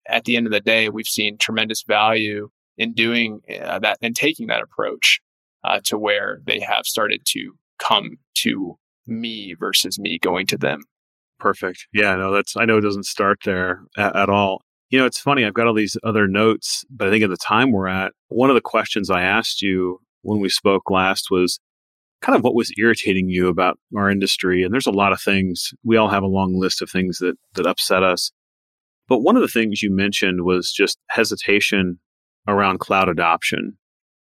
At 0.09 0.24
the 0.24 0.36
end 0.36 0.47
of 0.47 0.53
the 0.53 0.61
day, 0.61 0.88
we've 0.88 1.07
seen 1.07 1.38
tremendous 1.38 1.84
value 1.84 2.51
in 2.76 2.93
doing 2.93 3.41
uh, 3.62 3.78
that 3.78 3.99
and 4.03 4.16
taking 4.16 4.49
that 4.49 4.62
approach 4.62 5.20
uh, 5.62 5.80
to 5.84 5.97
where 5.97 6.41
they 6.45 6.59
have 6.59 6.86
started 6.86 7.22
to 7.26 7.53
come 7.78 8.16
to 8.38 8.78
me 9.07 9.55
versus 9.59 9.99
me 9.99 10.18
going 10.18 10.47
to 10.49 10.59
them. 10.59 10.80
Perfect. 11.38 11.86
Yeah, 11.93 12.16
no, 12.16 12.32
that's, 12.32 12.57
I 12.57 12.64
know 12.64 12.78
it 12.78 12.82
doesn't 12.82 13.07
start 13.07 13.38
there 13.45 13.82
at, 13.97 14.16
at 14.16 14.28
all. 14.28 14.62
You 14.88 14.99
know, 14.99 15.07
it's 15.07 15.20
funny, 15.20 15.45
I've 15.45 15.55
got 15.55 15.68
all 15.68 15.74
these 15.74 15.97
other 16.03 16.26
notes, 16.26 16.84
but 16.91 17.07
I 17.07 17.11
think 17.12 17.22
at 17.22 17.30
the 17.30 17.36
time 17.36 17.70
we're 17.70 17.86
at, 17.86 18.12
one 18.28 18.51
of 18.51 18.55
the 18.55 18.61
questions 18.61 19.09
I 19.09 19.22
asked 19.22 19.62
you 19.62 20.01
when 20.22 20.41
we 20.41 20.49
spoke 20.49 20.91
last 20.91 21.30
was 21.30 21.61
kind 22.21 22.37
of 22.37 22.43
what 22.45 22.55
was 22.55 22.73
irritating 22.79 23.29
you 23.29 23.49
about 23.49 23.79
our 23.97 24.11
industry. 24.11 24.62
And 24.62 24.73
there's 24.73 24.87
a 24.87 24.93
lot 24.93 25.12
of 25.12 25.21
things. 25.21 25.73
We 25.85 25.97
all 25.97 26.09
have 26.09 26.23
a 26.23 26.29
long 26.29 26.59
list 26.59 26.83
of 26.83 26.91
things 26.91 27.18
that 27.18 27.37
that 27.55 27.66
upset 27.66 28.03
us. 28.03 28.33
But 29.09 29.21
one 29.21 29.37
of 29.37 29.43
the 29.43 29.49
things 29.49 29.83
you 29.83 29.91
mentioned 29.91 30.45
was 30.45 30.73
just 30.73 30.99
hesitation 31.09 31.99
around 32.47 32.79
cloud 32.79 33.09
adoption. 33.09 33.77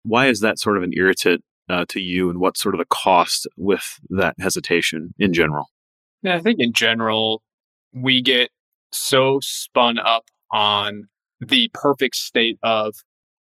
Why 0.04 0.28
is 0.28 0.40
that 0.40 0.58
sort 0.58 0.76
of 0.76 0.82
an 0.84 0.92
irritant 0.96 1.42
uh, 1.68 1.84
to 1.88 2.00
you, 2.00 2.30
and 2.30 2.38
what's 2.38 2.62
sort 2.62 2.74
of 2.74 2.78
the 2.78 2.86
cost 2.86 3.48
with 3.56 3.98
that 4.10 4.36
hesitation 4.38 5.14
in 5.18 5.32
general? 5.32 5.66
Yeah, 6.22 6.36
I 6.36 6.40
think 6.40 6.60
in 6.60 6.72
general, 6.72 7.42
we 7.92 8.22
get 8.22 8.50
so 8.92 9.40
spun 9.42 9.98
up 9.98 10.24
on 10.52 11.08
the 11.40 11.70
perfect 11.74 12.16
state 12.16 12.58
of 12.62 12.94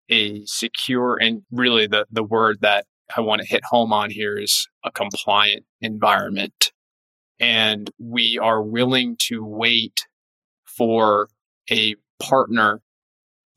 a 0.08 0.44
secure 0.44 1.18
and 1.20 1.42
really 1.50 1.86
the, 1.86 2.06
the 2.10 2.22
word 2.22 2.58
that 2.60 2.86
I 3.16 3.20
want 3.20 3.42
to 3.42 3.48
hit 3.48 3.64
home 3.64 3.92
on 3.92 4.10
here 4.10 4.38
is 4.38 4.68
a 4.84 4.90
compliant 4.90 5.64
environment. 5.80 6.72
And 7.40 7.90
we 7.98 8.38
are 8.40 8.62
willing 8.62 9.16
to 9.28 9.44
wait 9.44 10.06
for 10.64 11.28
a 11.70 11.96
partner 12.20 12.80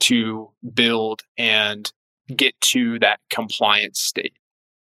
to 0.02 0.52
build 0.74 1.22
and 1.38 1.92
get 2.36 2.60
to 2.60 3.00
that 3.00 3.20
compliant 3.30 3.96
state. 3.96 4.34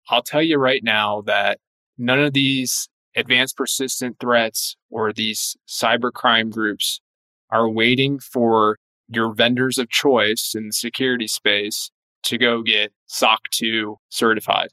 I'll 0.10 0.24
tell 0.24 0.42
you 0.42 0.58
right 0.58 0.84
now 0.84 1.22
that 1.22 1.60
none 1.98 2.20
of 2.20 2.34
these 2.34 2.88
advanced 3.16 3.58
persistent 3.58 4.18
threats 4.20 4.78
or 4.90 5.12
these 5.12 5.58
cybercrime 5.68 6.52
groups 6.52 7.02
are 7.50 7.70
waiting 7.70 8.20
for 8.20 8.78
your 9.10 9.34
vendors 9.34 9.78
of 9.78 9.90
choice 9.90 10.54
in 10.56 10.68
the 10.68 10.74
security 10.74 11.28
space 11.28 11.92
to 12.24 12.38
go 12.38 12.62
get 12.62 12.92
SOC 13.08 13.40
2 13.52 13.98
certified. 14.10 14.70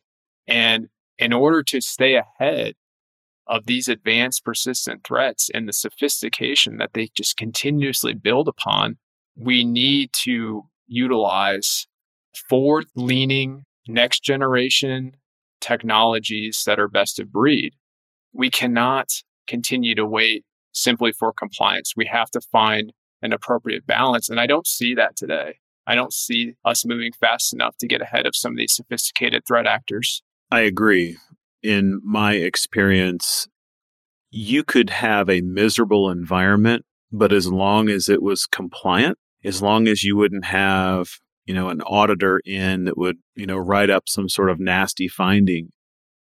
And 0.47 0.89
in 1.19 1.33
order 1.33 1.63
to 1.63 1.81
stay 1.81 2.17
ahead 2.17 2.75
of 3.47 3.67
these 3.67 3.89
advanced 3.89 4.45
persistent 4.45 5.05
threats 5.05 5.51
and 5.53 5.69
the 5.69 5.73
sophistication 5.73 6.79
that 6.79 6.91
they 6.95 7.11
just 7.17 7.37
continuously 7.37 8.15
build 8.15 8.49
upon, 8.49 8.97
we 9.37 9.65
need 9.65 10.11
to 10.25 10.65
utilize 10.87 11.87
forward 12.49 12.87
leaning 12.95 13.65
next 13.87 14.23
generation 14.23 15.13
technologies 15.61 16.63
that 16.67 16.79
are 16.79 16.89
best 16.89 17.19
of 17.19 17.33
breed. 17.33 17.75
We 18.33 18.51
cannot 18.51 19.09
continue 19.47 19.95
to 19.95 20.07
wait 20.07 20.45
simply 20.73 21.13
for 21.13 21.33
compliance. 21.33 21.93
We 21.97 22.07
have 22.07 22.31
to 22.31 22.41
find 22.41 22.93
an 23.23 23.33
appropriate 23.33 23.87
balance. 23.87 24.29
And 24.29 24.41
I 24.41 24.47
don't 24.47 24.67
see 24.67 24.95
that 24.95 25.17
today. 25.17 25.59
I 25.87 25.95
don't 25.95 26.13
see 26.13 26.55
us 26.65 26.85
moving 26.85 27.13
fast 27.13 27.53
enough 27.53 27.77
to 27.79 27.87
get 27.87 28.01
ahead 28.01 28.27
of 28.27 28.37
some 28.37 28.53
of 28.53 28.59
these 28.59 28.73
sophisticated 28.73 29.47
threat 29.47 29.67
actors. 29.67 30.23
I 30.51 30.61
agree. 30.61 31.19
In 31.63 32.01
my 32.05 32.35
experience, 32.35 33.49
you 34.31 34.65
could 34.65 34.91
have 34.91 35.29
a 35.29 35.41
miserable 35.43 36.11
environment, 36.11 36.85
but 37.13 37.33
as 37.33 37.51
long 37.51 37.89
as 37.89 38.09
it 38.09 38.23
was 38.23 38.47
compliant, 38.47 39.19
as 39.45 39.63
long 39.63 39.87
as 39.87 40.03
you 40.03 40.17
wouldn't 40.17 40.47
have, 40.47 41.09
you 41.47 41.55
know, 41.55 41.69
an 41.69 41.83
auditor 41.83 42.41
in 42.45 42.85
that 42.85 42.97
would, 42.97 43.19
you 43.35 43.47
know, 43.47 43.59
write 43.59 43.91
up 43.91 44.09
some 44.09 44.29
sort 44.29 44.51
of 44.51 44.59
nasty 44.59 45.09
finding, 45.09 45.71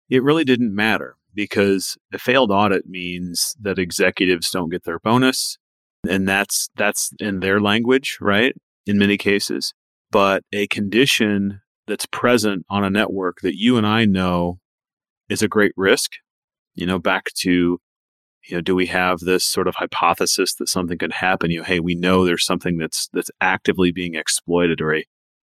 it 0.10 0.24
really 0.24 0.44
didn't 0.44 0.76
matter 0.76 1.16
because 1.34 1.98
a 2.12 2.18
failed 2.18 2.52
audit 2.52 2.86
means 2.88 3.56
that 3.60 3.80
executives 3.80 4.52
don't 4.52 4.70
get 4.70 4.84
their 4.84 5.00
bonus 5.00 5.58
and 6.08 6.28
that's 6.28 6.70
that's 6.76 7.12
in 7.20 7.40
their 7.40 7.60
language, 7.60 8.18
right? 8.20 8.56
In 8.86 8.98
many 8.98 9.18
cases, 9.18 9.74
but 10.12 10.44
a 10.52 10.68
condition 10.68 11.62
that's 11.88 12.06
present 12.06 12.66
on 12.70 12.84
a 12.84 12.90
network 12.90 13.42
that 13.42 13.58
you 13.58 13.78
and 13.78 13.86
I 13.86 14.06
know 14.06 14.60
is 15.30 15.42
a 15.42 15.48
great 15.48 15.74
risk. 15.76 16.12
You 16.76 16.86
know, 16.86 17.00
back 17.00 17.26
to, 17.40 17.80
you 18.48 18.56
know, 18.56 18.62
do 18.62 18.76
we 18.76 18.88
have 18.88 19.20
this 19.20 19.46
sort 19.46 19.68
of 19.68 19.76
hypothesis 19.76 20.56
that 20.56 20.70
something 20.70 20.98
could 20.98 21.14
happen? 21.14 21.52
You 21.52 21.60
know, 21.60 21.64
hey, 21.66 21.80
we 21.80 21.96
know 21.96 22.26
there's 22.26 22.46
something 22.46 22.78
that's 22.78 23.10
that's 23.14 23.32
actively 23.42 23.92
being 23.92 24.16
exploited 24.16 24.82
or 24.82 24.96
a, 24.96 25.06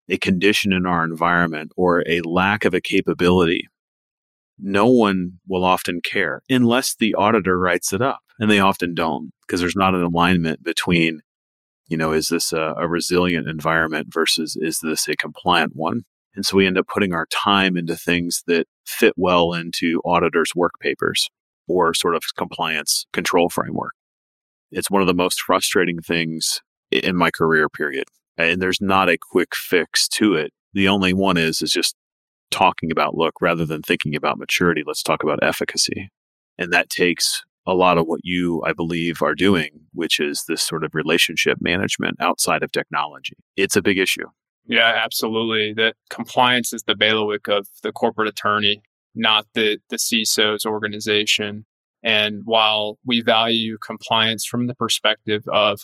a 0.10 0.18
condition 0.18 0.74
in 0.74 0.86
our 0.86 1.04
environment 1.04 1.72
or 1.78 2.04
a 2.08 2.22
lack 2.22 2.66
of 2.66 2.74
a 2.74 2.82
capability. 2.82 3.68
No 4.60 4.88
one 4.88 5.40
will 5.48 5.64
often 5.64 6.02
care 6.02 6.42
unless 6.50 6.96
the 6.96 7.16
auditor 7.16 7.58
writes 7.58 7.94
it 7.94 8.02
up. 8.02 8.20
And 8.40 8.50
they 8.50 8.60
often 8.60 8.94
don't 8.94 9.32
because 9.42 9.60
there's 9.60 9.76
not 9.76 9.96
an 9.96 10.04
alignment 10.04 10.64
between 10.64 11.22
you 11.88 11.98
know, 11.98 12.12
is 12.12 12.28
this 12.28 12.54
a, 12.54 12.74
a 12.78 12.88
resilient 12.88 13.48
environment 13.48 14.08
versus 14.12 14.58
is 14.60 14.80
this 14.82 15.08
a 15.08 15.16
compliant 15.16 15.74
one? 15.76 16.04
And 16.36 16.46
so 16.46 16.58
we 16.58 16.66
end 16.66 16.78
up 16.78 16.88
putting 16.88 17.14
our 17.14 17.28
time 17.28 17.78
into 17.78 17.96
things 17.96 18.44
that 18.48 18.66
fit 18.86 19.14
well 19.16 19.54
into 19.54 20.02
auditors' 20.04 20.56
work 20.56 20.74
papers 20.80 21.30
or 21.68 21.94
sort 21.94 22.16
of 22.16 22.24
compliance 22.38 23.06
control 23.14 23.50
framework. 23.50 23.94
It's 24.72 24.90
one 24.90 25.02
of 25.02 25.08
the 25.08 25.14
most 25.14 25.42
frustrating 25.42 26.02
things 26.02 26.62
in 26.92 27.16
my 27.16 27.30
career 27.30 27.70
period. 27.70 28.06
And 28.38 28.62
there's 28.62 28.82
not 28.82 29.10
a 29.10 29.18
quick 29.18 29.56
fix 29.56 30.08
to 30.10 30.34
it. 30.34 30.52
The 30.74 30.88
only 30.88 31.14
one 31.14 31.38
is 31.38 31.62
is 31.62 31.72
just 31.72 31.96
talking 32.50 32.92
about 32.92 33.16
look 33.16 33.36
rather 33.42 33.66
than 33.66 33.82
thinking 33.82 34.16
about 34.16 34.38
maturity, 34.38 34.84
let's 34.86 35.04
talk 35.04 35.24
about 35.24 35.44
efficacy. 35.44 36.10
And 36.58 36.72
that 36.72 36.90
takes 36.90 37.44
a 37.66 37.74
lot 37.74 37.97
of 37.97 38.05
what 38.05 38.22
you, 38.24 38.61
I 38.66 38.74
believe, 38.74 39.22
are 39.22 39.36
doing, 39.36 39.70
which 39.93 40.20
is 40.20 40.43
this 40.47 40.61
sort 40.61 40.84
of 40.84 40.93
relationship 40.93 41.59
management 41.61 42.18
outside 42.20 42.64
of 42.64 42.72
technology. 42.72 43.38
It's 43.55 43.76
a 43.76 43.82
big 43.82 43.97
issue. 43.97 44.26
Yeah, 44.66 44.93
absolutely. 45.03 45.74
That 45.74 45.95
compliance 46.09 46.74
is 46.74 46.84
the 46.84 46.95
bailiwick 46.95 47.47
of 47.47 47.68
the 47.82 47.91
corporate 47.91 48.28
attorney, 48.28 48.82
not 49.16 49.45
the, 49.53 49.80
the 49.89 49.97
CISO's 49.97 50.66
organization. 50.66 51.66
And 52.01 52.41
while 52.45 52.97
we 53.05 53.22
value 53.22 53.78
compliance 53.78 54.45
from 54.45 54.68
the 54.68 54.76
perspective 54.76 55.43
of 55.51 55.82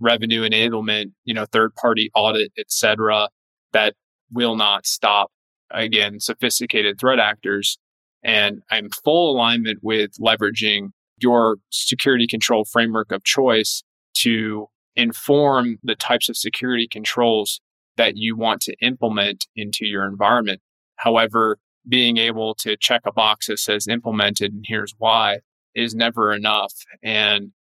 revenue 0.00 0.46
enablement, 0.48 1.12
you 1.24 1.32
know, 1.32 1.46
third 1.46 1.74
party 1.74 2.10
audit, 2.14 2.52
et 2.58 2.70
cetera, 2.70 3.28
that 3.72 3.94
will 4.30 4.56
not 4.56 4.86
stop, 4.86 5.30
again, 5.70 6.20
sophisticated 6.20 6.98
threat 6.98 7.18
actors. 7.18 7.78
And 8.22 8.62
I'm 8.70 8.90
full 8.90 9.34
alignment 9.34 9.78
with 9.82 10.12
leveraging 10.18 10.90
your 11.22 11.56
security 11.70 12.26
control 12.26 12.64
framework 12.64 13.12
of 13.12 13.24
choice 13.24 13.82
to 14.14 14.66
inform 14.96 15.78
the 15.82 15.94
types 15.94 16.28
of 16.28 16.36
security 16.36 16.86
controls 16.86 17.60
that 17.96 18.16
you 18.16 18.36
want 18.36 18.60
to 18.62 18.74
implement 18.80 19.46
into 19.56 19.86
your 19.86 20.04
environment. 20.04 20.60
However, 20.96 21.58
being 21.88 22.16
able 22.16 22.54
to 22.54 22.76
check 22.76 23.02
a 23.06 23.12
box 23.12 23.46
that 23.46 23.58
says 23.58 23.88
implemented 23.88 24.52
and 24.52 24.64
here's 24.66 24.94
why 24.98 25.38
is 25.74 25.94
never 25.94 26.32
enough. 26.32 26.72
And 27.02 27.52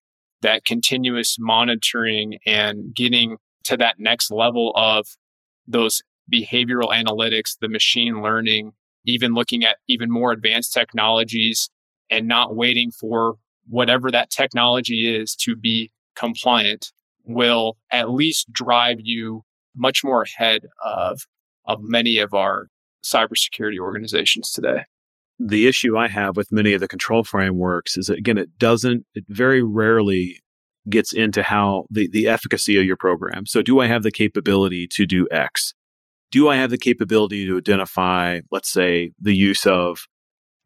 that 0.41 0.65
continuous 0.65 1.37
monitoring 1.39 2.37
and 2.45 2.93
getting 2.93 3.37
to 3.63 3.77
that 3.77 3.99
next 3.99 4.31
level 4.31 4.73
of 4.75 5.07
those 5.67 6.01
behavioral 6.31 6.91
analytics, 6.91 7.57
the 7.59 7.69
machine 7.69 8.21
learning, 8.21 8.73
even 9.05 9.33
looking 9.33 9.63
at 9.63 9.77
even 9.87 10.11
more 10.11 10.31
advanced 10.31 10.73
technologies 10.73 11.69
and 12.09 12.27
not 12.27 12.55
waiting 12.55 12.91
for 12.91 13.35
whatever 13.67 14.11
that 14.11 14.29
technology 14.29 15.15
is 15.15 15.35
to 15.35 15.55
be 15.55 15.91
compliant 16.15 16.91
will 17.23 17.77
at 17.91 18.09
least 18.09 18.51
drive 18.51 18.97
you 18.99 19.43
much 19.75 20.03
more 20.03 20.23
ahead 20.23 20.63
of, 20.83 21.21
of 21.65 21.79
many 21.81 22.17
of 22.17 22.33
our 22.33 22.67
cybersecurity 23.03 23.79
organizations 23.79 24.51
today. 24.51 24.83
The 25.39 25.67
issue 25.67 25.97
I 25.97 26.07
have 26.07 26.37
with 26.37 26.51
many 26.51 26.73
of 26.73 26.81
the 26.81 26.87
control 26.87 27.23
frameworks 27.23 27.97
is 27.97 28.07
that, 28.07 28.17
again, 28.17 28.37
it 28.37 28.57
doesn't, 28.59 29.05
it 29.15 29.25
very 29.27 29.63
rarely 29.63 30.39
gets 30.89 31.13
into 31.13 31.41
how 31.41 31.85
the, 31.89 32.07
the 32.11 32.27
efficacy 32.27 32.77
of 32.77 32.85
your 32.85 32.97
program. 32.97 33.45
So, 33.45 33.61
do 33.61 33.79
I 33.79 33.87
have 33.87 34.03
the 34.03 34.11
capability 34.11 34.87
to 34.91 35.05
do 35.05 35.27
X? 35.31 35.73
Do 36.31 36.47
I 36.47 36.55
have 36.57 36.69
the 36.69 36.77
capability 36.77 37.45
to 37.47 37.57
identify, 37.57 38.41
let's 38.51 38.71
say, 38.71 39.11
the 39.19 39.35
use 39.35 39.65
of 39.65 40.07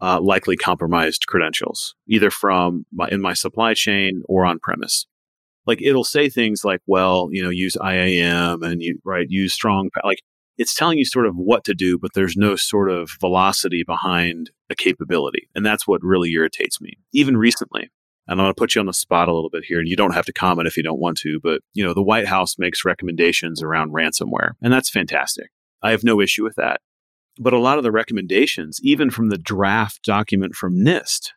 uh, 0.01 0.19
likely 0.21 0.55
compromised 0.55 1.25
credentials, 1.27 1.95
either 2.07 2.29
from 2.29 2.85
my, 2.91 3.07
in 3.09 3.21
my 3.21 3.33
supply 3.33 3.73
chain 3.73 4.21
or 4.27 4.45
on 4.45 4.59
premise? 4.59 5.05
Like 5.65 5.81
it'll 5.81 6.03
say 6.03 6.29
things 6.29 6.63
like, 6.63 6.81
well, 6.85 7.29
you 7.31 7.43
know, 7.43 7.49
use 7.49 7.75
IAM 7.83 8.61
and 8.63 8.81
you 8.81 8.99
right 9.03 9.25
use 9.29 9.53
strong 9.53 9.89
like 10.03 10.19
it's 10.57 10.73
telling 10.73 10.97
you 10.97 11.05
sort 11.05 11.25
of 11.25 11.35
what 11.35 11.63
to 11.65 11.73
do, 11.73 11.97
but 11.97 12.11
there's 12.13 12.37
no 12.37 12.55
sort 12.55 12.89
of 12.89 13.11
velocity 13.19 13.83
behind 13.83 14.51
a 14.69 14.75
capability. 14.75 15.49
And 15.53 15.65
that's 15.65 15.87
what 15.87 16.01
really 16.03 16.31
irritates 16.31 16.79
me. 16.79 16.93
Even 17.13 17.35
recently, 17.35 17.89
and 18.27 18.39
I'm 18.39 18.45
going 18.45 18.53
to 18.53 18.59
put 18.59 18.73
you 18.73 18.79
on 18.79 18.87
the 18.87 18.93
spot 18.93 19.27
a 19.27 19.33
little 19.33 19.49
bit 19.49 19.65
here, 19.65 19.79
and 19.79 19.87
you 19.87 19.95
don't 19.95 20.13
have 20.13 20.25
to 20.25 20.33
comment 20.33 20.67
if 20.67 20.77
you 20.77 20.83
don't 20.83 20.99
want 20.99 21.17
to, 21.19 21.39
but 21.43 21.61
you 21.73 21.83
know, 21.83 21.93
the 21.93 22.03
White 22.03 22.27
House 22.27 22.57
makes 22.57 22.85
recommendations 22.85 23.61
around 23.61 23.93
ransomware, 23.93 24.51
and 24.61 24.73
that's 24.73 24.89
fantastic. 24.89 25.49
I 25.83 25.91
have 25.91 26.03
no 26.03 26.19
issue 26.21 26.43
with 26.43 26.55
that. 26.55 26.81
But 27.37 27.53
a 27.53 27.59
lot 27.59 27.77
of 27.77 27.83
the 27.83 27.91
recommendations, 27.91 28.79
even 28.81 29.09
from 29.09 29.29
the 29.29 29.37
draft 29.37 30.03
document 30.03 30.55
from 30.55 30.77
NIST, 30.77 31.31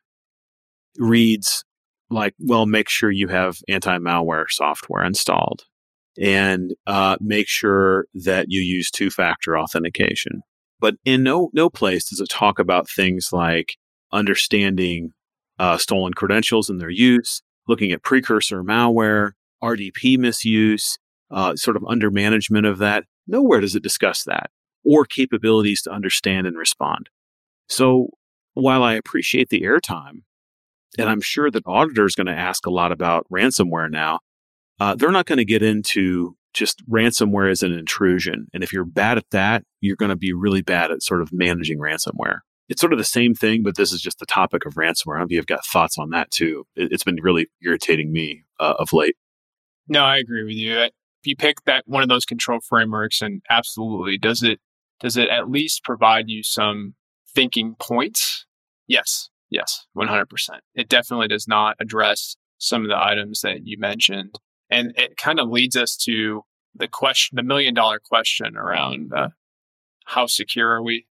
reads 0.96 1.64
like, 2.11 2.34
well, 2.38 2.66
make 2.66 2.88
sure 2.88 3.11
you 3.11 3.28
have 3.28 3.59
anti 3.68 3.99
malware 3.99 4.49
software 4.49 5.05
installed 5.05 5.64
and 6.20 6.74
uh, 6.86 7.16
make 7.20 7.49
sure 7.49 8.07
that 8.14 8.46
you 8.49 8.61
use 8.61 8.90
two 8.90 9.11
factor 9.11 9.59
authentication. 9.59 10.42
But 10.80 10.94
in 11.05 11.22
no, 11.22 11.51
no 11.53 11.68
place 11.68 12.09
does 12.09 12.20
it 12.20 12.28
talk 12.28 12.59
about 12.59 12.88
things 12.88 13.30
like 13.32 13.76
understanding 14.12 15.12
uh, 15.59 15.76
stolen 15.76 16.14
credentials 16.14 16.70
and 16.70 16.80
their 16.80 16.90
use, 16.90 17.42
looking 17.66 17.92
at 17.92 18.03
precursor 18.03 18.62
malware, 18.62 19.32
RDP 19.62 20.18
misuse, 20.18 20.99
uh, 21.30 21.57
sort 21.57 21.76
of 21.76 21.84
under 21.88 22.11
management 22.11 22.66
of 22.66 22.78
that. 22.78 23.05
Nowhere 23.26 23.61
does 23.61 23.74
it 23.74 23.82
discuss 23.82 24.24
that 24.24 24.51
or 24.89 25.05
capabilities 25.05 25.82
to 25.82 25.91
understand 25.91 26.47
and 26.47 26.57
respond. 26.57 27.11
So 27.68 28.09
while 28.55 28.82
I 28.82 28.95
appreciate 28.95 29.51
the 29.51 29.61
airtime, 29.61 30.22
and 30.99 31.11
I'm 31.11 31.20
sure 31.20 31.51
that 31.51 31.62
auditors 31.66 32.14
are 32.14 32.24
going 32.24 32.34
to 32.34 32.41
ask 32.41 32.64
a 32.64 32.70
lot 32.70 32.91
about 32.91 33.26
ransomware 33.30 33.91
now, 33.91 34.20
uh, 34.80 34.95
they're 34.95 35.12
not 35.12 35.26
going 35.26 35.36
to 35.36 35.45
get 35.45 35.62
into 35.62 36.36
just 36.55 36.82
ransomware 36.89 37.51
as 37.51 37.62
an 37.62 37.72
intrusion. 37.72 38.49
And 38.55 38.64
if 38.64 38.72
you're 38.72 38.86
bad 38.86 39.18
at 39.18 39.28
that, 39.30 39.62
you're 39.82 39.97
going 39.97 40.09
to 40.09 40.16
be 40.16 40.32
really 40.32 40.62
bad 40.62 40.91
at 40.91 41.03
sort 41.03 41.20
of 41.20 41.32
managing 41.32 41.78
ransomware. 41.78 42.39
It's 42.70 42.80
sort 42.80 42.95
of 42.95 42.99
the 42.99 43.05
same 43.05 43.34
thing, 43.34 43.62
but 43.62 43.76
this 43.76 43.93
is 43.93 44.01
just 44.01 44.18
the 44.18 44.26
topic 44.26 44.64
of 44.64 44.74
ransomware. 44.74 45.16
I 45.16 45.18
don't 45.18 45.18
know 45.18 45.24
if 45.26 45.30
you've 45.32 45.47
got 45.47 45.66
thoughts 45.66 45.99
on 45.99 46.11
that 46.11 46.30
too. 46.30 46.64
It, 46.74 46.93
has 46.93 47.03
been 47.03 47.18
really 47.20 47.49
irritating 47.62 48.11
me 48.11 48.45
uh, 48.59 48.74
of 48.78 48.95
late. 48.95 49.16
No, 49.86 50.03
I 50.03 50.16
agree 50.16 50.45
with 50.45 50.55
you. 50.55 50.80
If 50.80 50.93
you 51.26 51.36
pick 51.36 51.64
that 51.64 51.84
one 51.86 52.03
of 52.03 52.09
those 52.09 52.24
control 52.24 52.61
frameworks, 52.61 53.20
and 53.20 53.43
absolutely, 53.51 54.16
does 54.16 54.43
it 54.43 54.61
does 55.01 55.16
it 55.16 55.28
at 55.28 55.51
least 55.51 55.84
provide 55.84 56.28
you 56.28 56.42
some 56.42 56.94
thinking 57.34 57.76
points? 57.78 58.46
Yes, 58.86 59.30
yes, 59.51 59.86
100%. 59.96 60.26
It 60.74 60.88
definitely 60.88 61.28
does 61.28 61.46
not 61.46 61.76
address 61.80 62.36
some 62.59 62.82
of 62.82 62.88
the 62.88 63.03
items 63.03 63.40
that 63.42 63.66
you 63.66 63.78
mentioned. 63.78 64.38
And 64.70 64.92
it 64.96 65.16
kind 65.16 65.40
of 65.40 65.49
leads 65.49 65.76
us 65.76 65.96
to 66.05 66.42
the 66.74 66.88
question, 66.88 67.36
the 67.36 67.42
million 67.42 67.74
dollar 67.74 68.01
question 68.03 68.57
around 68.57 69.12
uh, 69.14 69.28
how 70.05 70.26
secure 70.26 70.70
are 70.70 70.82
we? 70.82 71.07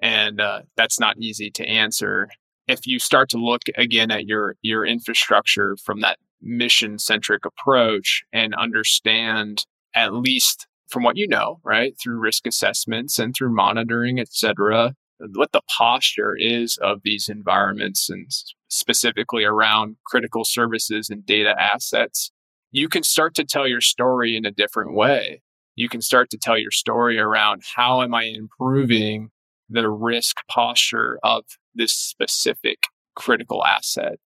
And 0.00 0.40
uh, 0.40 0.62
that's 0.76 1.00
not 1.00 1.18
easy 1.18 1.50
to 1.52 1.66
answer. 1.66 2.28
If 2.66 2.86
you 2.86 2.98
start 2.98 3.30
to 3.30 3.38
look 3.38 3.62
again 3.76 4.10
at 4.10 4.26
your 4.26 4.56
your 4.62 4.84
infrastructure 4.86 5.76
from 5.82 6.00
that 6.00 6.18
mission 6.40 6.98
centric 6.98 7.44
approach 7.44 8.22
and 8.32 8.54
understand 8.54 9.64
at 9.94 10.14
least 10.14 10.66
from 10.88 11.02
what 11.02 11.16
you 11.16 11.28
know, 11.28 11.60
right, 11.64 11.94
through 12.02 12.18
risk 12.18 12.46
assessments 12.46 13.18
and 13.18 13.34
through 13.34 13.54
monitoring, 13.54 14.18
et 14.18 14.28
cetera, 14.30 14.94
what 15.34 15.52
the 15.52 15.62
posture 15.76 16.36
is 16.36 16.78
of 16.78 17.00
these 17.02 17.28
environments 17.28 18.08
and 18.08 18.30
specifically 18.68 19.44
around 19.44 19.96
critical 20.06 20.44
services 20.44 21.10
and 21.10 21.26
data 21.26 21.54
assets, 21.60 22.30
you 22.70 22.88
can 22.88 23.02
start 23.02 23.34
to 23.34 23.44
tell 23.44 23.66
your 23.66 23.80
story 23.80 24.36
in 24.36 24.44
a 24.44 24.50
different 24.50 24.94
way. 24.94 25.42
You 25.74 25.88
can 25.88 26.00
start 26.00 26.30
to 26.30 26.38
tell 26.38 26.58
your 26.58 26.70
story 26.70 27.18
around 27.18 27.62
how 27.76 28.02
am 28.02 28.14
I 28.14 28.24
improving 28.24 29.30
the 29.68 29.88
risk 29.88 30.36
posture 30.48 31.18
of 31.22 31.44
this 31.74 31.92
specific 31.92 32.84
critical 33.14 33.64
asset? 33.64 34.18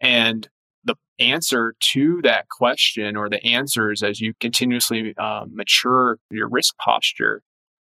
And 0.00 0.48
the 0.88 0.96
answer 1.24 1.74
to 1.92 2.20
that 2.22 2.48
question 2.48 3.16
or 3.16 3.28
the 3.28 3.44
answers 3.44 4.02
as 4.02 4.20
you 4.20 4.32
continuously 4.40 5.14
uh, 5.18 5.44
mature 5.50 6.18
your 6.30 6.48
risk 6.48 6.76
posture 6.78 7.42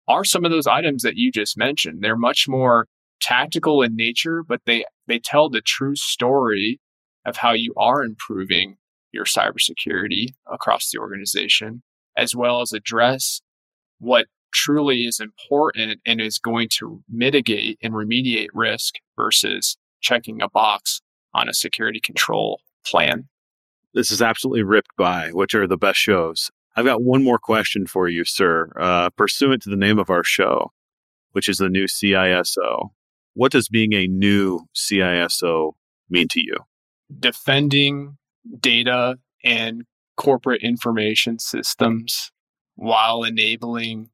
are 0.07 0.25
some 0.25 0.45
of 0.45 0.51
those 0.51 0.67
items 0.67 1.03
that 1.03 1.17
you 1.17 1.33
just 1.33 1.57
mentioned. 1.57 2.03
They're 2.03 2.17
much 2.17 2.47
more 2.49 2.87
tactical 3.21 3.83
in 3.83 3.97
nature, 3.97 4.43
but 4.47 4.61
they, 4.67 4.85
they 5.07 5.19
tell 5.19 5.49
the 5.49 5.61
true 5.61 5.97
story 5.97 6.81
of 7.25 7.37
how 7.37 7.53
you 7.53 7.73
are 7.77 8.03
improving 8.03 8.77
your 9.13 9.25
cybersecurity 9.25 10.29
across 10.51 10.91
the 10.91 10.99
organization, 10.99 11.83
as 12.17 12.35
well 12.35 12.61
as 12.61 12.73
address 12.73 13.41
what 13.99 14.27
truly 14.53 15.05
is 15.05 15.21
important 15.21 16.01
and 16.07 16.21
is 16.21 16.39
going 16.39 16.69
to 16.79 17.03
mitigate 17.09 17.79
and 17.83 17.95
remediate 17.95 18.49
risk 18.53 18.95
versus 19.17 19.77
checking 20.01 20.43
a 20.43 20.49
box 20.49 21.01
on 21.33 21.49
a 21.49 21.55
security 21.55 22.01
control 22.01 22.61
plan. 22.85 23.29
This 23.95 24.11
is 24.11 24.23
absolutely 24.23 24.63
ripped 24.63 24.97
by, 24.97 25.31
which 25.31 25.55
are 25.55 25.67
the 25.67 25.77
best 25.77 25.99
shows. 25.99 26.51
I've 26.77 26.85
got 26.85 27.03
one 27.03 27.25
more 27.25 27.39
question 27.39 27.87
for 27.87 28.09
you, 28.09 28.25
sir. 28.25 28.71
Uh, 28.79 29.11
pursuant 29.11 29.63
to 29.63 29.71
the 29.71 29.77
name 29.77 29.99
of 29.99 30.11
our 30.11 30.23
show, 30.23 30.73
which 31.33 31.49
is 31.49 31.59
the 31.59 31.69
new 31.69 31.85
CISO, 31.85 32.91
what 33.35 33.53
does 33.53 33.69
being 33.69 33.93
a 33.93 34.07
new 34.07 34.61
CISO 34.75 35.73
mean 36.09 36.29
to 36.29 36.41
you? 36.41 36.57
Defending 37.19 38.17
data 38.61 39.19
and 39.45 39.85
corporate 40.17 40.63
information 40.63 41.39
systems 41.39 42.31
while 42.77 43.25
enabling 43.25 44.11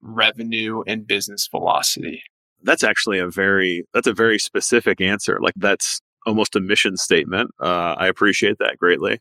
revenue 0.00 0.82
and 0.86 1.06
business 1.06 1.48
velocity. 1.50 2.22
That's 2.62 2.84
actually 2.84 3.18
a 3.18 3.28
very 3.28 3.84
that's 3.92 4.06
a 4.06 4.12
very 4.12 4.38
specific 4.38 5.00
answer. 5.00 5.38
Like 5.40 5.54
that's 5.56 6.00
almost 6.26 6.56
a 6.56 6.60
mission 6.60 6.96
statement. 6.96 7.50
Uh, 7.60 7.94
I 7.98 8.06
appreciate 8.06 8.58
that 8.58 8.76
greatly. 8.78 9.20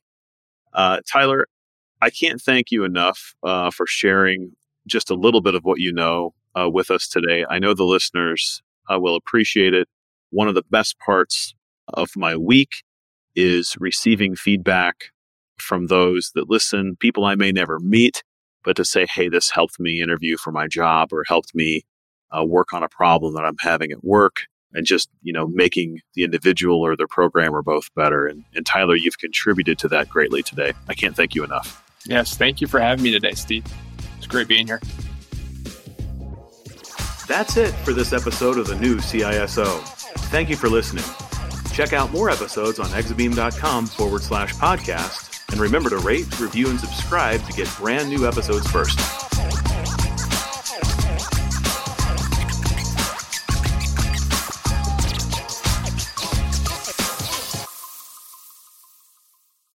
Uh, 0.74 1.00
Tyler, 1.12 1.48
I 2.02 2.10
can't 2.10 2.42
thank 2.42 2.72
you 2.72 2.84
enough 2.84 3.36
uh, 3.44 3.72
for 3.72 3.86
sharing 3.86 4.52
just 4.88 5.10
a 5.10 5.16
little 5.16 5.42
bit 5.42 5.56
of 5.56 5.64
what 5.64 5.80
you 5.80 5.94
know 5.94 6.34
uh, 6.60 6.70
with 6.70 6.92
us 6.92 7.08
today. 7.08 7.46
I 7.50 7.60
know 7.60 7.74
the 7.74 7.84
listeners 7.84 8.62
uh, 8.92 9.00
will 9.00 9.16
appreciate 9.16 9.74
it. 9.74 9.88
One 10.30 10.48
of 10.48 10.56
the 10.56 10.64
best 10.70 10.98
parts 11.00 11.54
of 11.94 12.10
my 12.16 12.36
week 12.36 12.84
is 13.36 13.76
receiving 13.80 14.36
feedback 14.36 15.06
from 15.60 15.88
those 15.88 16.32
that 16.36 16.50
listen, 16.50 16.98
people 17.00 17.26
I 17.26 17.36
may 17.36 17.52
never 17.52 17.80
meet, 17.80 18.24
but 18.64 18.76
to 18.78 18.86
say, 18.86 19.06
hey, 19.06 19.30
this 19.30 19.52
helped 19.52 19.80
me 19.80 20.02
interview 20.02 20.38
for 20.38 20.52
my 20.52 20.68
job 20.68 21.14
or 21.14 21.24
helped 21.28 21.56
me 21.56 21.84
uh, 22.36 22.44
work 22.44 22.74
on 22.74 22.84
a 22.84 22.90
problem 22.90 23.36
that 23.36 23.46
I'm 23.46 23.58
having 23.60 23.92
at 23.92 24.04
work 24.04 24.48
and 24.74 24.86
just 24.86 25.10
you 25.22 25.34
know 25.34 25.48
making 25.48 26.00
the 26.14 26.24
individual 26.24 26.82
or 26.82 26.96
the 26.96 27.08
programmer 27.08 27.62
both 27.62 27.94
better. 27.96 28.28
And, 28.28 28.44
and 28.56 28.66
tyler 28.66 28.96
you've 28.96 29.20
contributed 29.20 29.78
to 29.80 29.88
that 29.90 30.10
greatly 30.10 30.44
today. 30.44 30.74
I 30.88 30.94
can't 30.94 31.16
thank 31.16 31.36
you 31.36 31.44
enough. 31.44 31.84
Yes 32.06 32.36
thank 32.36 32.62
you 32.62 32.68
for 32.68 32.80
having 32.80 33.04
me 33.04 33.12
today 33.12 33.34
steve. 33.34 33.66
It's 34.18 34.28
great 34.28 34.48
being 34.48 34.68
here. 34.68 34.82
That's 37.28 37.56
it 37.58 37.72
for 37.72 37.94
this 37.94 38.12
episode 38.12 38.58
of 38.58 38.68
the 38.68 38.76
new 38.76 38.98
ciso 38.98 39.82
thank 40.34 40.50
you 40.50 40.56
for 40.56 40.68
listening. 40.68 41.04
Check 41.74 41.94
out 41.94 42.12
more 42.12 42.32
episodes 42.32 42.80
on 42.80 42.88
exabeam.com 42.88 43.86
forward 43.86 44.24
slash 44.24 44.52
podcast. 44.56 45.52
And 45.52 45.62
remember 45.62 45.92
to 45.92 46.00
rate 46.00 46.40
review 46.40 46.72
and 46.72 46.80
subscribe 46.80 47.46
to 47.46 47.54
get 47.54 47.70
brand 47.78 48.10
new 48.10 48.28
episodes 48.28 48.68
first 48.72 49.00